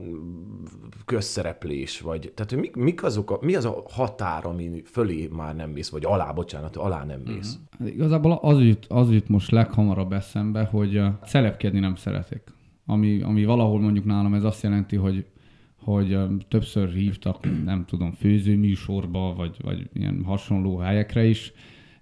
közszereplés, 1.06 2.00
vagy 2.00 2.32
tehát 2.36 2.56
mik, 2.56 2.76
mik 2.76 3.04
azok 3.04 3.32
a, 3.32 3.38
mi 3.42 3.56
az 3.56 3.66
a 3.66 3.84
határ, 3.90 4.46
ami 4.46 4.82
fölé 4.86 5.30
már 5.32 5.56
nem 5.56 5.70
mész, 5.70 5.90
vagy 5.90 6.06
alá, 6.06 6.32
bocsánat, 6.32 6.76
alá 6.76 7.04
nem 7.04 7.22
mész? 7.26 7.58
Uh-huh. 7.74 7.94
Igazából 7.94 8.32
az 8.42 8.60
jut, 8.60 8.86
az 8.90 9.12
jut 9.12 9.28
most 9.28 9.52
leghamarabb 9.52 10.14
eszembe, 10.14 10.64
hogy 10.64 11.02
celebkedni 11.26 11.80
nem 11.80 11.96
szeretek. 11.96 12.54
Ami, 12.86 13.22
ami 13.22 13.46
valahol 13.46 13.80
mondjuk 13.80 14.06
nálam 14.06 14.34
ez 14.34 14.44
azt 14.44 14.64
jelenti, 14.64 14.96
hogy 14.96 15.26
hogy 15.82 16.18
többször 16.48 16.90
hívtak, 16.90 17.64
nem 17.66 17.86
tudom, 17.86 18.12
főzőműsorba, 18.12 19.34
vagy, 19.34 19.58
vagy 19.62 19.90
ilyen 19.94 20.24
hasonló 20.26 20.78
helyekre 20.78 21.26
is, 21.26 21.54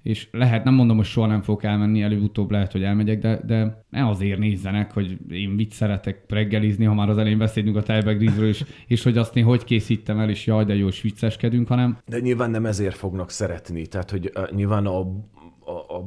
és 0.03 0.27
lehet, 0.31 0.63
nem 0.63 0.73
mondom, 0.73 0.97
hogy 0.97 1.05
soha 1.05 1.27
nem 1.27 1.41
fogok 1.41 1.63
elmenni, 1.63 2.01
előbb-utóbb 2.01 2.51
lehet, 2.51 2.71
hogy 2.71 2.83
elmegyek, 2.83 3.19
de, 3.19 3.41
de 3.45 3.85
ne 3.89 4.07
azért 4.07 4.39
nézzenek, 4.39 4.93
hogy 4.93 5.17
én 5.29 5.49
mit 5.49 5.71
szeretek 5.71 6.23
reggelizni, 6.27 6.85
ha 6.85 6.93
már 6.93 7.09
az 7.09 7.17
elején 7.17 7.37
beszélünk 7.37 7.75
a 7.75 7.83
tejbegrízről, 7.83 8.47
és, 8.47 8.65
és 8.87 9.03
hogy 9.03 9.17
azt 9.17 9.35
én 9.35 9.43
hogy 9.43 9.63
készítem 9.63 10.19
el, 10.19 10.29
és 10.29 10.45
jaj, 10.45 10.65
de 10.65 10.75
jó, 10.75 10.87
és 10.87 11.01
vicceskedünk, 11.01 11.67
hanem... 11.67 11.97
De 12.05 12.19
nyilván 12.19 12.51
nem 12.51 12.65
ezért 12.65 12.95
fognak 12.95 13.29
szeretni, 13.29 13.87
tehát 13.87 14.11
hogy 14.11 14.31
uh, 14.35 14.51
nyilván 14.51 14.85
a 14.85 15.07
a, 15.69 15.95
a 15.95 16.03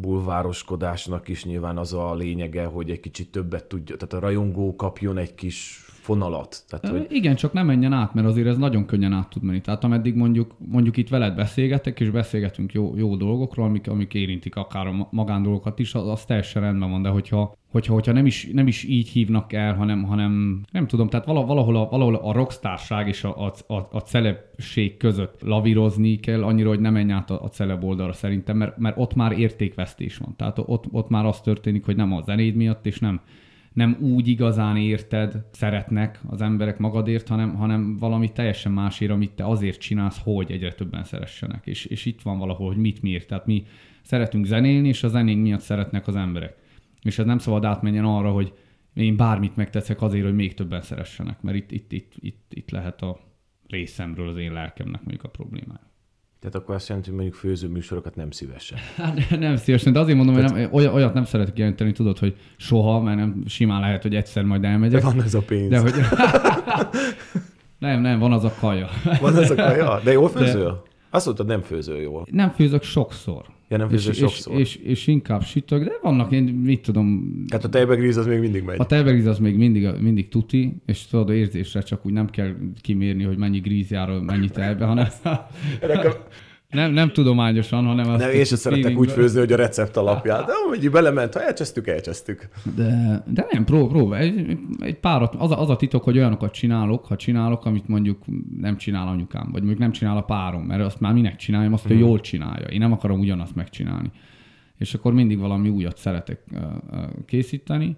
bulvároskodásnak 0.00 1.28
is 1.28 1.44
nyilván 1.44 1.78
az 1.78 1.92
a 1.92 2.14
lényege, 2.14 2.64
hogy 2.64 2.90
egy 2.90 3.00
kicsit 3.00 3.30
többet 3.30 3.64
tudja, 3.64 3.96
tehát 3.96 4.12
a 4.12 4.26
rajongó 4.26 4.76
kapjon 4.76 5.18
egy 5.18 5.34
kis 5.34 5.87
fonalat. 6.08 6.64
Tehát, 6.68 6.88
hogy... 6.88 7.06
Igen, 7.16 7.36
csak 7.36 7.52
nem 7.52 7.66
menjen 7.66 7.92
át, 7.92 8.14
mert 8.14 8.26
azért 8.26 8.46
ez 8.46 8.56
nagyon 8.58 8.86
könnyen 8.86 9.12
át 9.12 9.28
tud 9.28 9.42
menni. 9.42 9.60
Tehát 9.60 9.84
ameddig 9.84 10.14
mondjuk, 10.14 10.54
mondjuk 10.58 10.96
itt 10.96 11.08
veled 11.08 11.34
beszélgetek, 11.34 12.00
és 12.00 12.10
beszélgetünk 12.10 12.72
jó, 12.72 12.96
jó 12.96 13.16
dolgokról, 13.16 13.66
amik, 13.66 13.88
amik 13.88 14.14
érintik 14.14 14.56
akár 14.56 14.86
a 14.86 15.08
magándolgokat 15.10 15.78
is, 15.78 15.94
az, 15.94 16.08
az 16.08 16.24
teljesen 16.24 16.62
rendben 16.62 16.90
van, 16.90 17.02
de 17.02 17.08
hogyha, 17.08 17.56
hogyha, 17.70 17.92
hogyha 17.92 18.12
nem, 18.12 18.26
is, 18.26 18.48
nem 18.52 18.66
is 18.66 18.84
így 18.84 19.08
hívnak 19.08 19.52
el, 19.52 19.74
hanem, 19.74 20.02
hanem 20.02 20.62
nem 20.72 20.86
tudom, 20.86 21.08
tehát 21.08 21.26
valahol 21.26 21.76
a, 21.76 21.88
valahol 21.88 22.14
a 22.14 22.32
rockstárság 22.32 23.08
és 23.08 23.24
a, 23.24 23.46
a, 23.46 23.74
a, 23.74 23.88
a 23.92 23.98
celebség 23.98 24.96
között 24.96 25.42
lavírozni 25.42 26.16
kell, 26.16 26.42
annyira, 26.42 26.68
hogy 26.68 26.80
nem 26.80 26.92
menj 26.92 27.12
át 27.12 27.30
a, 27.30 27.42
a 27.42 27.48
celeb 27.48 27.84
oldalra 27.84 28.12
szerintem, 28.12 28.56
mert, 28.56 28.78
mert 28.78 28.98
ott 28.98 29.14
már 29.14 29.32
értékvesztés 29.32 30.16
van. 30.16 30.34
Tehát 30.36 30.58
ott, 30.58 30.84
ott 30.90 31.08
már 31.08 31.26
az 31.26 31.40
történik, 31.40 31.84
hogy 31.84 31.96
nem 31.96 32.12
a 32.12 32.22
zenéd 32.22 32.54
miatt, 32.54 32.86
és 32.86 32.98
nem, 32.98 33.20
nem 33.78 33.96
úgy 34.00 34.28
igazán 34.28 34.76
érted, 34.76 35.44
szeretnek 35.52 36.20
az 36.26 36.40
emberek 36.40 36.78
magadért, 36.78 37.28
hanem, 37.28 37.54
hanem 37.54 37.96
valami 37.96 38.32
teljesen 38.32 38.72
másért, 38.72 39.10
amit 39.10 39.30
te 39.30 39.46
azért 39.46 39.80
csinálsz, 39.80 40.20
hogy 40.22 40.50
egyre 40.50 40.72
többen 40.72 41.04
szeressenek. 41.04 41.66
És, 41.66 41.84
és 41.84 42.04
itt 42.04 42.22
van 42.22 42.38
valahol, 42.38 42.66
hogy 42.66 42.76
mit 42.76 43.02
miért. 43.02 43.26
Tehát 43.26 43.46
mi 43.46 43.66
szeretünk 44.02 44.44
zenélni, 44.44 44.88
és 44.88 45.02
a 45.02 45.08
zenénk 45.08 45.42
miatt 45.42 45.60
szeretnek 45.60 46.06
az 46.06 46.16
emberek. 46.16 46.56
És 47.02 47.18
ez 47.18 47.26
nem 47.26 47.38
szabad 47.38 47.64
átmenjen 47.64 48.04
arra, 48.04 48.30
hogy 48.30 48.52
én 48.94 49.16
bármit 49.16 49.56
megteszek 49.56 50.02
azért, 50.02 50.24
hogy 50.24 50.34
még 50.34 50.54
többen 50.54 50.82
szeressenek, 50.82 51.42
mert 51.42 51.56
itt, 51.56 51.70
itt, 51.70 51.92
itt, 51.92 52.12
itt, 52.14 52.52
itt 52.54 52.70
lehet 52.70 53.02
a 53.02 53.20
részemről 53.66 54.28
az 54.28 54.36
én 54.36 54.52
lelkemnek 54.52 55.00
mondjuk 55.00 55.24
a 55.24 55.28
problémája. 55.28 55.87
Tehát 56.40 56.56
akkor 56.56 56.74
azt 56.74 56.88
jelenti, 56.88 57.08
hogy 57.08 57.18
mondjuk 57.18 57.38
főzőműsorokat 57.38 58.16
nem 58.16 58.30
szívesen. 58.30 58.78
Hát 58.96 59.38
nem 59.38 59.56
szívesen, 59.56 59.92
de 59.92 59.98
azért 59.98 60.16
mondom, 60.16 60.34
hogy 60.34 60.52
nem, 60.52 60.72
olyat 60.72 61.14
nem 61.14 61.24
szeretek 61.24 61.58
jelenteni, 61.58 61.92
tudod, 61.92 62.18
hogy 62.18 62.36
soha, 62.56 63.00
mert 63.00 63.16
nem 63.16 63.42
simán 63.46 63.80
lehet, 63.80 64.02
hogy 64.02 64.14
egyszer 64.14 64.44
majd 64.44 64.64
elmegyek. 64.64 65.00
De 65.00 65.06
van 65.06 65.22
ez 65.22 65.34
a 65.34 65.40
pénz. 65.40 65.68
De 65.68 65.78
hogy... 65.78 65.94
nem, 67.78 68.00
nem, 68.00 68.18
van 68.18 68.32
az 68.32 68.44
a 68.44 68.54
kaja. 68.60 68.88
van 69.20 69.36
az 69.36 69.50
a 69.50 69.54
kaja? 69.54 70.00
De 70.04 70.12
jól 70.12 70.28
főzöl? 70.28 70.72
De... 70.72 70.87
Azt 71.10 71.24
mondtad, 71.24 71.46
nem 71.46 71.60
főzöl 71.60 72.00
jól. 72.00 72.26
Nem 72.30 72.50
főzök 72.50 72.82
sokszor. 72.82 73.44
Ja, 73.68 73.76
nem 73.76 73.88
főzöl 73.88 74.12
és, 74.12 74.18
sokszor. 74.18 74.58
És, 74.58 74.76
és, 74.76 74.82
és, 74.82 75.06
inkább 75.06 75.42
sütök, 75.42 75.84
de 75.84 75.92
vannak, 76.02 76.32
én 76.32 76.42
mit 76.42 76.82
tudom... 76.82 77.34
Tehát 77.48 77.64
a 77.64 77.68
tejbegríz 77.68 78.16
az 78.16 78.26
még 78.26 78.38
mindig 78.38 78.62
megy. 78.62 78.76
A 78.78 78.86
tejbegríz 78.86 79.26
az 79.26 79.38
még 79.38 79.56
mindig, 79.56 79.88
mindig 80.00 80.28
tuti, 80.28 80.76
és 80.86 81.06
tudod, 81.06 81.30
érzésre 81.30 81.80
csak 81.80 82.06
úgy 82.06 82.12
nem 82.12 82.26
kell 82.30 82.54
kimérni, 82.80 83.22
hogy 83.22 83.36
mennyi 83.36 83.58
gríz 83.58 83.90
jár, 83.90 84.20
mennyi 84.20 84.48
tejbe, 84.48 84.84
hanem... 84.84 85.08
Nem, 86.70 86.92
nem 86.92 87.12
tudományosan, 87.12 87.84
hanem. 87.84 88.16
Nem, 88.16 88.30
én 88.30 88.44
sem 88.44 88.58
szeretek 88.58 88.98
úgy 88.98 89.10
főzni, 89.10 89.38
hogy 89.38 89.52
a 89.52 89.56
recept 89.56 89.96
alapján. 89.96 90.44
De 90.44 90.52
hogy 90.68 90.90
belement, 90.90 91.34
ha 91.34 91.42
elcsesztük, 91.42 91.86
elcsesztük. 91.86 92.48
De, 92.76 93.22
de 93.26 93.46
nem, 93.50 93.64
prób, 93.64 93.88
prób. 93.88 94.12
Egy, 94.12 94.58
egy 94.80 94.98
párat, 94.98 95.34
az 95.38 95.50
a, 95.50 95.60
az 95.60 95.70
a 95.70 95.76
titok, 95.76 96.02
hogy 96.02 96.18
olyanokat 96.18 96.52
csinálok, 96.52 97.06
ha 97.06 97.16
csinálok, 97.16 97.64
amit 97.64 97.88
mondjuk 97.88 98.24
nem 98.60 98.76
csinál 98.76 99.08
anyukám, 99.08 99.48
vagy 99.52 99.60
mondjuk 99.60 99.78
nem 99.78 99.92
csinál 99.92 100.16
a 100.16 100.22
párom, 100.22 100.62
mert 100.62 100.82
azt 100.82 101.00
már 101.00 101.12
minek 101.12 101.36
csináljam, 101.36 101.72
azt 101.72 101.86
hmm. 101.86 101.96
ő 101.96 101.98
jól 101.98 102.20
csinálja. 102.20 102.66
Én 102.66 102.78
nem 102.78 102.92
akarom 102.92 103.20
ugyanazt 103.20 103.54
megcsinálni. 103.54 104.10
És 104.78 104.94
akkor 104.94 105.12
mindig 105.12 105.38
valami 105.38 105.68
újat 105.68 105.96
szeretek 105.96 106.44
készíteni, 107.26 107.96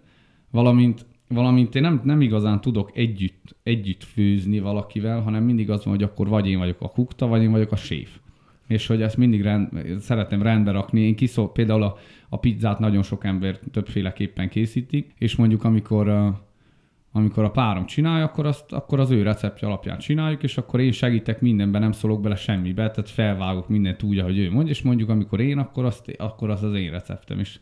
valamint 0.50 1.06
valamint 1.28 1.74
én 1.74 1.82
nem, 1.82 2.00
nem 2.04 2.20
igazán 2.20 2.60
tudok 2.60 2.90
együtt, 2.94 3.56
együtt 3.62 4.04
főzni 4.04 4.60
valakivel, 4.60 5.20
hanem 5.20 5.44
mindig 5.44 5.70
az 5.70 5.84
van, 5.84 5.94
hogy 5.94 6.02
akkor 6.02 6.28
vagy 6.28 6.48
én 6.48 6.58
vagyok 6.58 6.80
a 6.80 6.88
kukta, 6.88 7.26
vagy 7.26 7.42
én 7.42 7.50
vagyok 7.50 7.72
a 7.72 7.76
séf 7.76 8.10
és 8.70 8.86
hogy 8.86 9.02
ezt 9.02 9.16
mindig 9.16 9.42
rend, 9.42 9.68
szeretem 10.00 10.42
rendbe 10.42 10.70
rakni. 10.70 11.00
Én 11.00 11.16
kiszol, 11.16 11.52
például 11.52 11.82
a, 11.82 11.96
a 12.28 12.38
pizzát 12.38 12.78
nagyon 12.78 13.02
sok 13.02 13.24
ember 13.24 13.58
többféleképpen 13.72 14.48
készíti, 14.48 15.06
és 15.18 15.36
mondjuk 15.36 15.64
amikor 15.64 16.34
amikor 17.12 17.44
a 17.44 17.50
párom 17.50 17.86
csinálja, 17.86 18.24
akkor, 18.24 18.46
azt, 18.46 18.72
akkor 18.72 19.00
az 19.00 19.10
ő 19.10 19.22
receptje 19.22 19.66
alapján 19.66 19.98
csináljuk, 19.98 20.42
és 20.42 20.58
akkor 20.58 20.80
én 20.80 20.92
segítek 20.92 21.40
mindenben, 21.40 21.80
nem 21.80 21.92
szólok 21.92 22.20
bele 22.20 22.36
semmibe, 22.36 22.90
tehát 22.90 23.10
felvágok 23.10 23.68
mindent 23.68 24.02
úgy, 24.02 24.18
ahogy 24.18 24.38
ő 24.38 24.50
mondja, 24.50 24.72
és 24.72 24.82
mondjuk 24.82 25.08
amikor 25.08 25.40
én, 25.40 25.58
akkor, 25.58 25.84
azt, 25.84 26.14
akkor 26.18 26.50
az 26.50 26.62
az 26.62 26.74
én 26.74 26.90
receptem, 26.90 27.38
és 27.38 27.58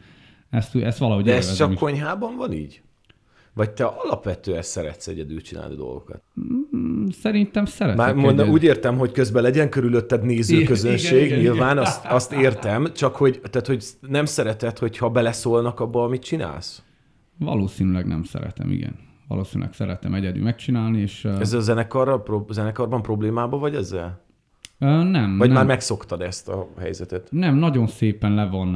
ezt, 0.51 0.77
ezt 0.77 0.99
valahogy 0.99 1.25
De 1.25 1.35
ez 1.35 1.55
csak 1.55 1.73
is. 1.73 1.79
konyhában 1.79 2.37
van 2.37 2.53
így? 2.53 2.83
Vagy 3.59 3.71
te 3.71 3.85
alapvetően 3.85 4.62
szeretsz 4.62 5.07
egyedül 5.07 5.40
csinálni 5.40 5.75
dolgokat? 5.75 6.23
Mm, 6.77 7.07
szerintem 7.07 7.64
szeretek. 7.64 7.99
Már 7.99 8.14
mondom, 8.14 8.49
úgy 8.49 8.62
értem, 8.62 8.99
hogy 8.99 9.12
közben 9.12 9.42
legyen 9.42 9.71
körülötted 9.71 10.23
nézőközönség, 10.23 11.25
igen, 11.25 11.38
nyilván 11.38 11.73
igen. 11.73 11.85
Azt, 11.85 12.05
azt 12.05 12.33
értem, 12.33 12.92
csak 12.94 13.16
hogy, 13.16 13.40
tehát, 13.51 13.66
hogy 13.66 13.85
nem 14.01 14.25
szereted, 14.25 14.79
hogyha 14.79 15.11
beleszólnak 15.11 15.81
abba, 15.81 16.03
amit 16.05 16.23
csinálsz? 16.23 16.83
Valószínűleg 17.38 18.07
nem 18.07 18.23
szeretem, 18.23 18.71
igen. 18.71 18.97
Valószínűleg 19.29 19.73
szeretem 19.73 20.14
egyedül 20.14 20.42
megcsinálni, 20.42 21.01
és... 21.01 21.25
Ez 21.25 21.53
a 21.53 21.61
zenekarra, 21.61 22.25
zenekarban 22.51 23.03
problémába 23.03 23.59
vagy 23.59 23.75
ezzel? 23.75 24.25
Nem. 24.79 25.38
Vagy 25.38 25.49
nem. 25.49 25.57
már 25.57 25.66
megszoktad 25.66 26.21
ezt 26.21 26.49
a 26.49 26.68
helyzetet? 26.79 27.29
Nem, 27.31 27.57
nagyon 27.57 27.87
szépen 27.87 28.35
le 28.35 28.47
van 28.47 28.75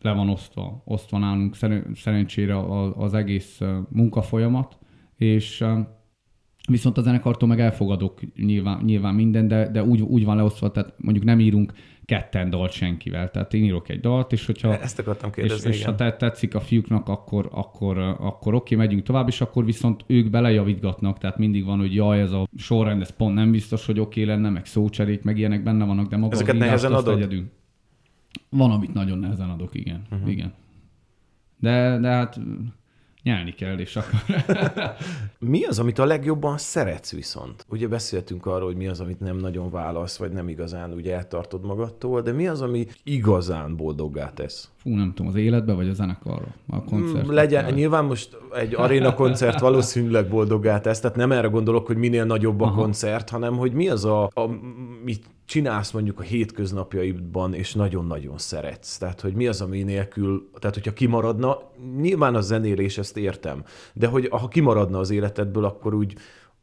le 0.00 0.12
van 0.12 0.28
osztva, 0.28 0.82
osztva 0.84 1.18
nálunk 1.18 1.56
szerencsére 1.94 2.58
az 2.96 3.14
egész 3.14 3.60
munkafolyamat, 3.88 4.78
és 5.16 5.64
viszont 6.68 6.98
a 6.98 7.02
zenekartól 7.02 7.48
meg 7.48 7.60
elfogadok 7.60 8.20
nyilván, 8.36 8.82
nyilván 8.84 9.14
minden, 9.14 9.48
de, 9.48 9.68
de 9.68 9.84
úgy, 9.84 10.00
úgy 10.00 10.24
van 10.24 10.36
leosztva, 10.36 10.70
tehát 10.70 10.94
mondjuk 10.96 11.24
nem 11.24 11.40
írunk 11.40 11.72
ketten 12.04 12.50
dalt 12.50 12.72
senkivel. 12.72 13.30
Tehát 13.30 13.54
én 13.54 13.64
írok 13.64 13.88
egy 13.88 14.00
dalt, 14.00 14.32
és 14.32 14.46
hogyha... 14.46 14.78
Ezt 14.78 14.98
akartam 14.98 15.30
kérdezni, 15.30 15.70
És, 15.70 15.76
és 15.76 15.84
ha 15.84 15.94
tetszik 15.94 16.54
a 16.54 16.60
fiúknak, 16.60 17.08
akkor, 17.08 17.48
akkor, 17.52 17.98
akkor 17.98 18.54
oké, 18.54 18.74
megyünk 18.74 19.02
tovább, 19.02 19.28
és 19.28 19.40
akkor 19.40 19.64
viszont 19.64 20.04
ők 20.06 20.30
belejavítgatnak, 20.30 21.18
tehát 21.18 21.38
mindig 21.38 21.64
van, 21.64 21.78
hogy 21.78 21.94
jaj, 21.94 22.20
ez 22.20 22.32
a 22.32 22.48
sorrend, 22.56 23.00
ez 23.00 23.16
pont 23.16 23.34
nem 23.34 23.50
biztos, 23.50 23.86
hogy 23.86 24.00
oké 24.00 24.22
lenne, 24.22 24.50
meg 24.50 24.66
szócserék, 24.66 25.22
meg 25.22 25.38
ilyenek 25.38 25.62
benne 25.62 25.84
vannak, 25.84 26.08
de 26.08 26.16
maga 26.16 26.34
Ezeket 26.34 26.54
a 26.54 26.58
nehezen 26.58 26.92
adod? 26.92 27.16
Egyedül. 27.16 27.44
Van, 28.50 28.70
amit 28.70 28.94
nagyon 28.94 29.18
nehezen 29.18 29.50
adok, 29.50 29.74
igen. 29.74 30.02
Uh-huh. 30.10 30.30
igen. 30.30 30.52
De, 31.60 31.98
de 31.98 32.08
hát 32.08 32.40
nyelni 33.22 33.54
kell, 33.54 33.78
és 33.78 33.96
akkor... 33.96 34.20
mi 35.38 35.64
az, 35.64 35.78
amit 35.78 35.98
a 35.98 36.04
legjobban 36.04 36.58
szeretsz 36.58 37.12
viszont? 37.12 37.66
Ugye 37.68 37.88
beszéltünk 37.88 38.46
arról, 38.46 38.66
hogy 38.66 38.76
mi 38.76 38.86
az, 38.86 39.00
amit 39.00 39.20
nem 39.20 39.36
nagyon 39.36 39.70
válasz, 39.70 40.16
vagy 40.16 40.32
nem 40.32 40.48
igazán 40.48 40.92
ugye 40.92 41.14
eltartod 41.14 41.64
magadtól, 41.64 42.22
de 42.22 42.32
mi 42.32 42.46
az, 42.46 42.62
ami 42.62 42.86
igazán 43.04 43.76
boldoggá 43.76 44.32
tesz? 44.32 44.70
Fú, 44.76 44.90
nem 44.90 45.12
tudom, 45.14 45.30
az 45.30 45.34
életbe, 45.38 45.72
vagy 45.72 45.88
a 45.88 45.92
zenekarra, 45.92 46.54
a 46.68 46.84
koncert. 46.84 47.26
Mm, 47.26 47.30
legyen, 47.30 47.64
vagy. 47.64 47.74
nyilván 47.74 48.04
most 48.04 48.38
egy 48.54 48.74
aréna 48.74 49.14
koncert 49.14 49.60
valószínűleg 49.60 50.28
boldoggá 50.28 50.80
tesz, 50.80 51.00
tehát 51.00 51.16
nem 51.16 51.32
erre 51.32 51.48
gondolok, 51.48 51.86
hogy 51.86 51.96
minél 51.96 52.24
nagyobb 52.24 52.60
a 52.60 52.64
Aha. 52.64 52.74
koncert, 52.74 53.30
hanem 53.30 53.56
hogy 53.56 53.72
mi 53.72 53.88
az 53.88 54.04
a, 54.04 54.22
a 54.22 54.46
mit 55.04 55.24
csinálsz 55.48 55.90
mondjuk 55.90 56.20
a 56.20 56.22
hétköznapjaidban, 56.22 57.54
és 57.54 57.74
nagyon-nagyon 57.74 58.38
szeretsz. 58.38 58.98
Tehát, 58.98 59.20
hogy 59.20 59.34
mi 59.34 59.46
az, 59.46 59.60
ami 59.60 59.82
nélkül, 59.82 60.50
tehát 60.58 60.74
hogyha 60.76 60.92
kimaradna, 60.92 61.58
nyilván 62.00 62.34
a 62.34 62.40
zenélés, 62.40 62.98
ezt 62.98 63.16
értem, 63.16 63.62
de 63.94 64.06
hogy 64.06 64.28
ha 64.30 64.48
kimaradna 64.48 64.98
az 64.98 65.10
életedből, 65.10 65.64
akkor 65.64 65.94
úgy 65.94 66.14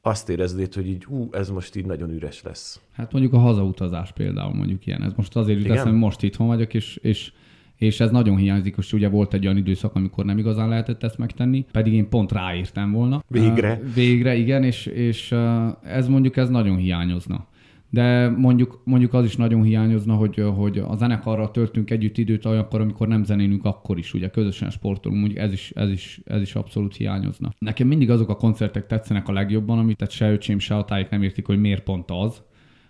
azt 0.02 0.30
éreznéd, 0.30 0.74
hogy 0.74 0.88
így, 0.88 1.06
ú, 1.08 1.30
ez 1.32 1.50
most 1.50 1.76
így 1.76 1.86
nagyon 1.86 2.10
üres 2.10 2.44
lesz. 2.44 2.80
Hát 2.92 3.12
mondjuk 3.12 3.34
a 3.34 3.38
hazautazás 3.38 4.12
például 4.12 4.54
mondjuk 4.54 4.86
ilyen. 4.86 5.04
Ez 5.04 5.12
most 5.16 5.36
azért 5.36 5.60
jut 5.60 5.78
eszem, 5.78 5.96
most 5.96 6.24
itthon 6.24 6.48
vagyok, 6.48 6.74
és, 6.74 6.96
és 7.02 7.32
és 7.76 8.00
ez 8.00 8.12
nagyon 8.12 8.38
hiányzik, 8.38 8.76
és 8.78 8.94
ugye 8.94 9.10
volt 9.10 9.34
egy 9.34 9.46
olyan 9.46 9.58
időszak, 9.58 9.96
amikor 9.96 10.26
nem 10.26 10.38
igazán 10.38 10.70
lehetett 10.70 11.04
ezt 11.04 11.18
megtenni, 11.18 11.66
pedig 11.72 11.94
én 11.94 12.10
pont 12.10 12.32
ráírtam 12.32 12.92
volna. 12.92 13.24
Végre. 13.28 13.82
Végre, 13.94 14.36
igen, 14.36 14.64
és, 14.64 14.86
és 14.86 15.32
ez 15.84 16.08
mondjuk 16.08 16.38
ez 16.38 16.50
nagyon 16.50 16.78
hiányozna 16.78 17.48
de 17.96 18.30
mondjuk, 18.30 18.82
mondjuk 18.84 19.14
az 19.14 19.26
is 19.26 19.36
nagyon 19.36 19.64
hiányozna, 19.64 20.14
hogy, 20.14 20.44
hogy 20.56 20.78
a 20.78 20.96
zenekarral 20.96 21.52
töltünk 21.52 21.92
együtt 21.92 22.18
időt 22.18 22.46
olyankor, 22.46 22.82
amikor 22.82 23.08
nem 23.08 23.24
zenélünk, 23.24 23.66
akkor 23.66 23.98
is, 23.98 24.14
ugye 24.14 24.30
közösen 24.30 24.70
sportolunk, 24.70 25.22
mondjuk 25.22 25.44
ez 25.44 25.52
is, 25.52 25.72
ez 25.76 25.90
is, 25.90 26.22
ez 26.26 26.42
is 26.42 26.56
abszolút 26.56 26.96
hiányozna. 26.96 27.54
Nekem 27.60 27.88
mindig 27.88 28.10
azok 28.10 28.30
a 28.30 28.36
koncertek 28.36 28.88
tetszenek 28.88 29.28
a 29.28 29.34
legjobban, 29.34 29.80
amit 29.80 29.98
tehát 29.98 30.14
se 30.14 30.32
öcsém, 30.32 30.60
se 30.60 30.76
a 30.76 30.86
tájék 30.86 31.10
nem 31.10 31.24
értik, 31.24 31.46
hogy 31.46 31.60
miért 31.60 31.84
pont 31.84 32.12
az, 32.12 32.42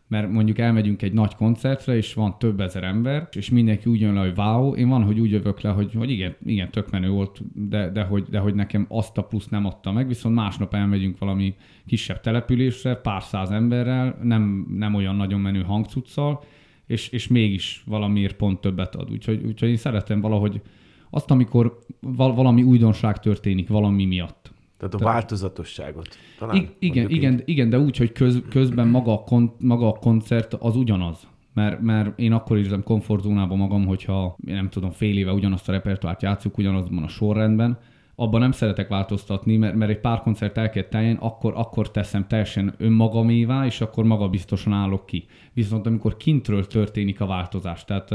mert 0.08 0.32
mondjuk 0.32 0.58
elmegyünk 0.58 1.01
egy 1.01 1.14
nagy 1.14 1.36
koncertre, 1.36 1.95
és 1.95 2.14
van 2.14 2.39
több 2.39 2.60
ezer 2.60 2.84
ember, 2.84 3.28
és 3.32 3.49
mindenki 3.49 3.89
úgy 3.89 3.99
jön 3.99 4.14
le, 4.14 4.20
hogy 4.20 4.38
wow, 4.38 4.76
én 4.76 4.89
van, 4.89 5.03
hogy 5.03 5.20
úgy 5.20 5.32
jövök 5.32 5.62
le, 5.62 5.70
hogy, 5.70 5.93
hogy 5.93 6.10
igen, 6.10 6.36
igen, 6.45 6.72
tök 6.72 6.91
menő 6.91 7.10
volt, 7.10 7.41
de, 7.70 7.89
de, 7.89 8.03
hogy, 8.03 8.24
de 8.24 8.39
hogy 8.39 8.56
nekem 8.56 8.86
azt 8.89 9.18
a 9.18 9.22
plusz 9.22 9.47
nem 9.47 9.66
adta 9.66 9.91
meg, 9.91 10.08
viszont 10.08 10.36
másnap 10.36 10.74
elmegyünk 10.74 11.18
valami 11.18 11.56
kisebb 11.88 12.22
településre, 12.22 12.95
pár 12.95 13.24
száz 13.24 13.49
emberrel, 13.49 14.20
nem, 14.22 14.68
nem 14.78 14.93
olyan 14.93 15.16
nagyon 15.16 15.39
menő 15.39 15.62
hangcuccal, 15.62 16.43
és, 16.88 17.10
és 17.10 17.28
mégis 17.28 17.84
valamiért 17.86 18.36
pont 18.36 18.62
többet 18.62 18.95
ad. 18.95 19.12
Úgyhogy, 19.12 19.43
úgyhogy 19.45 19.70
én 19.70 19.78
szeretem 19.78 20.22
valahogy 20.22 20.62
azt, 21.10 21.32
amikor 21.32 21.80
val- 22.01 22.36
valami 22.36 22.64
újdonság 22.64 23.20
történik 23.20 23.68
valami 23.68 24.06
miatt. 24.06 24.53
Tehát 24.78 24.93
a 24.93 24.97
változatosságot. 24.97 26.07
Talán 26.38 26.55
I- 26.55 26.76
igen, 26.80 27.09
igen, 27.09 27.41
igen, 27.45 27.69
de 27.69 27.80
úgy, 27.80 27.97
hogy 27.97 28.11
köz, 28.11 28.41
közben 28.49 28.88
maga 28.88 29.13
a, 29.13 29.23
kon- 29.23 29.55
maga 29.59 29.88
a 29.88 29.99
koncert 29.99 30.53
az 30.53 30.76
ugyanaz. 30.76 31.28
Mert, 31.53 31.82
mert 31.82 32.19
én 32.19 32.32
akkor 32.32 32.57
érzem 32.57 32.84
komfortzónában 32.84 33.57
magam, 33.57 33.86
hogyha 33.86 34.36
nem 34.45 34.69
tudom, 34.69 34.91
fél 34.91 35.17
éve 35.17 35.32
ugyanazt 35.32 35.69
a 35.69 35.71
repertoárt 35.71 36.21
játszuk, 36.21 36.57
ugyanazban 36.57 37.03
a 37.03 37.07
sorrendben, 37.07 37.80
abban 38.15 38.39
nem 38.39 38.51
szeretek 38.51 38.88
változtatni, 38.88 39.57
mert, 39.57 39.76
mert 39.76 39.91
egy 39.91 39.99
pár 39.99 40.21
koncert 40.21 40.57
el 40.57 40.69
kell 40.69 40.84
teljen, 40.84 41.15
akkor, 41.15 41.53
akkor 41.55 41.91
teszem 41.91 42.28
teljesen 42.28 42.73
önmagamévá, 42.78 43.65
és 43.65 43.82
akkor 43.82 44.03
maga 44.03 44.28
biztosan 44.28 44.73
állok 44.73 45.05
ki. 45.05 45.26
Viszont 45.53 45.86
amikor 45.86 46.17
kintről 46.17 46.67
történik 46.67 47.21
a 47.21 47.26
változás, 47.26 47.86
tehát 47.86 48.11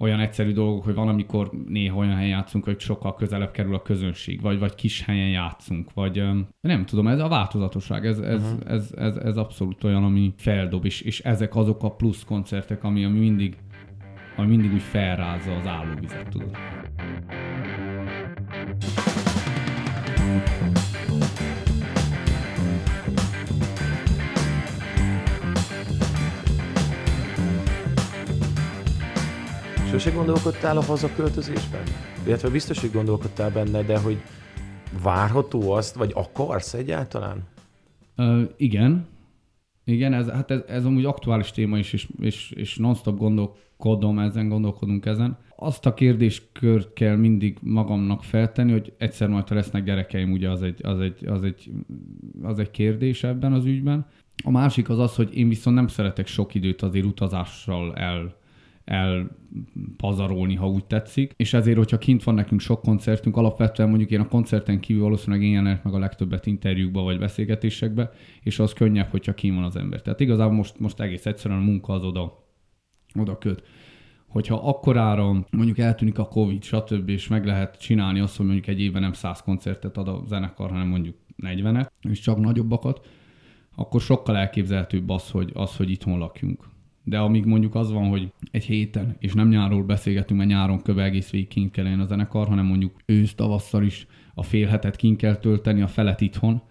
olyan 0.00 0.20
egyszerű 0.20 0.52
dolgok, 0.52 0.84
hogy 0.84 0.94
van, 0.94 1.08
amikor 1.08 1.50
néha 1.68 1.96
olyan 1.96 2.14
helyen 2.14 2.28
játszunk, 2.28 2.64
hogy 2.64 2.80
sokkal 2.80 3.14
közelebb 3.14 3.50
kerül 3.50 3.74
a 3.74 3.82
közönség, 3.82 4.40
vagy, 4.40 4.58
vagy 4.58 4.74
kis 4.74 5.02
helyen 5.02 5.28
játszunk, 5.28 5.92
vagy 5.94 6.22
nem 6.60 6.84
tudom, 6.84 7.06
ez 7.06 7.18
a 7.18 7.28
változatosság, 7.28 8.06
ez, 8.06 8.18
ez, 8.18 8.42
uh-huh. 8.42 8.72
ez, 8.72 8.92
ez, 8.96 9.16
ez 9.16 9.36
abszolút 9.36 9.84
olyan, 9.84 10.04
ami 10.04 10.34
feldob, 10.36 10.84
és, 10.84 11.00
és 11.00 11.20
ezek 11.20 11.56
azok 11.56 11.82
a 11.82 11.90
plusz 11.90 12.24
koncertek, 12.24 12.84
ami, 12.84 13.04
ami 13.04 13.18
mindig, 13.18 13.56
ami 14.36 14.48
mindig 14.48 14.72
úgy 14.72 14.82
felrázza 14.82 15.56
az 15.56 15.66
állóvizet, 15.66 16.28
tudod. 16.28 16.56
Sose 30.00 30.14
gondolkodtál 30.16 30.76
a 30.76 30.82
hazaköltözésben? 30.82 31.82
Illetve 32.26 32.48
biztos, 32.48 32.80
hogy 32.80 32.90
gondolkodtál 32.92 33.50
benne, 33.50 33.82
de 33.82 33.98
hogy 33.98 34.16
várható 35.02 35.70
azt, 35.70 35.94
vagy 35.94 36.12
akarsz 36.14 36.74
egyáltalán? 36.74 37.42
Uh, 38.16 38.42
igen. 38.56 39.06
Igen, 39.84 40.12
ez, 40.12 40.28
hát 40.28 40.50
ez, 40.50 40.60
ez 40.68 40.84
amúgy 40.84 41.04
aktuális 41.04 41.50
téma 41.50 41.78
is, 41.78 41.92
és, 41.92 42.08
és, 42.20 42.50
és 42.50 42.76
non-stop 42.76 43.18
gondolkodom 43.18 44.18
ezen, 44.18 44.48
gondolkodunk 44.48 45.06
ezen. 45.06 45.38
Azt 45.56 45.86
a 45.86 45.94
kérdéskört 45.94 46.92
kell 46.92 47.16
mindig 47.16 47.58
magamnak 47.62 48.24
feltenni, 48.24 48.72
hogy 48.72 48.92
egyszer 48.98 49.28
majd, 49.28 49.48
ha 49.48 49.54
lesznek 49.54 49.84
gyerekeim, 49.84 50.32
ugye 50.32 50.50
az 50.50 50.62
egy, 50.62 50.80
az 50.82 51.00
egy, 51.00 51.26
az 51.26 51.42
egy, 51.42 51.70
az 52.42 52.58
egy 52.58 52.70
kérdés 52.70 53.24
ebben 53.24 53.52
az 53.52 53.64
ügyben. 53.64 54.06
A 54.44 54.50
másik 54.50 54.88
az 54.88 54.98
az, 54.98 55.14
hogy 55.14 55.36
én 55.36 55.48
viszont 55.48 55.76
nem 55.76 55.86
szeretek 55.86 56.26
sok 56.26 56.54
időt 56.54 56.82
azért 56.82 57.06
utazással 57.06 57.94
el 57.94 58.38
elpazarolni, 58.90 60.54
ha 60.54 60.68
úgy 60.68 60.84
tetszik. 60.84 61.32
És 61.36 61.54
ezért, 61.54 61.76
hogyha 61.76 61.98
kint 61.98 62.24
van 62.24 62.34
nekünk 62.34 62.60
sok 62.60 62.82
koncertünk, 62.82 63.36
alapvetően 63.36 63.88
mondjuk 63.88 64.10
én 64.10 64.20
a 64.20 64.28
koncerten 64.28 64.80
kívül 64.80 65.02
valószínűleg 65.02 65.46
én 65.46 65.52
jelenek 65.52 65.84
meg 65.84 65.94
a 65.94 65.98
legtöbbet 65.98 66.46
interjúkba 66.46 67.02
vagy 67.02 67.18
beszélgetésekbe, 67.18 68.10
és 68.42 68.58
az 68.58 68.72
könnyebb, 68.72 69.10
hogyha 69.10 69.34
kín 69.34 69.54
van 69.54 69.64
az 69.64 69.76
ember. 69.76 70.02
Tehát 70.02 70.20
igazából 70.20 70.54
most, 70.54 70.80
most 70.80 71.00
egész 71.00 71.26
egyszerűen 71.26 71.60
a 71.60 71.64
munka 71.64 71.92
az 71.92 72.04
oda, 72.04 72.44
oda 73.14 73.38
köt 73.38 73.62
hogyha 74.28 74.54
akkorára 74.54 75.46
mondjuk 75.50 75.78
eltűnik 75.78 76.18
a 76.18 76.28
Covid, 76.28 76.62
stb. 76.62 77.08
és 77.08 77.28
meg 77.28 77.46
lehet 77.46 77.80
csinálni 77.80 78.20
azt, 78.20 78.36
hogy 78.36 78.46
mondjuk 78.46 78.66
egy 78.66 78.80
évben 78.80 79.02
nem 79.02 79.12
100 79.12 79.42
koncertet 79.42 79.96
ad 79.96 80.08
a 80.08 80.22
zenekar, 80.26 80.70
hanem 80.70 80.88
mondjuk 80.88 81.16
40-et, 81.42 81.90
és 82.00 82.20
csak 82.20 82.40
nagyobbakat, 82.40 83.06
akkor 83.76 84.00
sokkal 84.00 84.36
elképzelhetőbb 84.36 85.08
az, 85.08 85.30
hogy, 85.30 85.50
az, 85.54 85.76
hogy 85.76 85.90
itthon 85.90 86.18
lakjunk 86.18 86.69
de 87.10 87.18
amíg 87.18 87.44
mondjuk 87.44 87.74
az 87.74 87.92
van, 87.92 88.08
hogy 88.08 88.32
egy 88.50 88.64
héten, 88.64 89.16
és 89.18 89.32
nem 89.32 89.48
nyáról 89.48 89.82
beszélgetünk, 89.82 90.38
mert 90.38 90.50
nyáron 90.50 90.82
köve 90.82 91.02
egész 91.02 91.30
végig 91.30 91.48
kint 91.48 91.70
kell 91.70 92.00
a 92.00 92.04
zenekar, 92.04 92.48
hanem 92.48 92.66
mondjuk 92.66 92.96
ősz, 93.06 93.34
tavasszal 93.34 93.82
is 93.82 94.06
a 94.34 94.42
fél 94.42 94.66
hetet 94.66 94.96
kint 94.96 95.16
kell 95.16 95.36
tölteni, 95.36 95.80
a 95.80 95.86
felet 95.86 96.20
itthon, 96.20 96.62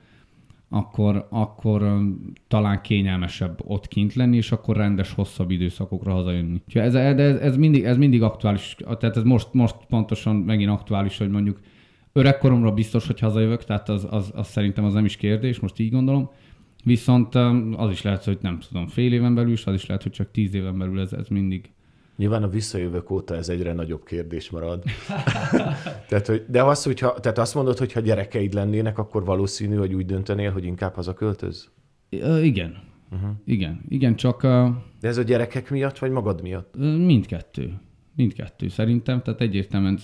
akkor, 0.70 1.28
akkor 1.30 2.02
talán 2.48 2.82
kényelmesebb 2.82 3.60
ott 3.64 3.88
kint 3.88 4.14
lenni, 4.14 4.38
és 4.38 4.52
akkor 4.52 4.76
rendes, 4.76 5.14
hosszabb 5.14 5.52
időszakokra 5.52 6.14
hazajönni. 6.14 6.62
Ez, 6.74 6.96
ez, 6.96 7.40
ez, 7.42 7.58
mindig, 7.58 7.84
ez 7.84 7.98
mindig 7.98 8.22
aktuális, 8.22 8.76
tehát 9.00 9.18
ez 9.18 9.24
most, 9.24 9.54
most 9.54 9.76
pontosan 9.90 10.36
megint 10.36 10.70
aktuális, 10.70 11.18
hogy 11.18 11.30
mondjuk 11.30 11.60
öregkoromra 12.14 12.72
biztos, 12.72 13.08
hogy 13.08 13.20
hazajövök, 13.20 13.64
tehát 13.64 13.90
az, 13.90 14.08
az, 14.10 14.32
az 14.36 14.48
szerintem 14.48 14.84
az 14.84 14.94
nem 14.94 15.06
is 15.06 15.16
kérdés, 15.16 15.60
most 15.60 15.80
így 15.80 15.92
gondolom, 15.92 16.30
Viszont 16.84 17.36
az 17.76 17.92
is 17.92 18.02
lehet, 18.02 18.24
hogy 18.24 18.38
nem 18.42 18.60
tudom, 18.68 18.88
fél 18.88 19.14
éven 19.14 19.36
belül 19.36 19.52
is, 19.52 19.66
az 19.66 19.74
is 19.74 19.86
lehet, 19.86 20.04
hogy 20.04 20.12
csak 20.12 20.32
tíz 20.32 20.54
éven 20.54 20.78
belül 20.78 21.00
ez, 21.00 21.14
ez 21.14 21.28
mindig. 21.28 21.72
Nyilván 22.18 22.44
a 22.44 22.50
visszajövők 22.50 23.12
óta 23.12 23.36
ez 23.36 23.50
egyre 23.50 23.74
nagyobb 23.74 24.06
kérdés 24.06 24.50
marad. 24.50 24.84
tehát, 26.10 26.28
hogy, 26.28 26.46
de 26.48 26.64
az, 26.64 26.84
hogyha, 26.84 27.20
tehát 27.20 27.38
azt 27.38 27.56
mondod, 27.56 27.78
hogy 27.78 27.92
ha 27.92 28.00
gyerekeid 28.00 28.54
lennének, 28.54 28.98
akkor 28.98 29.26
valószínű, 29.26 29.76
hogy 29.76 29.94
úgy 29.94 30.06
döntenél, 30.06 30.52
hogy 30.52 30.66
inkább 30.66 30.94
hazaköltöz? 30.94 31.70
Uh, 32.12 32.46
igen. 32.46 32.78
Uh-huh. 33.12 33.30
Igen. 33.46 33.82
Igen, 33.88 34.16
csak... 34.16 34.44
Uh, 34.44 34.70
de 35.00 35.08
ez 35.08 35.18
a 35.18 35.22
gyerekek 35.22 35.70
miatt, 35.70 35.98
vagy 35.98 36.12
magad 36.12 36.42
miatt? 36.42 36.76
Mindkettő. 36.78 37.80
Mindkettő 38.20 38.67
szerintem, 38.67 39.22
tehát 39.22 39.41
egyértelműen 39.41 39.99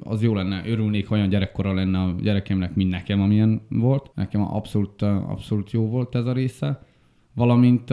az 0.00 0.22
jó 0.22 0.34
lenne, 0.34 0.62
örülnék, 0.66 1.10
olyan 1.10 1.28
gyerekkora 1.28 1.74
lenne 1.74 1.98
a 1.98 2.14
gyerekemnek, 2.22 2.74
mint 2.74 2.90
nekem, 2.90 3.20
amilyen 3.20 3.60
volt. 3.68 4.10
Nekem 4.14 4.54
abszolút, 4.54 5.02
abszolút 5.02 5.70
jó 5.70 5.88
volt 5.88 6.14
ez 6.14 6.26
a 6.26 6.32
része. 6.32 6.82
Valamint 7.34 7.90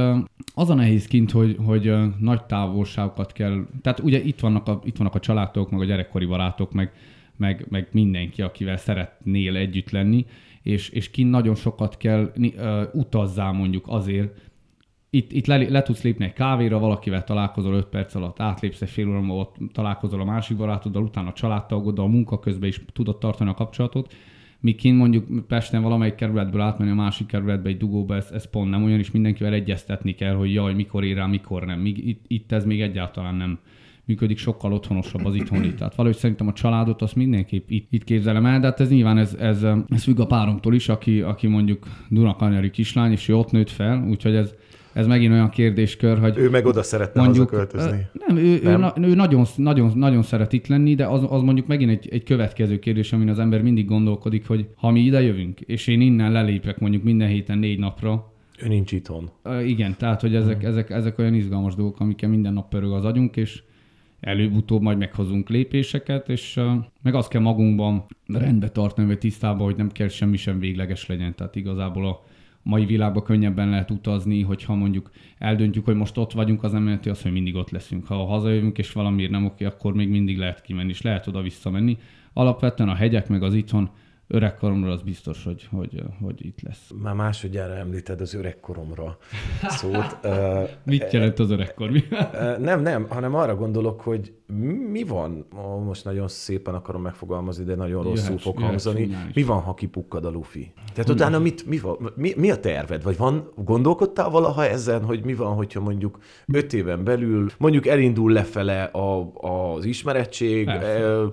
az 0.54 0.70
a 0.70 0.74
nehéz 0.74 1.08
kint, 1.08 1.32
hogy, 1.32 1.58
hogy 1.66 1.94
nagy 2.20 2.44
távolságokat 2.44 3.32
kell, 3.32 3.66
tehát 3.82 4.00
ugye 4.00 4.22
itt 4.22 4.40
vannak 4.40 4.68
a, 4.68 4.82
itt 4.84 4.98
vannak 4.98 5.16
a 5.16 5.20
családok, 5.20 5.72
meg 5.72 5.80
a 5.80 5.86
gyerekkori 5.86 6.26
barátok, 6.26 6.72
meg, 6.72 6.92
meg, 7.38 7.66
meg 7.70 7.88
mindenki, 7.92 8.42
akivel 8.42 8.78
szeretnél 8.78 9.56
együtt 9.56 9.90
lenni, 9.90 10.26
és, 10.62 10.90
és 10.90 11.10
kint 11.10 11.30
nagyon 11.30 11.56
sokat 11.56 11.98
kell 11.98 12.32
uh, 12.36 12.82
utazzál 12.94 13.52
mondjuk 13.52 13.86
azért, 13.88 14.52
itt, 15.16 15.32
itt 15.32 15.46
le, 15.46 15.58
le 15.58 15.82
tudsz 15.82 16.02
lépni 16.02 16.26
egy 16.26 16.34
kávéra, 16.34 16.80
valakivel 16.80 17.24
találkozol 17.24 17.74
5 17.74 17.86
perc 17.86 18.16
alatt, 18.16 18.40
átlépsz 18.40 18.82
egy 18.82 18.90
fél 18.90 19.08
óra, 19.08 19.20
ott 19.20 19.56
találkozol 19.74 20.22
a 20.22 20.26
másik 20.26 20.58
barátoddal, 20.58 21.04
utána 21.04 21.30
a 21.30 21.34
családtagoddal, 21.34 22.06
a 22.06 22.10
munka 22.10 22.40
közben 22.40 22.70
is 22.70 22.82
tudod 22.94 23.18
tartani 23.18 23.50
a 23.50 23.54
kapcsolatot. 23.54 24.14
Míg 24.60 24.76
kint 24.76 24.98
mondjuk 24.98 25.48
Pesten 25.48 25.82
valamelyik 25.82 26.16
kerületből 26.16 26.62
átmenni 26.62 26.92
a 26.92 26.96
másik 26.96 27.28
kerületbe 27.28 27.70
egy 27.70 27.78
dugóba, 27.78 28.16
ez, 28.16 28.30
ez 28.34 28.50
pont 28.50 28.70
nem 28.70 28.84
olyan, 28.84 29.00
és 29.00 29.12
mindenkivel 29.12 29.54
egyeztetni 29.54 30.14
kell, 30.14 30.34
hogy 30.34 30.54
jaj, 30.54 30.74
mikor 30.74 31.04
ér 31.04 31.16
rá, 31.16 31.26
mikor 31.26 31.66
nem. 31.66 31.80
Míg 31.80 32.08
itt, 32.08 32.24
itt 32.28 32.52
ez 32.52 32.66
még 32.66 32.82
egyáltalán 32.82 33.36
nem 33.36 33.60
működik, 34.06 34.38
sokkal 34.38 34.74
otthonosabb 34.74 35.26
az 35.26 35.36
itthoni. 35.36 35.74
Tehát 35.74 35.96
valahogy 35.96 36.18
szerintem 36.18 36.48
a 36.48 36.54
családot 36.54 37.02
azt 37.02 37.16
mindenképp 37.16 37.70
itt, 37.70 37.88
itt 37.90 38.04
képzelem 38.04 38.46
el, 38.46 38.60
de 38.60 38.66
hát 38.66 38.80
ez 38.80 38.90
nyilván 38.90 39.18
ez, 39.18 39.34
ez, 39.34 39.66
ez 39.90 40.04
függ 40.04 40.20
a 40.20 40.26
páromtól 40.26 40.74
is, 40.74 40.90
aki, 40.90 41.22
aki 41.22 41.48
mondjuk 41.48 41.88
Dunakanyari 42.10 42.70
kislány, 42.70 43.12
és 43.12 43.28
ő 43.28 43.36
ott 43.36 43.52
nőtt 43.52 43.70
fel, 43.70 44.06
úgyhogy 44.10 44.36
ez, 44.36 44.54
ez 44.94 45.08
megint 45.08 45.32
olyan 45.32 45.50
kérdéskör, 45.50 46.20
hogy... 46.20 46.38
Ő 46.38 46.50
meg 46.50 46.66
oda 46.66 46.84
szeretne 46.84 47.22
mondjuk, 47.22 47.48
költözni. 47.48 48.08
Nem, 48.28 48.38
ő, 48.38 48.60
nem? 48.64 48.94
ő, 48.96 49.08
ő 49.08 49.14
nagyon, 49.14 49.46
nagyon, 49.56 49.92
nagyon 49.96 50.22
szeret 50.22 50.54
itt 50.54 50.68
lenni, 50.68 50.96
de 50.96 51.06
az, 51.06 51.22
az 51.30 51.42
mondjuk 51.42 51.68
megint 51.68 51.92
egy, 51.92 52.08
egy 52.12 52.24
következő 52.24 52.80
kérdés, 52.80 53.14
amin 53.14 53.30
az 53.30 53.40
ember 53.40 53.62
mindig 53.62 53.86
gondolkodik, 53.86 54.48
hogy 54.48 54.68
ha 54.76 54.92
mi 54.92 55.00
ide 55.00 55.22
jövünk, 55.22 55.60
és 55.60 55.88
én 55.88 56.02
innen 56.02 56.32
lelépek 56.32 56.80
mondjuk 56.80 57.04
minden 57.04 57.28
héten 57.28 57.58
négy 57.58 57.80
napra, 57.80 58.32
ő 58.64 58.68
nincs 58.68 58.92
itthon. 58.92 59.30
Igen, 59.66 59.96
tehát 59.98 60.22
hogy 60.22 60.36
ezek, 60.36 60.60
hmm. 60.60 60.70
ezek, 60.70 60.90
ezek 60.90 61.20
olyan 61.20 61.34
izgalmas 61.34 61.76
dolgok, 61.76 62.00
amikkel 62.00 62.30
minden 62.30 62.54
nap 62.54 62.70
pörög 62.70 62.92
az 62.92 63.06
agyunk, 63.06 63.38
és 63.38 63.64
előbb-utóbb 64.20 64.82
majd 64.82 64.98
meghozunk 64.98 65.50
lépéseket, 65.50 66.30
és 66.30 66.58
uh, 66.58 66.74
meg 67.02 67.16
azt 67.16 67.30
kell 67.30 67.42
magunkban 67.42 68.06
rendbe 68.28 68.70
tartani, 68.70 69.08
vagy 69.08 69.18
tisztában, 69.18 69.66
hogy 69.66 69.76
nem 69.76 69.92
kell 69.92 70.08
semmi 70.08 70.38
sem 70.38 70.60
végleges 70.60 71.08
legyen. 71.08 71.36
Tehát 71.36 71.56
igazából 71.56 72.08
a, 72.08 72.24
mai 72.64 72.86
világban 72.86 73.24
könnyebben 73.24 73.70
lehet 73.70 73.92
utazni, 73.92 74.42
hogyha 74.42 74.76
mondjuk 74.76 75.12
eldöntjük, 75.38 75.86
hogy 75.86 75.96
most 75.96 76.18
ott 76.18 76.32
vagyunk, 76.32 76.64
az 76.64 76.72
nem 76.72 76.84
jelenti 76.84 77.10
azt, 77.10 77.22
hogy 77.22 77.32
mindig 77.32 77.56
ott 77.56 77.70
leszünk. 77.70 78.06
Ha 78.08 78.26
hazajövünk 78.26 78.78
és 78.78 78.92
valamiért 78.92 79.32
nem 79.32 79.46
oké, 79.46 79.66
akkor 79.66 79.94
még 79.94 80.10
mindig 80.10 80.38
lehet 80.38 80.62
kimenni, 80.62 80.90
és 80.90 81.02
lehet 81.02 81.28
oda 81.28 81.42
visszamenni. 81.42 81.98
Alapvetően 82.34 82.90
a 82.90 82.96
hegyek 82.96 83.28
meg 83.30 83.44
az 83.44 83.54
itthon 83.54 83.90
öregkoromra 84.34 84.92
az 84.92 85.02
biztos, 85.02 85.44
hogy, 85.44 85.68
hogy, 85.72 86.04
hogy 86.22 86.46
itt 86.46 86.62
lesz. 86.62 86.92
Már 87.02 87.14
másodjára 87.14 87.74
említed 87.74 88.22
az 88.22 88.34
öregkoromra 88.34 89.18
szót. 89.80 90.18
Mit 90.86 91.12
jelent 91.12 91.40
az 91.40 91.52
öregkor? 91.52 91.92
Nem, 92.60 92.82
nem, 92.82 93.06
hanem 93.10 93.36
arra 93.36 93.56
gondolok, 93.56 94.02
hogy 94.02 94.34
mi 94.92 95.04
van, 95.04 95.46
most 95.86 96.04
nagyon 96.04 96.28
szépen 96.28 96.74
akarom 96.74 97.02
megfogalmazni, 97.02 97.64
de 97.64 97.76
nagyon 97.76 98.04
rosszul 98.04 98.26
Jöhet- 98.26 98.42
fog 98.42 98.54
jöhet 98.54 98.70
hangzani, 98.70 99.10
mi 99.34 99.44
van, 99.44 99.62
ha 99.62 99.74
kipukkad 99.74 100.26
a 100.26 100.30
lufi? 100.30 100.74
Tehát 100.94 101.10
utána 101.10 101.40
mit, 101.40 101.66
mi, 101.66 101.78
van, 101.78 102.12
mi, 102.16 102.34
mi 102.38 102.52
a 102.52 102.60
terved? 102.60 103.04
Vagy 103.04 103.18
van, 103.18 103.52
gondolkodtál 103.56 104.30
valaha 104.30 104.66
ezen, 104.66 105.04
hogy 105.04 105.24
mi 105.24 105.34
van, 105.34 105.56
hogyha 105.56 105.80
mondjuk 105.80 106.20
öt 106.54 106.74
éven 106.74 107.04
belül 107.04 107.50
mondjuk 107.58 107.88
elindul 107.88 108.32
lefele 108.32 108.84
a, 108.84 109.32
az 109.34 109.86
ismerettség, 109.86 110.66
Persze. 110.66 111.28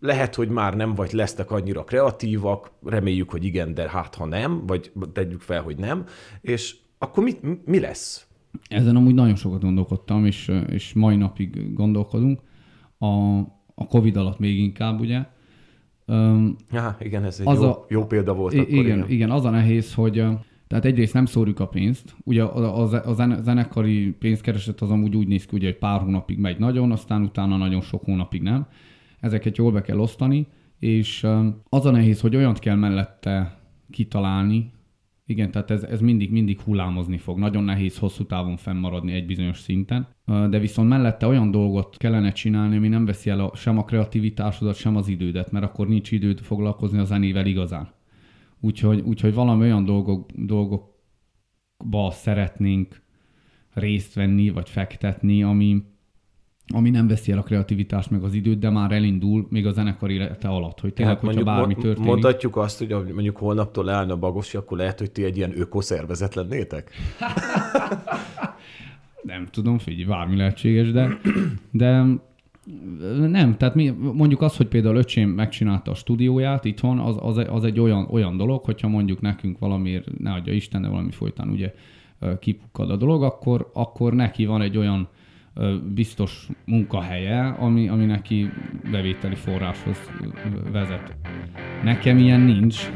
Lehet, 0.00 0.34
hogy 0.34 0.48
már 0.48 0.76
nem 0.76 0.94
vagy 0.94 1.12
lesztek 1.12 1.50
annyira 1.50 1.84
kreatívak, 1.84 2.70
reméljük, 2.84 3.30
hogy 3.30 3.44
igen, 3.44 3.74
de 3.74 3.88
hát 3.90 4.14
ha 4.14 4.26
nem, 4.26 4.66
vagy 4.66 4.92
tegyük 5.12 5.40
fel, 5.40 5.62
hogy 5.62 5.76
nem, 5.76 6.04
és 6.40 6.76
akkor 6.98 7.24
mit, 7.24 7.66
mi 7.66 7.80
lesz? 7.80 8.26
Ezen 8.68 8.96
amúgy 8.96 9.14
nagyon 9.14 9.34
sokat 9.36 9.60
gondolkodtam, 9.60 10.24
és, 10.24 10.52
és 10.70 10.92
mai 10.92 11.16
napig 11.16 11.74
gondolkodunk. 11.74 12.40
A, 12.98 13.06
a 13.74 13.86
Covid 13.88 14.16
alatt 14.16 14.38
még 14.38 14.58
inkább, 14.58 15.00
ugye. 15.00 15.24
Ja, 16.70 16.96
igen, 17.00 17.24
ez 17.24 17.40
egy 17.40 17.46
Az 17.46 17.60
jó, 17.60 17.68
a- 17.68 17.84
jó 17.88 18.06
példa 18.06 18.34
volt 18.34 18.52
I- 18.54 18.58
akkor. 18.58 18.72
igen, 18.72 19.04
igen, 19.08 19.30
az 19.30 19.44
a 19.44 19.50
nehéz, 19.50 19.94
hogy 19.94 20.24
tehát 20.66 20.84
egyrészt 20.84 21.12
nem 21.14 21.26
szórjuk 21.26 21.60
a 21.60 21.66
pénzt. 21.68 22.16
Ugye 22.24 22.42
a, 22.42 22.80
a, 22.80 23.02
a 23.08 23.12
zene- 23.14 23.42
zenekari 23.42 24.10
pénzkereset 24.18 24.80
az 24.80 24.90
amúgy 24.90 25.16
úgy 25.16 25.28
néz 25.28 25.46
ki, 25.46 25.56
ugye, 25.56 25.66
hogy 25.66 25.78
pár 25.78 26.00
hónapig 26.00 26.38
megy 26.38 26.58
nagyon, 26.58 26.92
aztán 26.92 27.22
utána 27.22 27.56
nagyon 27.56 27.80
sok 27.80 28.04
hónapig 28.04 28.42
nem. 28.42 28.66
Ezeket 29.26 29.56
jól 29.56 29.72
be 29.72 29.80
kell 29.80 29.98
osztani, 29.98 30.46
és 30.78 31.22
ö, 31.22 31.46
az 31.68 31.86
a 31.86 31.90
nehéz, 31.90 32.20
hogy 32.20 32.36
olyant 32.36 32.58
kell 32.58 32.76
mellette 32.76 33.60
kitalálni, 33.90 34.72
igen, 35.24 35.50
tehát 35.50 35.70
ez, 35.70 35.82
ez 35.82 36.00
mindig, 36.00 36.30
mindig 36.30 36.60
hullámozni 36.60 37.18
fog. 37.18 37.38
Nagyon 37.38 37.64
nehéz 37.64 37.98
hosszú 37.98 38.24
távon 38.24 38.56
fennmaradni 38.56 39.12
egy 39.12 39.26
bizonyos 39.26 39.58
szinten, 39.58 40.08
Ö, 40.26 40.46
de 40.50 40.58
viszont 40.58 40.88
mellette 40.88 41.26
olyan 41.26 41.50
dolgot 41.50 41.96
kellene 41.96 42.32
csinálni, 42.32 42.76
ami 42.76 42.88
nem 42.88 43.04
veszi 43.04 43.30
el 43.30 43.40
a, 43.40 43.56
sem 43.56 43.78
a 43.78 43.84
kreativitásodat, 43.84 44.76
sem 44.76 44.96
az 44.96 45.08
idődet, 45.08 45.50
mert 45.50 45.64
akkor 45.64 45.88
nincs 45.88 46.10
időd 46.10 46.40
foglalkozni 46.40 46.98
a 46.98 47.04
zenével 47.04 47.46
igazán. 47.46 47.88
Úgyhogy, 48.60 49.00
úgyhogy 49.00 49.34
valami 49.34 49.62
olyan 49.62 49.84
dolgok, 49.84 50.30
dolgokba 50.32 52.10
szeretnénk 52.10 53.02
részt 53.74 54.14
venni, 54.14 54.50
vagy 54.50 54.68
fektetni, 54.68 55.42
ami, 55.42 55.82
ami 56.74 56.90
nem 56.90 57.06
veszi 57.06 57.32
el 57.32 57.38
a 57.38 57.42
kreativitást, 57.42 58.10
meg 58.10 58.22
az 58.22 58.34
időt, 58.34 58.58
de 58.58 58.70
már 58.70 58.92
elindul 58.92 59.46
még 59.50 59.66
a 59.66 59.72
zenekar 59.72 60.10
élete 60.10 60.48
alatt, 60.48 60.80
hogy 60.80 60.92
tényleg, 60.92 61.14
Hát 61.14 61.24
hogyha 61.24 61.44
bármi 61.44 61.74
történik. 61.74 62.08
mondhatjuk 62.08 62.56
azt, 62.56 62.78
hogy 62.78 63.12
mondjuk 63.12 63.36
holnaptól 63.36 63.84
leállna 63.84 64.12
a 64.12 64.16
bagosi, 64.16 64.56
akkor 64.56 64.78
lehet, 64.78 64.98
hogy 64.98 65.10
ti 65.10 65.24
egy 65.24 65.36
ilyen 65.36 65.60
ökoszervezet 65.60 66.34
lennétek? 66.34 66.90
Nem 69.22 69.46
tudom, 69.50 69.78
figyelj, 69.78 70.04
bármi 70.04 70.36
lehetséges, 70.36 70.92
de, 70.92 71.18
de 71.70 72.04
nem, 73.18 73.56
tehát 73.56 73.74
mi, 73.74 73.88
mondjuk 74.12 74.42
az, 74.42 74.56
hogy 74.56 74.66
például 74.66 74.96
öcsém 74.96 75.28
megcsinálta 75.28 75.90
a 75.90 75.94
stúdióját 75.94 76.64
itthon, 76.64 76.98
az, 76.98 77.16
az, 77.20 77.44
az 77.48 77.64
egy 77.64 77.80
olyan, 77.80 78.06
olyan 78.10 78.36
dolog, 78.36 78.64
hogyha 78.64 78.88
mondjuk 78.88 79.20
nekünk 79.20 79.58
valamiért, 79.58 80.18
ne 80.18 80.32
adja 80.32 80.52
Isten, 80.52 80.82
de 80.82 80.88
valami 80.88 81.10
folytán 81.10 81.48
ugye 81.48 81.74
kipukkad 82.38 82.90
a 82.90 82.96
dolog, 82.96 83.22
akkor, 83.22 83.70
akkor 83.72 84.14
neki 84.14 84.46
van 84.46 84.62
egy 84.62 84.76
olyan 84.76 85.08
biztos 85.94 86.48
munkahelye, 86.64 87.46
ami, 87.58 87.88
ami 87.88 88.04
neki 88.04 88.50
bevételi 88.90 89.34
forráshoz 89.34 89.96
vezet. 90.72 91.16
Nekem 91.82 92.18
ilyen 92.18 92.40
nincs. 92.40 92.90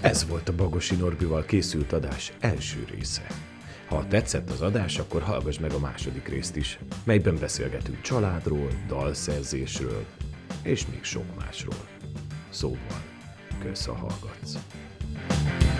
Ez 0.00 0.28
volt 0.28 0.48
a 0.48 0.54
Bagosi 0.54 0.96
Norbival 0.96 1.44
készült 1.44 1.92
adás 1.92 2.32
első 2.40 2.86
része. 2.96 3.26
Ha 3.88 4.06
tetszett 4.06 4.50
az 4.50 4.60
adás, 4.60 4.98
akkor 4.98 5.22
hallgass 5.22 5.58
meg 5.58 5.72
a 5.72 5.78
második 5.78 6.28
részt 6.28 6.56
is, 6.56 6.78
melyben 7.04 7.36
beszélgetünk 7.40 8.00
családról, 8.00 8.68
dalszerzésről 8.88 10.04
és 10.62 10.86
még 10.86 11.02
sok 11.02 11.24
másról. 11.38 11.88
Szóval, 12.48 13.02
kösz, 13.62 13.86
ha 13.86 13.94
hallgatsz. 13.94 14.58
Bye. 15.28 15.73